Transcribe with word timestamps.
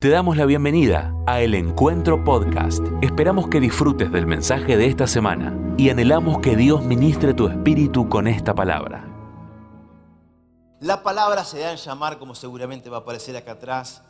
Te 0.00 0.10
damos 0.10 0.36
la 0.36 0.46
bienvenida 0.46 1.12
a 1.26 1.40
El 1.40 1.56
Encuentro 1.56 2.22
Podcast. 2.22 2.84
Esperamos 3.02 3.48
que 3.48 3.58
disfrutes 3.58 4.12
del 4.12 4.28
mensaje 4.28 4.76
de 4.76 4.86
esta 4.86 5.08
semana 5.08 5.74
y 5.76 5.90
anhelamos 5.90 6.38
que 6.38 6.54
Dios 6.54 6.84
ministre 6.84 7.34
tu 7.34 7.48
espíritu 7.48 8.08
con 8.08 8.28
esta 8.28 8.54
palabra. 8.54 9.04
La 10.78 11.02
palabra 11.02 11.42
se 11.42 11.58
da 11.58 11.72
en 11.72 11.78
llamar, 11.78 12.20
como 12.20 12.36
seguramente 12.36 12.88
va 12.88 12.98
a 12.98 13.00
aparecer 13.00 13.36
acá 13.36 13.54
atrás, 13.54 14.04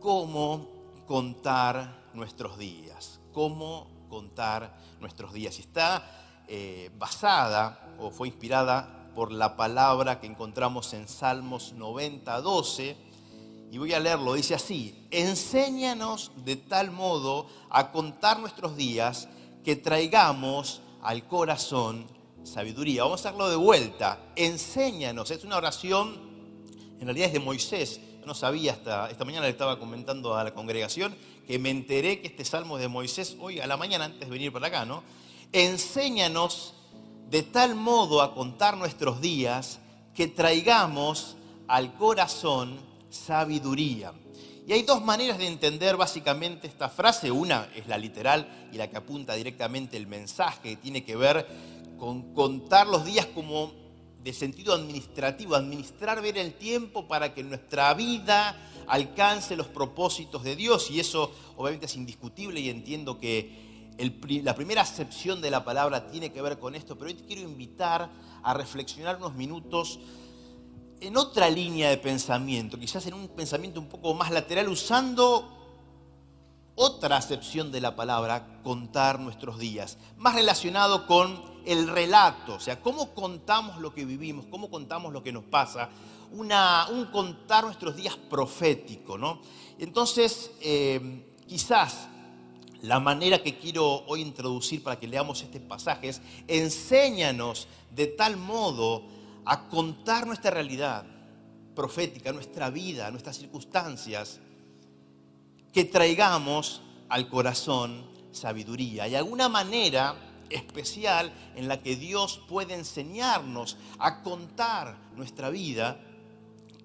cómo 0.00 0.66
contar 1.06 1.94
nuestros 2.14 2.56
días. 2.56 3.20
Cómo 3.34 3.90
contar 4.08 4.74
nuestros 4.98 5.34
días. 5.34 5.58
Y 5.58 5.60
está 5.60 6.06
eh, 6.48 6.90
basada 6.96 7.94
o 7.98 8.10
fue 8.10 8.28
inspirada 8.28 9.10
por 9.14 9.30
la 9.30 9.58
palabra 9.58 10.20
que 10.20 10.26
encontramos 10.26 10.94
en 10.94 11.06
Salmos 11.06 11.74
90, 11.74 12.40
12 12.40 13.03
y 13.74 13.78
voy 13.78 13.92
a 13.92 13.98
leerlo, 13.98 14.34
dice 14.34 14.54
así, 14.54 14.94
enséñanos 15.10 16.30
de 16.44 16.54
tal 16.54 16.92
modo 16.92 17.48
a 17.68 17.90
contar 17.90 18.38
nuestros 18.38 18.76
días 18.76 19.28
que 19.64 19.74
traigamos 19.74 20.80
al 21.02 21.26
corazón 21.26 22.06
sabiduría. 22.44 23.02
Vamos 23.02 23.26
a 23.26 23.30
hacerlo 23.30 23.50
de 23.50 23.56
vuelta, 23.56 24.20
enséñanos, 24.36 25.32
es 25.32 25.42
una 25.42 25.56
oración, 25.56 26.20
en 27.00 27.04
realidad 27.04 27.26
es 27.26 27.32
de 27.32 27.40
Moisés, 27.40 28.00
yo 28.20 28.26
no 28.26 28.34
sabía 28.34 28.74
hasta, 28.74 29.10
esta 29.10 29.24
mañana 29.24 29.46
le 29.46 29.50
estaba 29.50 29.80
comentando 29.80 30.36
a 30.36 30.44
la 30.44 30.54
congregación 30.54 31.12
que 31.44 31.58
me 31.58 31.70
enteré 31.70 32.20
que 32.20 32.28
este 32.28 32.44
salmo 32.44 32.78
de 32.78 32.86
Moisés 32.86 33.36
hoy 33.40 33.58
a 33.58 33.66
la 33.66 33.76
mañana 33.76 34.04
antes 34.04 34.20
de 34.20 34.30
venir 34.32 34.52
para 34.52 34.68
acá, 34.68 34.84
¿no? 34.84 35.02
Enséñanos 35.50 36.74
de 37.28 37.42
tal 37.42 37.74
modo 37.74 38.22
a 38.22 38.36
contar 38.36 38.76
nuestros 38.76 39.20
días 39.20 39.80
que 40.14 40.28
traigamos 40.28 41.34
al 41.66 41.96
corazón 41.96 42.93
sabiduría. 43.14 44.12
Y 44.66 44.72
hay 44.72 44.82
dos 44.82 45.02
maneras 45.02 45.38
de 45.38 45.46
entender 45.46 45.96
básicamente 45.96 46.66
esta 46.66 46.88
frase. 46.88 47.30
Una 47.30 47.68
es 47.74 47.86
la 47.86 47.98
literal 47.98 48.68
y 48.72 48.76
la 48.76 48.88
que 48.88 48.96
apunta 48.96 49.34
directamente 49.34 49.96
el 49.96 50.06
mensaje, 50.06 50.70
que 50.70 50.76
tiene 50.76 51.04
que 51.04 51.16
ver 51.16 51.46
con 51.98 52.34
contar 52.34 52.86
los 52.86 53.04
días 53.04 53.26
como 53.26 53.72
de 54.22 54.32
sentido 54.32 54.74
administrativo, 54.74 55.54
administrar 55.54 56.22
ver 56.22 56.38
el 56.38 56.54
tiempo 56.54 57.06
para 57.06 57.34
que 57.34 57.44
nuestra 57.44 57.92
vida 57.92 58.56
alcance 58.86 59.54
los 59.54 59.66
propósitos 59.66 60.42
de 60.42 60.56
Dios. 60.56 60.90
Y 60.90 60.98
eso 60.98 61.30
obviamente 61.56 61.86
es 61.86 61.94
indiscutible 61.94 62.58
y 62.60 62.70
entiendo 62.70 63.18
que 63.18 63.74
la 64.42 64.54
primera 64.54 64.80
acepción 64.80 65.42
de 65.42 65.50
la 65.50 65.62
palabra 65.62 66.08
tiene 66.10 66.32
que 66.32 66.40
ver 66.40 66.58
con 66.58 66.74
esto, 66.74 66.96
pero 66.96 67.08
hoy 67.08 67.14
te 67.14 67.24
quiero 67.24 67.42
invitar 67.42 68.10
a 68.42 68.54
reflexionar 68.54 69.16
unos 69.18 69.34
minutos 69.34 70.00
en 71.06 71.16
otra 71.16 71.50
línea 71.50 71.90
de 71.90 71.98
pensamiento, 71.98 72.78
quizás 72.78 73.06
en 73.06 73.14
un 73.14 73.28
pensamiento 73.28 73.78
un 73.78 73.88
poco 73.88 74.14
más 74.14 74.30
lateral, 74.30 74.68
usando 74.68 75.50
otra 76.76 77.16
acepción 77.16 77.70
de 77.70 77.80
la 77.80 77.94
palabra, 77.94 78.60
contar 78.62 79.20
nuestros 79.20 79.58
días, 79.58 79.98
más 80.16 80.34
relacionado 80.34 81.06
con 81.06 81.42
el 81.66 81.88
relato, 81.88 82.54
o 82.54 82.60
sea, 82.60 82.80
cómo 82.80 83.14
contamos 83.14 83.78
lo 83.78 83.94
que 83.94 84.04
vivimos, 84.04 84.46
cómo 84.50 84.70
contamos 84.70 85.12
lo 85.12 85.22
que 85.22 85.32
nos 85.32 85.44
pasa, 85.44 85.90
un 86.32 87.06
contar 87.12 87.64
nuestros 87.64 87.94
días 87.96 88.16
profético, 88.16 89.16
¿no? 89.16 89.40
Entonces, 89.78 90.50
eh, 90.60 91.24
quizás 91.46 92.08
la 92.82 92.98
manera 92.98 93.42
que 93.42 93.56
quiero 93.56 94.04
hoy 94.06 94.20
introducir 94.20 94.82
para 94.82 94.98
que 94.98 95.06
leamos 95.06 95.42
este 95.42 95.60
pasaje 95.60 96.08
es, 96.08 96.20
enséñanos 96.48 97.68
de 97.94 98.08
tal 98.08 98.36
modo 98.36 99.13
a 99.44 99.68
contar 99.68 100.26
nuestra 100.26 100.50
realidad 100.50 101.04
profética, 101.74 102.32
nuestra 102.32 102.70
vida, 102.70 103.10
nuestras 103.10 103.36
circunstancias, 103.36 104.40
que 105.72 105.84
traigamos 105.84 106.82
al 107.08 107.28
corazón 107.28 108.04
sabiduría. 108.32 109.08
Y 109.08 109.14
alguna 109.14 109.48
manera 109.48 110.14
especial 110.50 111.32
en 111.56 111.68
la 111.68 111.82
que 111.82 111.96
Dios 111.96 112.40
puede 112.48 112.74
enseñarnos 112.74 113.76
a 113.98 114.22
contar 114.22 114.96
nuestra 115.16 115.50
vida 115.50 116.00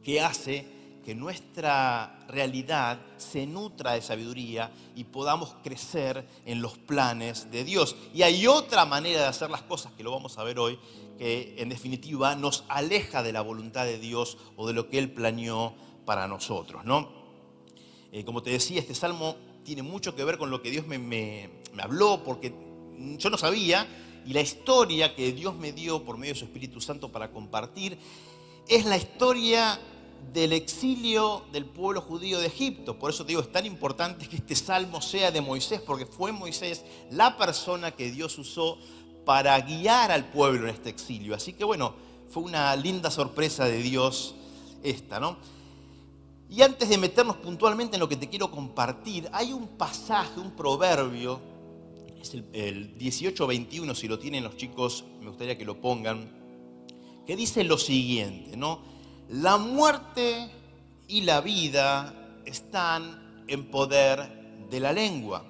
que 0.04 0.22
hace 0.22 0.79
que 1.04 1.16
nuestra 1.16 2.20
realidad 2.28 3.00
se 3.18 3.46
nutra 3.46 3.94
de 3.94 4.02
sabiduría 4.02 4.72
y 4.96 5.06
podamos 5.06 5.56
crecer 5.64 6.28
en 6.46 6.62
los 6.62 6.78
planes 6.78 7.52
de 7.52 7.64
Dios. 7.64 7.96
Y 8.14 8.24
hay 8.24 8.46
otra 8.48 8.86
manera 8.86 9.22
de 9.22 9.28
hacer 9.28 9.50
las 9.50 9.64
cosas 9.64 9.94
que 9.94 10.04
lo 10.04 10.12
vamos 10.12 10.38
a 10.38 10.44
ver 10.44 10.60
hoy, 10.60 10.80
que 11.18 11.56
en 11.58 11.70
definitiva 11.70 12.36
nos 12.36 12.64
aleja 12.68 13.24
de 13.24 13.34
la 13.34 13.42
voluntad 13.42 13.86
de 13.86 14.00
Dios 14.00 14.38
o 14.56 14.68
de 14.68 14.74
lo 14.74 14.90
que 14.90 15.00
Él 15.00 15.12
planeó 15.12 15.74
para 16.06 16.28
nosotros. 16.28 16.86
¿no? 16.86 17.10
Eh, 18.12 18.24
como 18.24 18.44
te 18.44 18.52
decía, 18.52 18.80
este 18.80 18.96
salmo 18.96 19.36
tiene 19.64 19.84
mucho 19.84 20.16
que 20.16 20.24
ver 20.24 20.38
con 20.38 20.50
lo 20.50 20.62
que 20.62 20.72
Dios 20.72 20.88
me, 20.88 20.98
me 21.00 21.50
habló, 21.82 22.24
porque 22.24 22.54
yo 23.18 23.30
no 23.30 23.38
sabía, 23.38 23.88
y 24.26 24.34
la 24.34 24.42
historia 24.42 25.16
que 25.16 25.32
Dios 25.32 25.56
me 25.56 25.72
dio 25.72 26.04
por 26.04 26.18
medio 26.18 26.34
de 26.34 26.40
su 26.40 26.46
Espíritu 26.46 26.82
Santo 26.82 27.12
para 27.12 27.32
compartir 27.32 27.98
es 28.68 28.86
la 28.86 28.98
historia 28.98 29.80
del 30.34 30.54
exilio 30.54 31.44
del 31.52 31.66
pueblo 31.66 32.02
judío 32.02 32.40
de 32.40 32.48
Egipto. 32.48 32.98
Por 32.98 33.12
eso 33.12 33.24
digo, 33.24 33.42
es 33.42 33.52
tan 33.52 33.66
importante 33.66 34.28
que 34.28 34.38
este 34.38 34.56
salmo 34.56 35.02
sea 35.02 35.32
de 35.32 35.42
Moisés, 35.42 35.82
porque 35.82 36.06
fue 36.06 36.32
Moisés 36.32 36.84
la 37.12 37.38
persona 37.38 37.92
que 37.92 38.12
Dios 38.12 38.38
usó 38.38 38.78
para 39.26 39.60
guiar 39.62 40.12
al 40.12 40.26
pueblo 40.26 40.68
en 40.68 40.76
este 40.76 40.90
exilio. 40.90 41.36
Así 41.36 41.54
que 41.54 41.64
bueno, 41.64 41.94
fue 42.30 42.44
una 42.44 42.76
linda 42.76 43.10
sorpresa 43.12 43.66
de 43.66 43.82
Dios 43.82 44.36
esta, 44.84 45.20
¿no? 45.20 45.38
Y 46.50 46.62
antes 46.64 46.90
de 46.90 46.98
meternos 46.98 47.36
puntualmente 47.38 47.96
en 47.96 48.00
lo 48.00 48.10
que 48.10 48.16
te 48.16 48.28
quiero 48.28 48.50
compartir, 48.50 49.30
hay 49.32 49.54
un 49.54 49.68
pasaje, 49.68 50.40
un 50.40 50.52
proverbio, 50.52 51.40
es 52.20 52.34
el, 52.34 52.46
el 52.54 52.98
18-21, 52.98 53.94
si 53.94 54.08
lo 54.08 54.18
tienen 54.18 54.44
los 54.44 54.58
chicos, 54.58 55.06
me 55.22 55.28
gustaría 55.28 55.58
que 55.58 55.66
lo 55.66 55.80
pongan, 55.80 56.28
que 57.26 57.36
dice 57.36 57.64
lo 57.64 57.78
siguiente, 57.78 58.58
¿no? 58.58 58.80
La 59.30 59.58
muerte 59.58 60.50
y 61.08 61.22
la 61.22 61.40
vida 61.40 62.16
están 62.46 63.44
en 63.48 63.70
poder 63.70 64.68
de 64.72 64.80
la 64.80 64.92
lengua. 64.92 65.46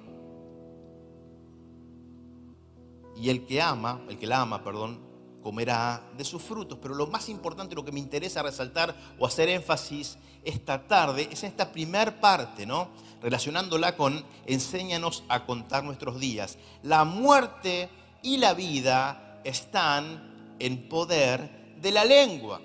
Y 3.16 3.30
el 3.30 3.46
que 3.46 3.62
ama, 3.62 4.02
el 4.10 4.18
que 4.18 4.26
la 4.26 4.42
ama, 4.42 4.62
perdón, 4.62 5.00
comerá 5.42 6.02
de 6.14 6.26
sus 6.26 6.42
frutos. 6.42 6.78
Pero 6.82 6.94
lo 6.94 7.06
más 7.06 7.30
importante, 7.30 7.74
lo 7.74 7.82
que 7.82 7.90
me 7.90 8.00
interesa 8.00 8.42
resaltar 8.42 8.94
o 9.18 9.26
hacer 9.26 9.48
énfasis 9.48 10.18
esta 10.44 10.86
tarde 10.86 11.30
es 11.32 11.42
esta 11.42 11.72
primer 11.72 12.20
parte, 12.20 12.66
¿no? 12.66 12.90
Relacionándola 13.22 13.96
con 13.96 14.22
enséñanos 14.44 15.24
a 15.30 15.46
contar 15.46 15.84
nuestros 15.84 16.20
días. 16.20 16.58
La 16.82 17.04
muerte 17.04 17.88
y 18.22 18.36
la 18.36 18.52
vida 18.52 19.40
están 19.42 20.54
en 20.58 20.86
poder 20.86 21.78
de 21.80 21.92
la 21.92 22.04
lengua 22.04 22.60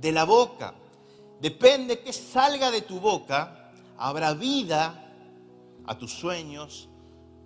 de 0.00 0.12
la 0.12 0.24
boca. 0.24 0.74
Depende 1.40 2.00
que 2.00 2.12
salga 2.12 2.70
de 2.70 2.82
tu 2.82 3.00
boca, 3.00 3.70
habrá 3.96 4.34
vida 4.34 5.12
a 5.86 5.98
tus 5.98 6.12
sueños, 6.12 6.88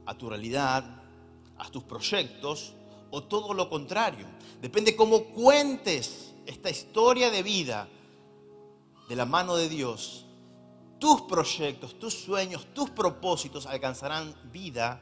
a 0.06 0.16
tu 0.16 0.28
realidad, 0.28 0.84
a 1.58 1.70
tus 1.70 1.84
proyectos 1.84 2.74
o 3.10 3.22
todo 3.24 3.54
lo 3.54 3.68
contrario. 3.68 4.26
Depende 4.60 4.96
cómo 4.96 5.24
cuentes 5.26 6.34
esta 6.46 6.70
historia 6.70 7.30
de 7.30 7.42
vida 7.42 7.88
de 9.08 9.16
la 9.16 9.24
mano 9.24 9.56
de 9.56 9.68
Dios. 9.68 10.26
Tus 10.98 11.22
proyectos, 11.22 11.98
tus 11.98 12.14
sueños, 12.14 12.66
tus 12.72 12.90
propósitos 12.90 13.66
alcanzarán 13.66 14.34
vida 14.50 15.00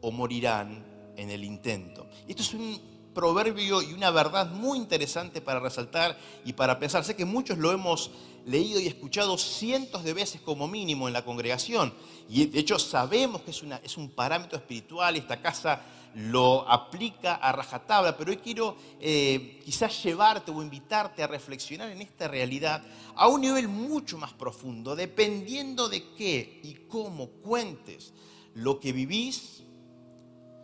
o 0.00 0.10
morirán 0.10 1.12
en 1.16 1.30
el 1.30 1.44
intento. 1.44 2.06
Esto 2.26 2.42
es 2.42 2.54
un 2.54 2.97
proverbio 3.18 3.82
y 3.82 3.92
una 3.94 4.12
verdad 4.12 4.48
muy 4.48 4.78
interesante 4.78 5.40
para 5.40 5.58
resaltar 5.58 6.16
y 6.44 6.52
para 6.52 6.78
pensar. 6.78 7.02
Sé 7.02 7.16
que 7.16 7.24
muchos 7.24 7.58
lo 7.58 7.72
hemos 7.72 8.12
leído 8.46 8.78
y 8.78 8.86
escuchado 8.86 9.36
cientos 9.36 10.04
de 10.04 10.14
veces 10.14 10.40
como 10.40 10.68
mínimo 10.68 11.08
en 11.08 11.14
la 11.14 11.24
congregación. 11.24 11.92
Y 12.28 12.46
de 12.46 12.60
hecho 12.60 12.78
sabemos 12.78 13.42
que 13.42 13.50
es, 13.50 13.96
un 13.96 14.10
parámetro 14.10 14.56
espiritual 14.56 15.16
y 15.16 15.18
esta 15.18 15.42
casa 15.42 15.82
lo 16.14 16.70
aplica 16.70 17.34
a 17.34 17.50
rajatabla, 17.50 18.16
pero 18.16 18.30
hoy 18.30 18.36
quiero 18.36 18.76
eh, 19.00 19.58
quizás 19.64 20.00
llevarte 20.04 20.52
o 20.52 20.62
invitarte 20.62 21.20
a 21.24 21.26
reflexionar 21.26 21.90
en 21.90 22.00
esta 22.00 22.28
realidad 22.28 22.84
a 23.16 23.26
un 23.26 23.40
nivel 23.40 23.66
mucho 23.66 24.16
más 24.16 24.32
profundo, 24.32 24.94
dependiendo 24.94 25.88
de 25.88 26.12
qué 26.14 26.60
y 26.62 26.86
cómo 26.86 27.26
cuentes 27.42 28.12
lo 28.54 28.78
que 28.78 28.92
vivís, 28.92 29.64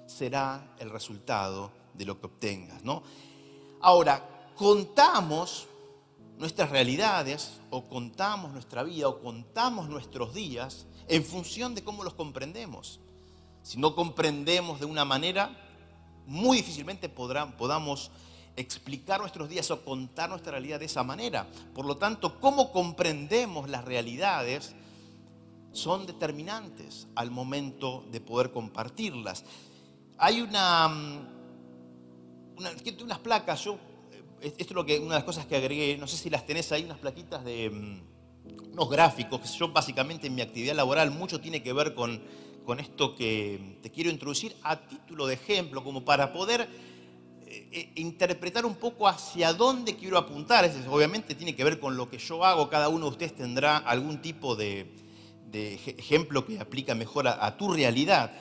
será 0.06 0.76
el 0.78 0.90
resultado 0.90 1.82
de 1.94 2.04
lo 2.04 2.20
que 2.20 2.26
obtengas, 2.26 2.84
¿no? 2.84 3.02
Ahora, 3.80 4.50
contamos 4.56 5.66
nuestras 6.38 6.70
realidades 6.70 7.60
o 7.70 7.84
contamos 7.84 8.52
nuestra 8.52 8.82
vida 8.82 9.08
o 9.08 9.20
contamos 9.20 9.88
nuestros 9.88 10.34
días 10.34 10.86
en 11.08 11.24
función 11.24 11.74
de 11.74 11.84
cómo 11.84 12.04
los 12.04 12.14
comprendemos. 12.14 13.00
Si 13.62 13.78
no 13.78 13.94
comprendemos 13.94 14.80
de 14.80 14.86
una 14.86 15.04
manera, 15.04 15.56
muy 16.26 16.58
difícilmente 16.58 17.08
podamos 17.08 18.10
explicar 18.56 19.20
nuestros 19.20 19.48
días 19.48 19.70
o 19.70 19.84
contar 19.84 20.30
nuestra 20.30 20.52
realidad 20.52 20.80
de 20.80 20.86
esa 20.86 21.02
manera. 21.02 21.46
Por 21.74 21.86
lo 21.86 21.96
tanto, 21.96 22.40
cómo 22.40 22.72
comprendemos 22.72 23.68
las 23.68 23.84
realidades 23.84 24.74
son 25.72 26.06
determinantes 26.06 27.08
al 27.16 27.30
momento 27.30 28.04
de 28.10 28.20
poder 28.20 28.52
compartirlas. 28.52 29.44
Hay 30.18 30.40
una, 30.40 30.88
mm, 32.56 33.02
unas 33.02 33.18
placas, 33.18 33.64
yo, 33.64 33.78
eh, 34.40 34.48
esto 34.58 34.62
es 34.62 34.70
lo 34.72 34.84
que, 34.84 34.98
una 34.98 35.14
de 35.14 35.20
las 35.20 35.24
cosas 35.24 35.46
que 35.46 35.56
agregué, 35.56 35.96
no 35.96 36.06
sé 36.06 36.16
si 36.16 36.30
las 36.30 36.46
tenés 36.46 36.70
ahí, 36.72 36.84
unas 36.84 36.98
plaquitas 36.98 37.44
de 37.44 37.70
mm, 37.70 38.72
unos 38.72 38.90
gráficos, 38.90 39.40
que 39.40 39.48
yo 39.48 39.68
básicamente 39.68 40.26
en 40.26 40.34
mi 40.34 40.42
actividad 40.42 40.74
laboral 40.74 41.10
mucho 41.10 41.40
tiene 41.40 41.62
que 41.62 41.72
ver 41.72 41.94
con, 41.94 42.20
con 42.64 42.80
esto 42.80 43.14
que 43.14 43.78
te 43.82 43.90
quiero 43.90 44.10
introducir 44.10 44.56
a 44.62 44.76
título 44.76 45.26
de 45.26 45.34
ejemplo, 45.34 45.84
como 45.84 46.04
para 46.04 46.32
poder 46.32 46.68
eh, 47.46 47.68
eh, 47.72 47.92
interpretar 47.96 48.66
un 48.66 48.74
poco 48.74 49.06
hacia 49.06 49.52
dónde 49.52 49.96
quiero 49.96 50.18
apuntar. 50.18 50.70
obviamente 50.88 51.34
tiene 51.34 51.54
que 51.54 51.64
ver 51.64 51.78
con 51.78 51.96
lo 51.96 52.10
que 52.10 52.18
yo 52.18 52.44
hago, 52.44 52.68
cada 52.68 52.88
uno 52.88 53.06
de 53.06 53.10
ustedes 53.12 53.34
tendrá 53.34 53.78
algún 53.78 54.20
tipo 54.20 54.56
de, 54.56 54.86
ejemplo 55.52 56.44
que 56.44 56.58
aplica 56.58 56.96
mejor 56.96 57.28
a 57.28 57.56
tu 57.56 57.72
realidad, 57.72 58.32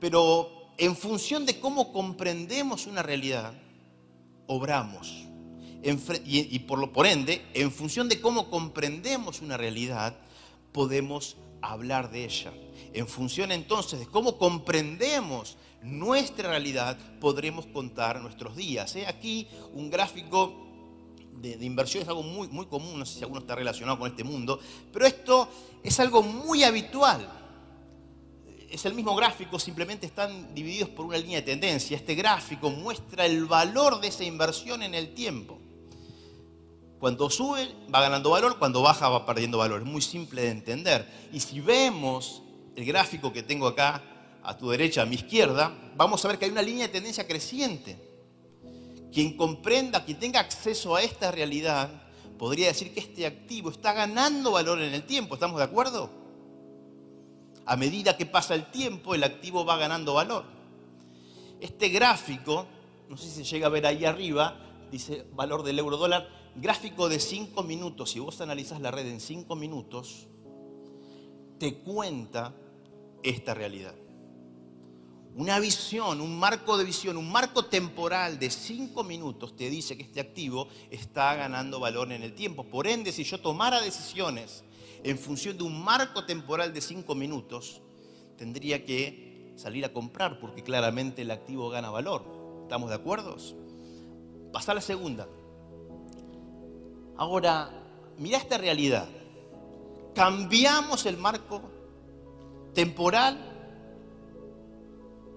pero 0.00 0.53
en 0.76 0.96
función 0.96 1.46
de 1.46 1.60
cómo 1.60 1.92
comprendemos 1.92 2.86
una 2.86 3.02
realidad, 3.02 3.54
obramos. 4.46 5.24
Y, 6.24 6.58
por, 6.60 6.78
lo, 6.78 6.92
por 6.92 7.06
ende, 7.06 7.44
en 7.52 7.70
función 7.70 8.08
de 8.08 8.20
cómo 8.20 8.48
comprendemos 8.48 9.42
una 9.42 9.58
realidad, 9.58 10.16
podemos 10.72 11.36
hablar 11.60 12.10
de 12.10 12.24
ella. 12.24 12.52
En 12.94 13.06
función 13.06 13.52
entonces 13.52 14.00
de 14.00 14.06
cómo 14.06 14.38
comprendemos 14.38 15.58
nuestra 15.82 16.48
realidad, 16.48 16.96
podremos 17.20 17.66
contar 17.66 18.20
nuestros 18.22 18.56
días. 18.56 18.96
Aquí 19.06 19.46
un 19.74 19.90
gráfico 19.90 20.54
de, 21.34 21.58
de, 21.58 21.66
inversión 21.66 22.02
es 22.02 22.08
algo 22.08 22.22
muy, 22.22 22.48
muy 22.48 22.64
común, 22.64 22.98
no 22.98 23.04
sé 23.04 23.18
si 23.18 23.22
alguno 23.22 23.40
está 23.40 23.54
relacionado 23.54 23.98
con 23.98 24.08
este 24.08 24.24
mundo, 24.24 24.58
pero 24.90 25.04
esto 25.04 25.48
es 25.82 26.00
algo 26.00 26.22
muy 26.22 26.64
habitual 26.64 27.43
es 28.74 28.84
el 28.84 28.94
mismo 28.94 29.14
gráfico, 29.14 29.58
simplemente 29.58 30.06
están 30.06 30.54
divididos 30.54 30.88
por 30.88 31.06
una 31.06 31.16
línea 31.16 31.40
de 31.40 31.46
tendencia. 31.46 31.96
Este 31.96 32.14
gráfico 32.14 32.70
muestra 32.70 33.24
el 33.24 33.44
valor 33.46 34.00
de 34.00 34.08
esa 34.08 34.24
inversión 34.24 34.82
en 34.82 34.94
el 34.94 35.14
tiempo. 35.14 35.58
Cuando 36.98 37.30
sube 37.30 37.68
va 37.94 38.00
ganando 38.00 38.30
valor, 38.30 38.58
cuando 38.58 38.82
baja 38.82 39.08
va 39.08 39.26
perdiendo 39.26 39.58
valor. 39.58 39.82
Es 39.82 39.86
muy 39.86 40.02
simple 40.02 40.42
de 40.42 40.50
entender. 40.50 41.06
Y 41.32 41.40
si 41.40 41.60
vemos 41.60 42.42
el 42.74 42.84
gráfico 42.84 43.32
que 43.32 43.42
tengo 43.42 43.66
acá, 43.66 44.02
a 44.42 44.56
tu 44.56 44.68
derecha, 44.70 45.02
a 45.02 45.06
mi 45.06 45.14
izquierda, 45.14 45.72
vamos 45.96 46.24
a 46.24 46.28
ver 46.28 46.38
que 46.38 46.44
hay 46.44 46.50
una 46.50 46.62
línea 46.62 46.86
de 46.86 46.92
tendencia 46.92 47.26
creciente. 47.26 47.96
Quien 49.12 49.36
comprenda, 49.36 50.04
quien 50.04 50.18
tenga 50.18 50.40
acceso 50.40 50.96
a 50.96 51.02
esta 51.02 51.30
realidad, 51.30 51.90
podría 52.38 52.66
decir 52.66 52.92
que 52.92 53.00
este 53.00 53.26
activo 53.26 53.70
está 53.70 53.92
ganando 53.92 54.52
valor 54.52 54.80
en 54.82 54.92
el 54.92 55.04
tiempo. 55.04 55.34
¿Estamos 55.34 55.58
de 55.58 55.64
acuerdo? 55.64 56.23
A 57.66 57.76
medida 57.76 58.16
que 58.16 58.26
pasa 58.26 58.54
el 58.54 58.70
tiempo, 58.70 59.14
el 59.14 59.24
activo 59.24 59.64
va 59.64 59.76
ganando 59.76 60.14
valor. 60.14 60.44
Este 61.60 61.88
gráfico, 61.88 62.66
no 63.08 63.16
sé 63.16 63.28
si 63.28 63.36
se 63.36 63.44
llega 63.44 63.66
a 63.66 63.70
ver 63.70 63.86
ahí 63.86 64.04
arriba, 64.04 64.60
dice 64.90 65.26
valor 65.32 65.62
del 65.62 65.78
euro 65.78 65.96
dólar, 65.96 66.28
gráfico 66.56 67.08
de 67.08 67.18
5 67.18 67.62
minutos, 67.62 68.10
si 68.10 68.20
vos 68.20 68.40
analizás 68.40 68.80
la 68.80 68.90
red 68.90 69.06
en 69.06 69.20
5 69.20 69.56
minutos, 69.56 70.28
te 71.58 71.74
cuenta 71.76 72.54
esta 73.22 73.54
realidad. 73.54 73.94
Una 75.36 75.58
visión, 75.58 76.20
un 76.20 76.38
marco 76.38 76.76
de 76.76 76.84
visión, 76.84 77.16
un 77.16 77.32
marco 77.32 77.64
temporal 77.64 78.38
de 78.38 78.50
5 78.50 79.02
minutos 79.02 79.56
te 79.56 79.68
dice 79.68 79.96
que 79.96 80.04
este 80.04 80.20
activo 80.20 80.68
está 80.90 81.34
ganando 81.34 81.80
valor 81.80 82.12
en 82.12 82.22
el 82.22 82.34
tiempo. 82.34 82.62
Por 82.62 82.86
ende, 82.86 83.10
si 83.10 83.24
yo 83.24 83.40
tomara 83.40 83.80
decisiones 83.80 84.62
en 85.04 85.18
función 85.18 85.56
de 85.56 85.62
un 85.62 85.84
marco 85.84 86.24
temporal 86.24 86.72
de 86.72 86.80
cinco 86.80 87.14
minutos, 87.14 87.82
tendría 88.38 88.84
que 88.84 89.52
salir 89.54 89.84
a 89.84 89.92
comprar 89.92 90.40
porque 90.40 90.62
claramente 90.62 91.22
el 91.22 91.30
activo 91.30 91.68
gana 91.68 91.90
valor. 91.90 92.24
¿Estamos 92.62 92.88
de 92.88 92.96
acuerdo? 92.96 93.36
Pasa 94.50 94.72
a 94.72 94.74
la 94.74 94.80
segunda. 94.80 95.28
Ahora, 97.16 97.70
mira 98.18 98.38
esta 98.38 98.56
realidad. 98.56 99.06
Cambiamos 100.14 101.04
el 101.04 101.18
marco 101.18 101.60
temporal, 102.72 103.38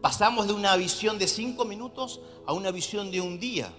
pasamos 0.02 0.48
de 0.48 0.54
una 0.54 0.76
visión 0.78 1.20
de 1.20 1.28
cinco 1.28 1.66
minutos 1.66 2.22
a 2.46 2.54
una 2.54 2.72
visión 2.72 3.12
de 3.12 3.20
un 3.20 3.38
día. 3.38 3.74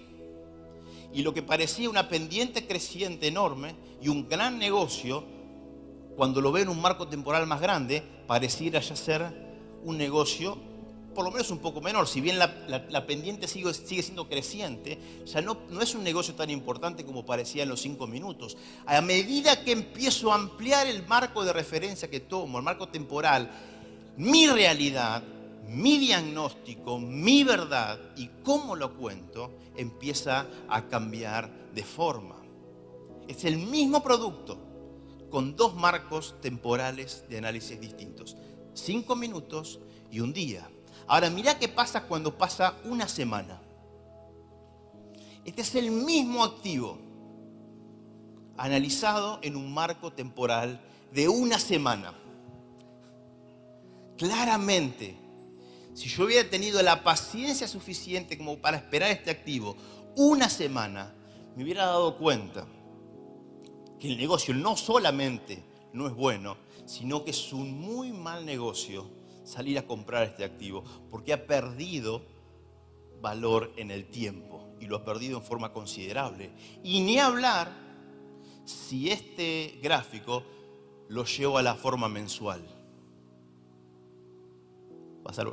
Y 1.11 1.23
lo 1.23 1.33
que 1.33 1.41
parecía 1.41 1.89
una 1.89 2.07
pendiente 2.09 2.67
creciente 2.67 3.27
enorme 3.27 3.73
y 4.01 4.09
un 4.09 4.29
gran 4.29 4.59
negocio, 4.59 5.38
cuando 6.19 6.41
lo 6.41 6.51
ve 6.51 6.63
en 6.63 6.67
un 6.67 6.81
marco 6.81 7.07
temporal 7.07 7.47
más 7.47 7.61
grande, 7.61 8.03
pareciera 8.27 8.81
ya 8.81 8.93
ser 8.93 9.25
un 9.85 9.97
negocio 9.97 10.57
por 11.15 11.23
lo 11.23 11.31
menos 11.31 11.49
un 11.49 11.59
poco 11.59 11.79
menor. 11.79 12.09
Si 12.09 12.19
bien 12.19 12.37
la, 12.37 13.07
pendiente 13.07 13.47
sigue, 13.47 13.73
siendo 13.73 14.27
creciente, 14.27 14.99
ya 15.25 15.39
no 15.39 15.57
es 15.81 15.95
un 15.95 16.03
negocio 16.03 16.35
tan 16.35 16.49
importante 16.49 17.05
como 17.05 17.25
parecía 17.25 17.63
en 17.63 17.69
los 17.69 17.79
cinco 17.79 18.05
minutos. 18.05 18.57
A 18.85 18.99
medida 18.99 19.63
que 19.63 19.71
empiezo 19.71 20.33
a 20.33 20.35
ampliar 20.35 20.87
el 20.87 21.07
marco 21.07 21.45
de 21.45 21.53
referencia 21.53 22.09
que 22.09 22.19
tomo, 22.19 22.57
el 22.57 22.65
marco 22.65 22.89
temporal, 22.89 23.49
mi 24.17 24.45
realidad, 24.47 25.23
mi 25.69 25.99
diagnóstico, 25.99 26.99
mi 26.99 27.45
verdad 27.45 27.97
y 28.17 28.27
cómo 28.43 28.75
lo 28.75 28.93
cuento, 28.97 29.53
empieza 29.77 30.47
a 30.67 30.81
cambiar 30.89 31.49
de 31.73 31.83
forma. 31.85 32.35
Es 33.25 33.45
el 33.45 33.55
mismo 33.55 34.03
producto, 34.03 34.68
con 35.29 35.55
dos 35.55 35.75
marcos 35.75 36.35
temporales 36.41 37.23
de 37.29 37.37
análisis 37.37 37.79
distintos. 37.79 38.35
Cinco 38.73 39.15
minutos 39.15 39.79
y 40.11 40.19
un 40.19 40.33
día. 40.33 40.69
Ahora, 41.07 41.29
mira 41.29 41.57
qué 41.57 41.67
pasa 41.67 42.03
cuando 42.03 42.37
pasa 42.37 42.75
una 42.85 43.07
semana. 43.07 43.61
Este 45.45 45.61
es 45.61 45.75
el 45.75 45.91
mismo 45.91 46.43
activo 46.43 46.99
analizado 48.57 49.39
en 49.41 49.55
un 49.55 49.73
marco 49.73 50.11
temporal 50.11 50.81
de 51.11 51.29
una 51.29 51.59
semana. 51.59 52.13
Claramente, 54.17 55.17
si 55.93 56.09
yo 56.09 56.25
hubiera 56.25 56.49
tenido 56.49 56.81
la 56.83 57.03
paciencia 57.03 57.67
suficiente 57.67 58.37
como 58.37 58.57
para 58.57 58.77
esperar 58.77 59.11
este 59.11 59.31
activo 59.31 59.75
una 60.15 60.49
semana, 60.49 61.13
me 61.55 61.63
hubiera 61.63 61.85
dado 61.85 62.17
cuenta 62.17 62.67
que 63.99 64.07
el 64.07 64.17
negocio 64.17 64.53
no 64.53 64.77
solamente 64.77 65.63
no 65.93 66.07
es 66.07 66.13
bueno, 66.13 66.57
sino 66.85 67.23
que 67.23 67.31
es 67.31 67.53
un 67.53 67.79
muy 67.79 68.11
mal 68.11 68.45
negocio 68.45 69.05
salir 69.43 69.77
a 69.77 69.85
comprar 69.85 70.23
este 70.23 70.43
activo, 70.43 70.83
porque 71.09 71.33
ha 71.33 71.45
perdido 71.45 72.21
valor 73.21 73.73
en 73.75 73.91
el 73.91 74.05
tiempo 74.05 74.69
y 74.79 74.85
lo 74.85 74.97
ha 74.97 75.05
perdido 75.05 75.37
en 75.37 75.43
forma 75.43 75.73
considerable. 75.73 76.51
Y 76.83 77.01
ni 77.01 77.19
hablar 77.19 77.71
si 78.65 79.09
este 79.09 79.79
gráfico 79.81 80.43
lo 81.09 81.25
llevo 81.25 81.57
a 81.57 81.63
la 81.63 81.75
forma 81.75 82.07
mensual. 82.07 82.63
Pasar 85.23 85.47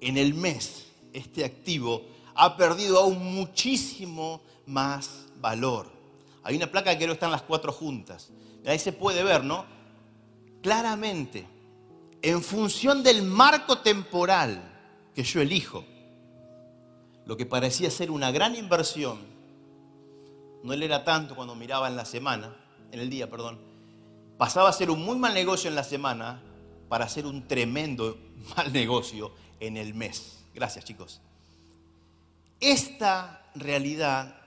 En 0.00 0.16
el 0.16 0.34
mes, 0.34 0.86
este 1.12 1.44
activo 1.44 2.02
ha 2.34 2.56
perdido 2.56 2.98
aún 2.98 3.34
muchísimo 3.34 4.40
más 4.66 5.26
valor. 5.40 6.01
Hay 6.44 6.56
una 6.56 6.70
placa 6.70 6.90
que 6.90 6.96
creo 6.96 7.08
que 7.08 7.14
están 7.14 7.30
las 7.30 7.42
cuatro 7.42 7.72
juntas. 7.72 8.30
Ahí 8.66 8.78
se 8.78 8.92
puede 8.92 9.22
ver, 9.22 9.44
¿no? 9.44 9.64
Claramente, 10.62 11.46
en 12.20 12.42
función 12.42 13.02
del 13.02 13.22
marco 13.22 13.78
temporal 13.78 14.62
que 15.14 15.22
yo 15.22 15.40
elijo, 15.40 15.84
lo 17.26 17.36
que 17.36 17.46
parecía 17.46 17.90
ser 17.90 18.10
una 18.10 18.30
gran 18.30 18.54
inversión, 18.54 19.18
no 20.62 20.74
le 20.74 20.84
era 20.84 21.04
tanto 21.04 21.34
cuando 21.34 21.54
miraba 21.54 21.88
en 21.88 21.96
la 21.96 22.04
semana, 22.04 22.54
en 22.90 23.00
el 23.00 23.10
día, 23.10 23.28
perdón, 23.28 23.58
pasaba 24.38 24.68
a 24.68 24.72
ser 24.72 24.90
un 24.90 25.04
muy 25.04 25.16
mal 25.16 25.34
negocio 25.34 25.68
en 25.68 25.76
la 25.76 25.84
semana 25.84 26.42
para 26.88 27.04
hacer 27.04 27.26
un 27.26 27.46
tremendo 27.46 28.18
mal 28.56 28.72
negocio 28.72 29.32
en 29.60 29.76
el 29.76 29.94
mes. 29.94 30.44
Gracias, 30.54 30.84
chicos. 30.84 31.20
Esta 32.60 33.50
realidad 33.54 34.41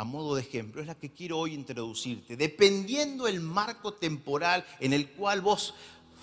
a 0.00 0.04
modo 0.04 0.34
de 0.34 0.40
ejemplo, 0.40 0.80
es 0.80 0.86
la 0.86 0.94
que 0.94 1.12
quiero 1.12 1.38
hoy 1.38 1.52
introducirte. 1.52 2.34
Dependiendo 2.34 3.28
el 3.28 3.40
marco 3.40 3.92
temporal 3.92 4.64
en 4.80 4.94
el 4.94 5.10
cual 5.10 5.42
vos 5.42 5.74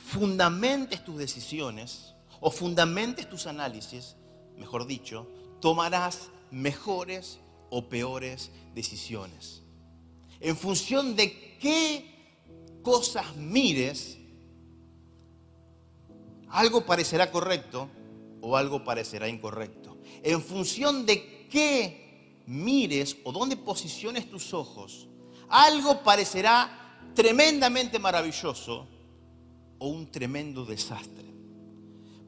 fundamentes 0.07 1.05
tus 1.05 1.15
decisiones 1.19 2.15
o 2.39 2.49
fundamentes 2.49 3.29
tus 3.29 3.45
análisis, 3.45 4.15
mejor 4.57 4.87
dicho, 4.87 5.27
tomarás 5.61 6.29
mejores 6.49 7.37
o 7.69 7.87
peores 7.87 8.49
decisiones. 8.73 9.61
En 10.39 10.57
función 10.57 11.15
de 11.15 11.59
qué 11.59 12.79
cosas 12.81 13.35
mires, 13.35 14.17
algo 16.49 16.83
parecerá 16.83 17.29
correcto 17.29 17.91
o 18.41 18.57
algo 18.57 18.83
parecerá 18.83 19.27
incorrecto. 19.27 19.99
En 20.23 20.41
función 20.41 21.05
de 21.05 21.47
qué 21.47 22.06
mires 22.47 23.17
o 23.23 23.31
donde 23.31 23.57
posiciones 23.57 24.29
tus 24.29 24.53
ojos, 24.53 25.07
algo 25.49 26.01
parecerá 26.01 26.99
tremendamente 27.13 27.99
maravilloso 27.99 28.87
o 29.79 29.87
un 29.87 30.11
tremendo 30.11 30.65
desastre. 30.65 31.25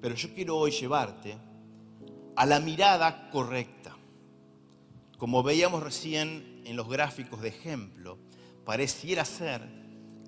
Pero 0.02 0.16
yo 0.16 0.34
quiero 0.34 0.58
hoy 0.58 0.72
llevarte 0.72 1.38
a 2.36 2.46
la 2.46 2.60
mirada 2.60 3.30
correcta. 3.30 3.96
Como 5.18 5.44
veíamos 5.44 5.84
recién 5.84 6.62
en 6.66 6.76
los 6.76 6.88
gráficos 6.88 7.42
de 7.42 7.50
ejemplo, 7.50 8.18
pareciera 8.66 9.26
ser 9.26 9.68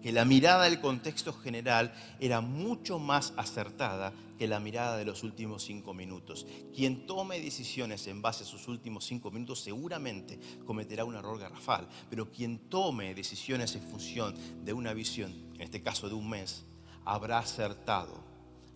que 0.01 0.12
la 0.12 0.25
mirada 0.25 0.63
del 0.63 0.81
contexto 0.81 1.31
general 1.31 1.93
era 2.19 2.41
mucho 2.41 3.00
más 3.00 3.33
acertada 3.38 4.13
que 4.41 4.48
la 4.48 4.60
mirada 4.60 4.98
de 4.98 5.05
los 5.05 5.21
últimos 5.21 5.63
cinco 5.63 5.93
minutos. 5.93 6.48
Quien 6.75 7.05
tome 7.05 7.39
decisiones 7.39 8.07
en 8.07 8.24
base 8.24 8.43
a 8.43 8.48
sus 8.48 8.67
últimos 8.67 9.05
cinco 9.05 9.29
minutos 9.29 9.60
seguramente 9.60 10.39
cometerá 10.65 11.05
un 11.05 11.13
error 11.13 11.38
garrafal, 11.38 11.88
pero 12.10 12.31
quien 12.31 12.57
tome 12.67 13.13
decisiones 13.13 13.75
en 13.75 13.83
función 13.83 14.36
de 14.65 14.74
una 14.74 14.95
visión, 14.95 15.31
en 15.53 15.62
este 15.62 15.83
caso 15.83 16.10
de 16.10 16.15
un 16.15 16.27
mes, 16.27 16.63
habrá 17.05 17.38
acertado 17.38 18.24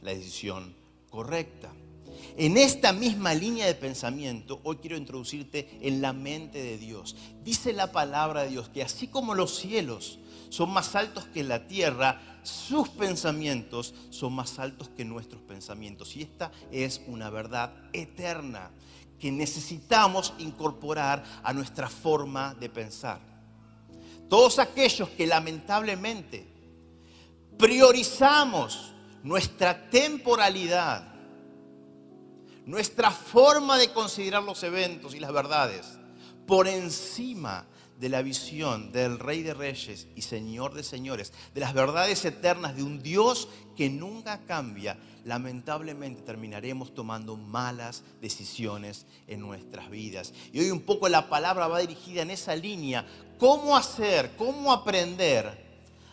la 0.04 0.14
decisión 0.14 0.76
correcta. 1.10 1.74
En 2.38 2.58
esta 2.58 2.94
misma 2.94 3.34
línea 3.34 3.66
de 3.66 3.74
pensamiento, 3.74 4.62
hoy 4.66 4.76
quiero 4.76 4.98
introducirte 4.98 5.80
en 5.82 6.00
la 6.00 6.14
mente 6.14 6.62
de 6.62 6.78
Dios. 6.78 7.16
Dice 7.44 7.74
la 7.74 7.92
palabra 7.92 8.44
de 8.44 8.50
Dios 8.50 8.70
que 8.70 8.84
así 8.84 9.08
como 9.08 9.34
los 9.34 9.56
cielos 9.56 10.20
son 10.50 10.70
más 10.70 10.96
altos 10.96 11.26
que 11.26 11.44
la 11.44 11.66
tierra, 11.66 12.35
sus 12.46 12.90
pensamientos 12.90 13.94
son 14.10 14.34
más 14.34 14.60
altos 14.60 14.90
que 14.90 15.04
nuestros 15.04 15.42
pensamientos. 15.42 16.16
Y 16.16 16.22
esta 16.22 16.52
es 16.72 17.02
una 17.08 17.30
verdad 17.30 17.74
eterna 17.94 18.72
que 19.20 19.32
necesitamos 19.32 20.34
incorporar 20.38 21.24
a 21.44 21.54
nuestra 21.54 21.90
forma 21.90 22.54
de 22.56 22.70
pensar. 22.70 23.20
Todos 24.30 24.60
aquellos 24.60 25.10
que 25.10 25.28
lamentablemente 25.28 26.48
priorizamos 27.58 28.94
nuestra 29.24 29.90
temporalidad, 29.90 31.14
nuestra 32.66 33.12
forma 33.12 33.78
de 33.78 33.92
considerar 33.92 34.44
los 34.44 34.62
eventos 34.64 35.16
y 35.16 35.20
las 35.20 35.32
verdades 35.32 35.98
por 36.46 36.68
encima 36.68 37.66
de 38.00 38.10
la 38.10 38.22
visión 38.22 38.92
del 38.92 39.20
Rey 39.20 39.42
de 39.42 39.54
Reyes 39.54 40.08
y 40.16 40.22
Señor 40.22 40.74
de 40.74 40.84
Señores, 40.84 41.32
de 41.54 41.62
las 41.62 41.74
verdades 41.74 42.26
eternas 42.26 42.76
de 42.76 42.84
un 42.84 43.02
Dios 43.02 43.48
que 43.76 43.90
nunca 43.90 44.42
cambia, 44.46 44.98
lamentablemente 45.24 46.22
terminaremos 46.22 46.94
tomando 46.94 47.38
malas 47.38 48.04
decisiones 48.22 49.06
en 49.28 49.40
nuestras 49.40 49.90
vidas. 49.90 50.34
Y 50.52 50.60
hoy 50.60 50.72
un 50.72 50.82
poco 50.82 51.10
la 51.10 51.30
palabra 51.30 51.68
va 51.68 51.80
dirigida 51.80 52.22
en 52.22 52.32
esa 52.32 52.56
línea. 52.56 53.06
¿Cómo 53.38 53.76
hacer, 53.76 54.32
cómo 54.38 54.72
aprender 54.72 55.66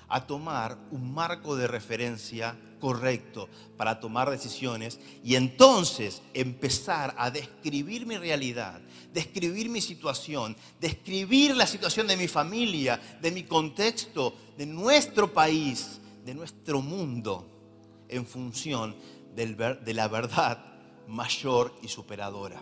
a 0.08 0.26
tomar 0.26 0.76
un 0.90 1.12
marco 1.12 1.56
de 1.56 1.66
referencia 1.66 2.56
correcto 2.82 3.48
para 3.76 4.00
tomar 4.00 4.28
decisiones 4.28 4.98
y 5.22 5.36
entonces 5.36 6.20
empezar 6.34 7.14
a 7.16 7.30
describir 7.30 8.06
mi 8.06 8.16
realidad, 8.16 8.80
describir 9.14 9.68
mi 9.68 9.80
situación, 9.80 10.56
describir 10.80 11.54
la 11.54 11.68
situación 11.68 12.08
de 12.08 12.16
mi 12.16 12.26
familia, 12.26 13.00
de 13.20 13.30
mi 13.30 13.44
contexto, 13.44 14.34
de 14.58 14.66
nuestro 14.66 15.32
país, 15.32 16.00
de 16.24 16.34
nuestro 16.34 16.82
mundo, 16.82 17.46
en 18.08 18.26
función 18.26 18.96
de 19.36 19.94
la 19.94 20.08
verdad 20.08 20.58
mayor 21.06 21.72
y 21.82 21.88
superadora. 21.88 22.60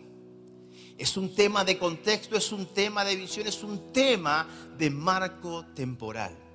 Es 0.99 1.17
un 1.17 1.35
tema 1.35 1.65
de 1.65 1.79
contexto, 1.79 2.37
es 2.37 2.53
un 2.53 2.67
tema 2.67 3.07
de 3.07 3.17
visión, 3.17 3.47
es 3.47 3.62
un 3.62 3.91
tema 3.91 4.47
de 4.77 4.91
marco 4.91 5.65
temporal. 5.75 6.50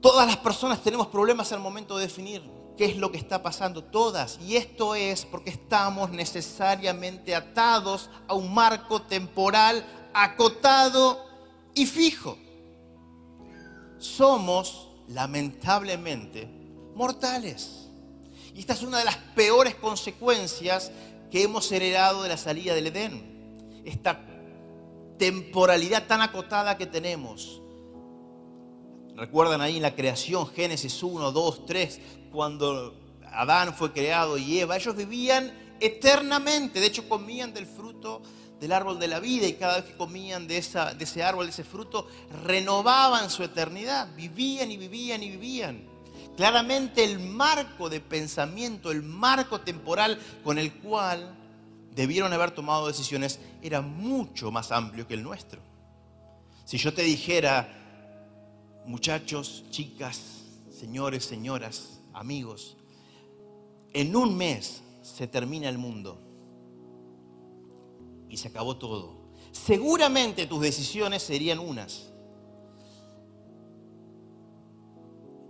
Todas 0.00 0.26
las 0.26 0.38
personas 0.38 0.82
tenemos 0.82 1.08
problemas 1.08 1.52
al 1.52 1.60
momento 1.60 1.98
de 1.98 2.06
definir 2.06 2.42
qué 2.76 2.86
es 2.86 2.96
lo 2.96 3.12
que 3.12 3.18
está 3.18 3.42
pasando, 3.42 3.84
todas. 3.84 4.38
Y 4.40 4.56
esto 4.56 4.94
es 4.94 5.26
porque 5.26 5.50
estamos 5.50 6.10
necesariamente 6.10 7.34
atados 7.34 8.08
a 8.26 8.34
un 8.34 8.54
marco 8.54 9.02
temporal 9.02 9.84
acotado 10.14 11.22
y 11.74 11.84
fijo. 11.84 12.38
Somos, 13.98 14.88
lamentablemente, 15.08 16.48
mortales. 16.94 17.88
Y 18.54 18.60
esta 18.60 18.72
es 18.72 18.82
una 18.82 18.98
de 18.98 19.04
las 19.04 19.16
peores 19.34 19.74
consecuencias 19.74 20.90
que 21.30 21.42
hemos 21.42 21.70
heredado 21.70 22.22
de 22.22 22.30
la 22.30 22.38
salida 22.38 22.74
del 22.74 22.86
Edén. 22.86 23.82
Esta 23.84 24.18
temporalidad 25.18 26.06
tan 26.06 26.22
acotada 26.22 26.78
que 26.78 26.86
tenemos 26.86 27.59
Recuerdan 29.20 29.60
ahí 29.60 29.76
en 29.76 29.82
la 29.82 29.94
creación, 29.94 30.48
Génesis 30.48 31.02
1, 31.02 31.30
2, 31.30 31.66
3, 31.66 32.00
cuando 32.32 32.94
Adán 33.30 33.74
fue 33.74 33.92
creado 33.92 34.38
y 34.38 34.60
Eva, 34.60 34.78
ellos 34.78 34.96
vivían 34.96 35.52
eternamente, 35.78 36.80
de 36.80 36.86
hecho 36.86 37.06
comían 37.06 37.52
del 37.52 37.66
fruto 37.66 38.22
del 38.58 38.72
árbol 38.72 38.98
de 38.98 39.08
la 39.08 39.20
vida 39.20 39.46
y 39.46 39.52
cada 39.52 39.76
vez 39.76 39.84
que 39.84 39.96
comían 39.98 40.48
de, 40.48 40.56
ese 40.56 41.22
árbol, 41.22 41.44
de 41.44 41.50
ese 41.50 41.64
fruto, 41.64 42.08
renovaban 42.44 43.28
su 43.28 43.44
eternidad, 43.44 44.08
vivían 44.16 44.70
y 44.70 44.78
vivían 44.78 45.22
y 45.22 45.28
vivían. 45.28 45.86
Claramente 46.34 47.04
el 47.04 47.18
marco 47.18 47.90
de 47.90 48.00
pensamiento, 48.00 48.90
el 48.90 49.02
marco 49.02 49.60
temporal 49.60 50.18
con 50.42 50.58
el 50.58 50.72
cual 50.72 51.34
debieron 51.94 52.32
haber 52.32 52.52
tomado 52.52 52.86
decisiones 52.86 53.38
era 53.60 53.82
mucho 53.82 54.50
más 54.50 54.72
amplio 54.72 55.06
que 55.06 55.12
el 55.12 55.22
nuestro. 55.22 55.60
Si 56.64 56.78
yo 56.78 56.94
te 56.94 57.02
dijera, 57.02 57.79
muchachos, 58.86 59.64
chicas, 59.70 60.44
señores, 60.70 61.24
señoras, 61.24 62.00
amigos, 62.12 62.76
en 63.92 64.14
un 64.14 64.36
mes 64.36 64.82
se 65.02 65.26
termina 65.26 65.68
el 65.68 65.78
mundo 65.78 66.18
y 68.28 68.36
se 68.36 68.48
acabó 68.48 68.76
todo. 68.76 69.20
Seguramente 69.52 70.46
tus 70.46 70.60
decisiones 70.60 71.22
serían 71.22 71.58
unas. 71.58 72.12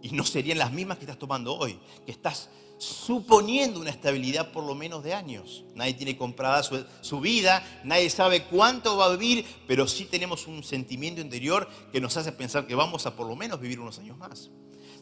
Y 0.02 0.12
no 0.12 0.25
serían 0.25 0.58
las 0.58 0.72
mismas 0.72 0.96
que 0.96 1.04
estás 1.04 1.18
tomando 1.18 1.54
hoy, 1.54 1.78
que 2.06 2.12
estás 2.12 2.49
suponiendo 2.80 3.78
una 3.78 3.90
estabilidad 3.90 4.52
por 4.52 4.64
lo 4.64 4.75
menos 4.75 5.04
de 5.04 5.12
años. 5.12 5.64
Nadie 5.75 5.92
tiene 5.92 6.16
comprada 6.16 6.62
su, 6.62 7.20
vida, 7.20 7.62
nadie 7.84 8.08
sabe 8.08 8.44
cuánto 8.44 8.96
va 8.96 9.04
a 9.04 9.16
vivir, 9.16 9.44
pero 9.66 9.87
sí 9.87 10.06
tenemos 10.06 10.46
un 10.46 10.64
sentimiento 10.64 11.20
interior 11.20 11.68
que 11.92 12.00
nos 12.00 12.16
hace 12.16 12.32
pensar 12.32 12.66
que 12.66 12.75
vamos 12.75 13.04
a 13.04 13.14
por 13.14 13.26
lo 13.26 13.37
menos 13.37 13.60
vivir 13.60 13.80
unos 13.80 13.99
años 13.99 14.16
más. 14.16 14.49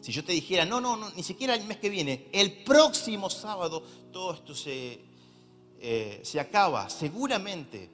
Si 0.01 0.11
yo 0.11 0.25
te 0.25 0.33
dijera, 0.33 0.65
no, 0.65 0.81
no, 0.81 0.97
no, 0.97 1.09
ni 1.11 1.23
siquiera 1.23 1.55
el 1.55 1.63
mes 1.63 1.77
que 1.77 1.89
viene, 1.89 2.27
el 2.33 2.63
próximo 2.63 3.29
sábado 3.29 3.81
todo 4.11 4.33
esto 4.33 4.53
se, 4.53 4.99
eh, 5.79 6.19
se 6.21 6.37
acaba, 6.37 6.89
seguramente 6.89 7.89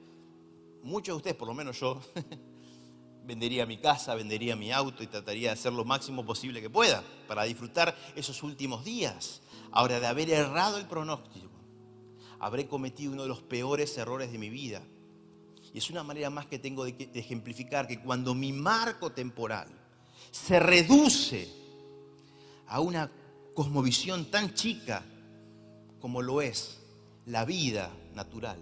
muchos 0.82 1.14
de 1.14 1.16
ustedes, 1.16 1.36
por 1.36 1.46
lo 1.46 1.54
menos 1.54 1.78
yo, 1.78 2.00
vendería 3.24 3.66
mi 3.66 3.76
casa, 3.76 4.16
vendería 4.16 4.56
mi 4.56 4.72
auto 4.72 5.02
y 5.02 5.06
trataría 5.06 5.48
de 5.48 5.54
hacer 5.54 5.72
lo 5.72 5.84
máximo 5.84 6.24
posible 6.24 6.60
que 6.60 6.70
pueda 6.70 7.04
para 7.28 7.44
disfrutar 7.44 7.96
esos 8.14 8.42
últimos 8.42 8.84
días. 8.84 9.42
Ahora, 9.72 10.00
de 10.00 10.06
haber 10.06 10.30
errado 10.30 10.78
el 10.78 10.86
pronóstico, 10.86 11.50
habré 12.38 12.66
cometido 12.66 13.12
uno 13.12 13.22
de 13.22 13.28
los 13.28 13.42
peores 13.42 13.96
errores 13.98 14.32
de 14.32 14.38
mi 14.38 14.50
vida. 14.50 14.82
Y 15.72 15.78
es 15.78 15.90
una 15.90 16.02
manera 16.02 16.30
más 16.30 16.46
que 16.46 16.58
tengo 16.58 16.84
de, 16.84 17.10
ejemplificar 17.14 17.86
que 17.86 18.00
cuando 18.00 18.34
mi 18.34 18.52
marco 18.52 19.12
temporal 19.12 19.68
se 20.30 20.58
reduce 20.58 21.48
a 22.66 22.80
una 22.80 23.10
cosmovisión 23.54 24.30
tan 24.30 24.54
chica 24.54 25.04
como 26.00 26.22
lo 26.22 26.40
es 26.40 26.78
la 27.26 27.44
vida 27.44 27.90
natural, 28.14 28.58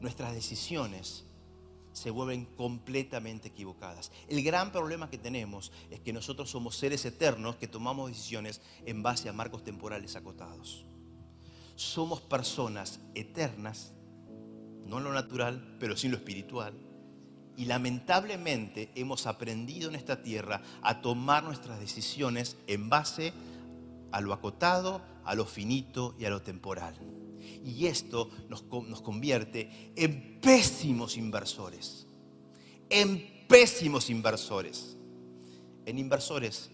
nuestras 0.00 0.34
decisiones 0.34 1.24
se 1.98 2.10
vuelven 2.10 2.46
completamente 2.56 3.48
equivocadas. 3.48 4.12
El 4.28 4.42
gran 4.42 4.72
problema 4.72 5.10
que 5.10 5.18
tenemos 5.18 5.72
es 5.90 6.00
que 6.00 6.12
nosotros 6.12 6.50
somos 6.50 6.76
seres 6.76 7.04
eternos 7.04 7.56
que 7.56 7.68
tomamos 7.68 8.08
decisiones 8.08 8.60
en 8.86 9.02
base 9.02 9.28
a 9.28 9.32
marcos 9.32 9.64
temporales 9.64 10.16
acotados. 10.16 10.86
Somos 11.76 12.20
personas 12.20 13.00
eternas, 13.14 13.92
no 14.86 14.98
en 14.98 15.04
lo 15.04 15.12
natural, 15.12 15.76
pero 15.78 15.96
sí 15.96 16.06
en 16.06 16.12
lo 16.12 16.18
espiritual. 16.18 16.74
Y 17.56 17.66
lamentablemente 17.66 18.90
hemos 18.94 19.26
aprendido 19.26 19.88
en 19.88 19.96
esta 19.96 20.22
tierra 20.22 20.62
a 20.82 21.00
tomar 21.00 21.42
nuestras 21.42 21.80
decisiones 21.80 22.56
en 22.66 22.88
base 22.88 23.32
a 24.12 24.20
lo 24.20 24.32
acotado, 24.32 25.02
a 25.24 25.34
lo 25.34 25.44
finito 25.44 26.14
y 26.18 26.24
a 26.24 26.30
lo 26.30 26.42
temporal. 26.42 26.94
Y 27.64 27.86
esto 27.86 28.30
nos, 28.48 28.62
convierte 29.02 29.92
en 29.96 30.40
pésimos 30.40 31.16
inversores. 31.16 32.06
En 32.90 33.46
pésimos 33.48 34.10
inversores. 34.10 34.96
En 35.86 35.98
inversores 35.98 36.70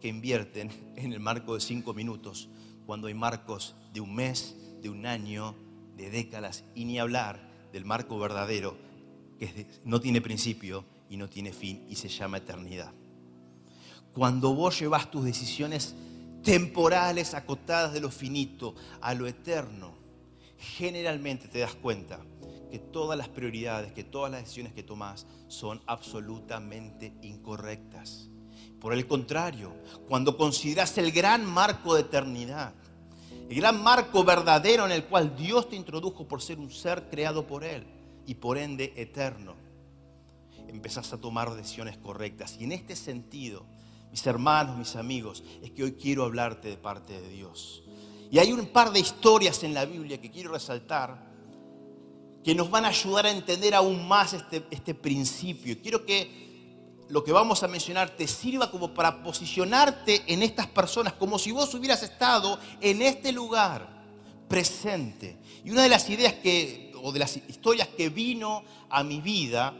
que 0.00 0.08
invierten 0.08 0.70
en 0.96 1.12
el 1.12 1.20
marco 1.20 1.54
de 1.54 1.60
cinco 1.60 1.94
minutos, 1.94 2.48
cuando 2.86 3.08
hay 3.08 3.14
marcos 3.14 3.74
de 3.92 4.00
un 4.00 4.14
mes, 4.14 4.56
de 4.80 4.88
un 4.88 5.06
año, 5.06 5.54
de 5.96 6.10
décadas, 6.10 6.64
y 6.74 6.84
ni 6.84 6.98
hablar 6.98 7.48
del 7.72 7.84
marco 7.84 8.18
verdadero 8.18 8.76
que 9.38 9.66
no 9.84 10.00
tiene 10.00 10.20
principio 10.20 10.84
y 11.08 11.16
no 11.16 11.28
tiene 11.28 11.52
fin 11.52 11.84
y 11.88 11.96
se 11.96 12.08
llama 12.08 12.38
eternidad. 12.38 12.92
cuando 14.12 14.54
vos 14.54 14.80
llevas 14.80 15.10
tus 15.10 15.24
decisiones 15.24 15.94
temporales 16.42 17.34
acotadas 17.34 17.92
de 17.92 18.00
lo 18.00 18.10
finito 18.10 18.74
a 19.00 19.14
lo 19.14 19.26
eterno, 19.26 19.92
generalmente 20.58 21.48
te 21.48 21.60
das 21.60 21.74
cuenta 21.74 22.20
que 22.70 22.78
todas 22.78 23.16
las 23.16 23.28
prioridades, 23.28 23.92
que 23.92 24.04
todas 24.04 24.30
las 24.30 24.42
decisiones 24.42 24.72
que 24.72 24.82
tomas 24.82 25.26
son 25.48 25.80
absolutamente 25.86 27.14
incorrectas. 27.22 28.28
Por 28.80 28.92
el 28.92 29.06
contrario, 29.06 29.72
cuando 30.06 30.36
consideras 30.36 30.96
el 30.98 31.10
gran 31.10 31.44
marco 31.44 31.94
de 31.94 32.02
eternidad, 32.02 32.74
el 33.48 33.56
gran 33.56 33.82
marco 33.82 34.24
verdadero 34.24 34.84
en 34.84 34.92
el 34.92 35.04
cual 35.04 35.34
Dios 35.36 35.68
te 35.68 35.76
introdujo 35.76 36.28
por 36.28 36.42
ser 36.42 36.58
un 36.58 36.70
ser 36.70 37.08
creado 37.08 37.46
por 37.46 37.64
Él 37.64 37.86
y 38.26 38.34
por 38.34 38.58
ende 38.58 38.92
eterno, 38.96 39.54
empezás 40.68 41.12
a 41.12 41.18
tomar 41.18 41.54
decisiones 41.54 41.96
correctas. 41.96 42.56
Y 42.60 42.64
en 42.64 42.72
este 42.72 42.94
sentido, 42.94 43.64
mis 44.10 44.26
hermanos, 44.26 44.76
mis 44.76 44.96
amigos, 44.96 45.42
es 45.62 45.70
que 45.70 45.84
hoy 45.84 45.92
quiero 45.92 46.24
hablarte 46.24 46.68
de 46.68 46.76
parte 46.76 47.20
de 47.20 47.28
Dios. 47.30 47.82
Y 48.30 48.38
hay 48.38 48.52
un 48.52 48.66
par 48.66 48.92
de 48.92 49.00
historias 49.00 49.62
en 49.62 49.74
la 49.74 49.84
Biblia 49.84 50.20
que 50.20 50.30
quiero 50.30 50.52
resaltar 50.52 51.26
que 52.44 52.54
nos 52.54 52.70
van 52.70 52.84
a 52.84 52.88
ayudar 52.88 53.26
a 53.26 53.30
entender 53.30 53.74
aún 53.74 54.06
más 54.06 54.32
este, 54.32 54.64
este 54.70 54.94
principio. 54.94 55.76
Quiero 55.82 56.04
que 56.04 56.48
lo 57.08 57.24
que 57.24 57.32
vamos 57.32 57.62
a 57.62 57.68
mencionar 57.68 58.10
te 58.10 58.26
sirva 58.26 58.70
como 58.70 58.92
para 58.92 59.22
posicionarte 59.22 60.22
en 60.26 60.42
estas 60.42 60.66
personas, 60.66 61.14
como 61.14 61.38
si 61.38 61.52
vos 61.52 61.72
hubieras 61.74 62.02
estado 62.02 62.58
en 62.80 63.02
este 63.02 63.32
lugar 63.32 63.88
presente. 64.48 65.38
Y 65.64 65.70
una 65.70 65.82
de 65.82 65.88
las 65.88 66.08
ideas 66.10 66.34
que, 66.34 66.92
o 67.02 67.12
de 67.12 67.18
las 67.18 67.36
historias 67.36 67.88
que 67.88 68.10
vino 68.10 68.62
a 68.90 69.02
mi 69.02 69.20
vida 69.20 69.74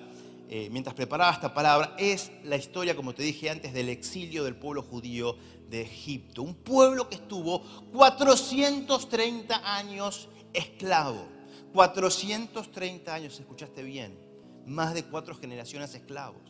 eh, 0.51 0.69
mientras 0.71 0.95
preparaba 0.95 1.33
esta 1.33 1.53
palabra 1.53 1.95
es 1.99 2.31
la 2.45 2.57
historia, 2.57 2.97
como 2.97 3.15
te 3.15 3.23
dije 3.23 3.51
antes, 3.51 3.75
del 3.75 3.91
exilio 3.91 4.45
del 4.45 4.57
pueblo 4.57 4.83
judío 4.83 5.37
de 5.69 5.83
Egipto. 5.83 6.43
Un 6.43 6.55
pueblo 6.55 7.09
que 7.09 7.17
estuvo 7.17 7.63
430 7.93 9.77
años 9.77 10.29
esclavo. 10.53 11.27
430 11.73 13.15
años, 13.15 13.39
escuchaste 13.39 13.83
bien, 13.83 14.19
más 14.67 14.95
de 14.95 15.05
cuatro 15.05 15.35
generaciones 15.35 15.95
esclavos. 15.95 16.41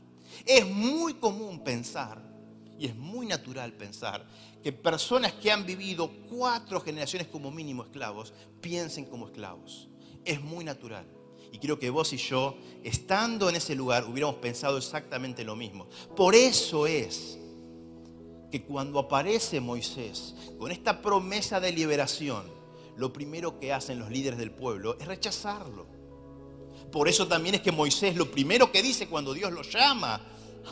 Es 0.46 0.66
muy 0.66 1.14
común 1.14 1.64
pensar, 1.64 2.22
y 2.78 2.87
es 2.87 2.94
muy 2.94 3.26
natural 3.26 3.72
pensar, 3.72 4.25
que 4.62 4.72
personas 4.72 5.32
que 5.32 5.50
han 5.50 5.66
vivido 5.66 6.10
cuatro 6.28 6.80
generaciones 6.80 7.28
como 7.28 7.50
mínimo 7.50 7.82
esclavos 7.82 8.32
piensen 8.60 9.06
como 9.06 9.26
esclavos. 9.26 9.88
Es 10.25 10.40
muy 10.40 10.64
natural. 10.64 11.06
Y 11.50 11.58
quiero 11.58 11.78
que 11.78 11.90
vos 11.90 12.12
y 12.12 12.18
yo, 12.18 12.56
estando 12.84 13.48
en 13.48 13.56
ese 13.56 13.75
lugar, 13.75 14.04
hubiéramos 14.04 14.37
pensado 14.37 14.76
exactamente 14.76 15.44
lo 15.44 15.56
mismo. 15.56 15.88
Por 16.14 16.34
eso 16.34 16.87
es 16.87 17.38
que 18.50 18.62
cuando 18.62 18.98
aparece 18.98 19.60
Moisés 19.60 20.34
con 20.58 20.70
esta 20.70 21.02
promesa 21.02 21.60
de 21.60 21.72
liberación, 21.72 22.44
lo 22.96 23.12
primero 23.12 23.58
que 23.60 23.72
hacen 23.72 23.98
los 23.98 24.10
líderes 24.10 24.38
del 24.38 24.50
pueblo 24.50 24.96
es 24.98 25.06
rechazarlo. 25.06 25.86
Por 26.90 27.08
eso 27.08 27.28
también 27.28 27.56
es 27.56 27.60
que 27.60 27.72
Moisés 27.72 28.16
lo 28.16 28.30
primero 28.30 28.72
que 28.72 28.82
dice 28.82 29.08
cuando 29.08 29.34
Dios 29.34 29.52
lo 29.52 29.62
llama 29.62 30.20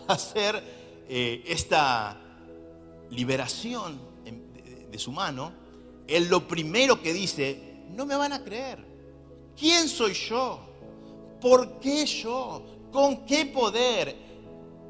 a 0.08 0.12
hacer 0.12 1.04
eh, 1.08 1.44
esta 1.46 2.20
liberación 3.10 4.00
de 4.90 4.98
su 4.98 5.12
mano, 5.12 5.52
él 6.06 6.28
lo 6.28 6.46
primero 6.46 7.02
que 7.02 7.12
dice, 7.12 7.84
no 7.90 8.06
me 8.06 8.16
van 8.16 8.32
a 8.32 8.42
creer. 8.42 8.78
¿Quién 9.58 9.88
soy 9.88 10.14
yo? 10.14 10.60
¿Por 11.40 11.78
qué 11.80 12.06
yo? 12.06 12.62
¿Con 12.92 13.26
qué 13.26 13.46
poder? 13.46 14.16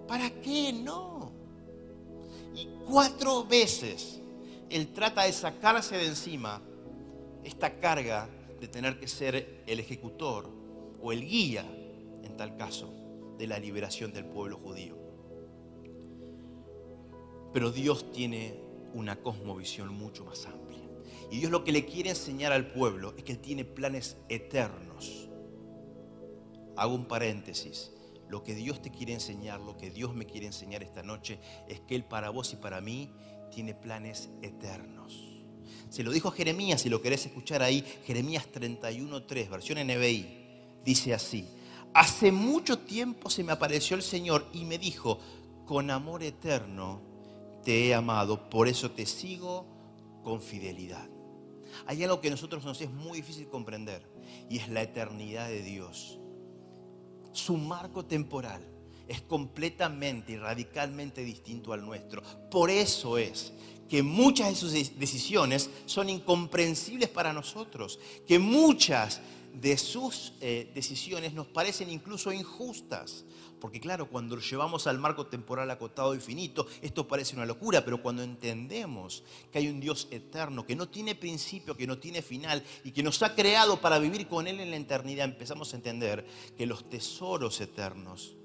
¿Para 0.06 0.30
qué 0.30 0.72
no? 0.72 1.15
Cuatro 2.86 3.44
veces 3.44 4.20
él 4.70 4.92
trata 4.92 5.24
de 5.24 5.32
sacarse 5.32 5.96
de 5.96 6.06
encima 6.06 6.62
esta 7.44 7.78
carga 7.78 8.28
de 8.60 8.68
tener 8.68 8.98
que 8.98 9.08
ser 9.08 9.62
el 9.66 9.80
ejecutor 9.80 10.48
o 11.00 11.12
el 11.12 11.26
guía, 11.26 11.64
en 12.22 12.36
tal 12.36 12.56
caso, 12.56 12.92
de 13.38 13.46
la 13.46 13.58
liberación 13.58 14.12
del 14.12 14.24
pueblo 14.24 14.58
judío. 14.58 14.96
Pero 17.52 17.70
Dios 17.70 18.10
tiene 18.12 18.60
una 18.94 19.16
cosmovisión 19.16 19.92
mucho 19.92 20.24
más 20.24 20.46
amplia. 20.46 20.82
Y 21.30 21.38
Dios 21.38 21.50
lo 21.50 21.64
que 21.64 21.72
le 21.72 21.86
quiere 21.86 22.10
enseñar 22.10 22.52
al 22.52 22.72
pueblo 22.72 23.14
es 23.16 23.24
que 23.24 23.32
Él 23.32 23.38
tiene 23.38 23.64
planes 23.64 24.16
eternos. 24.28 25.28
Hago 26.76 26.94
un 26.94 27.06
paréntesis. 27.06 27.92
Lo 28.28 28.42
que 28.42 28.54
Dios 28.54 28.82
te 28.82 28.90
quiere 28.90 29.12
enseñar, 29.12 29.60
lo 29.60 29.76
que 29.76 29.90
Dios 29.90 30.14
me 30.14 30.26
quiere 30.26 30.46
enseñar 30.46 30.82
esta 30.82 31.02
noche, 31.02 31.38
es 31.68 31.80
que 31.80 31.94
Él 31.94 32.04
para 32.04 32.30
vos 32.30 32.52
y 32.52 32.56
para 32.56 32.80
mí 32.80 33.10
tiene 33.50 33.74
planes 33.74 34.30
eternos. 34.42 35.36
Se 35.88 36.02
lo 36.02 36.10
dijo 36.10 36.30
Jeremías, 36.30 36.80
si 36.80 36.88
lo 36.88 37.00
querés 37.00 37.26
escuchar 37.26 37.62
ahí, 37.62 37.84
Jeremías 38.04 38.48
31.3, 38.52 39.48
versión 39.48 39.78
NBI 39.78 40.46
dice 40.86 41.12
así, 41.12 41.46
hace 41.92 42.32
mucho 42.32 42.78
tiempo 42.78 43.28
se 43.28 43.42
me 43.42 43.52
apareció 43.52 43.96
el 43.96 44.02
Señor 44.02 44.46
y 44.52 44.64
me 44.64 44.78
dijo, 44.78 45.18
con 45.66 45.90
amor 45.90 46.22
eterno 46.22 47.02
te 47.64 47.88
he 47.88 47.94
amado, 47.94 48.48
por 48.48 48.68
eso 48.68 48.92
te 48.92 49.04
sigo 49.04 49.66
con 50.22 50.40
fidelidad. 50.40 51.08
Hay 51.86 52.02
algo 52.04 52.20
que 52.20 52.28
a 52.28 52.30
nosotros 52.30 52.64
nos 52.64 52.80
es 52.80 52.90
muy 52.90 53.18
difícil 53.18 53.48
comprender 53.48 54.08
y 54.48 54.58
es 54.58 54.68
la 54.68 54.82
eternidad 54.82 55.48
de 55.48 55.62
Dios. 55.62 56.18
Su 57.36 57.58
marco 57.58 58.02
temporal 58.02 58.62
es 59.06 59.20
completamente 59.20 60.32
y 60.32 60.36
radicalmente 60.38 61.22
distinto 61.22 61.74
al 61.74 61.84
nuestro. 61.84 62.22
Por 62.50 62.70
eso 62.70 63.18
es 63.18 63.52
que 63.90 64.02
muchas 64.02 64.48
de 64.48 64.54
sus 64.56 64.72
decisiones 64.98 65.68
son 65.84 66.08
incomprensibles 66.08 67.10
para 67.10 67.34
nosotros, 67.34 68.00
que 68.26 68.38
muchas 68.38 69.20
de 69.52 69.76
sus 69.76 70.32
eh, 70.40 70.72
decisiones 70.74 71.34
nos 71.34 71.46
parecen 71.46 71.90
incluso 71.90 72.32
injustas. 72.32 73.26
Porque 73.60 73.80
claro, 73.80 74.08
cuando 74.08 74.36
lo 74.36 74.42
llevamos 74.42 74.86
al 74.86 74.98
marco 74.98 75.26
temporal 75.26 75.70
acotado 75.70 76.14
y 76.14 76.20
finito, 76.20 76.66
esto 76.82 77.08
parece 77.08 77.36
una 77.36 77.46
locura, 77.46 77.84
pero 77.84 78.02
cuando 78.02 78.22
entendemos 78.22 79.22
que 79.50 79.58
hay 79.58 79.68
un 79.68 79.80
Dios 79.80 80.08
eterno, 80.10 80.66
que 80.66 80.76
no 80.76 80.88
tiene 80.88 81.14
principio, 81.14 81.76
que 81.76 81.86
no 81.86 81.98
tiene 81.98 82.22
final 82.22 82.62
y 82.84 82.92
que 82.92 83.02
nos 83.02 83.22
ha 83.22 83.34
creado 83.34 83.80
para 83.80 83.98
vivir 83.98 84.28
con 84.28 84.46
Él 84.46 84.60
en 84.60 84.70
la 84.70 84.76
eternidad, 84.76 85.24
empezamos 85.24 85.72
a 85.72 85.76
entender 85.76 86.26
que 86.56 86.66
los 86.66 86.88
tesoros 86.88 87.60
eternos 87.60 88.36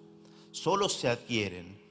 solo 0.51 0.89
se 0.89 1.09
adquieren 1.09 1.81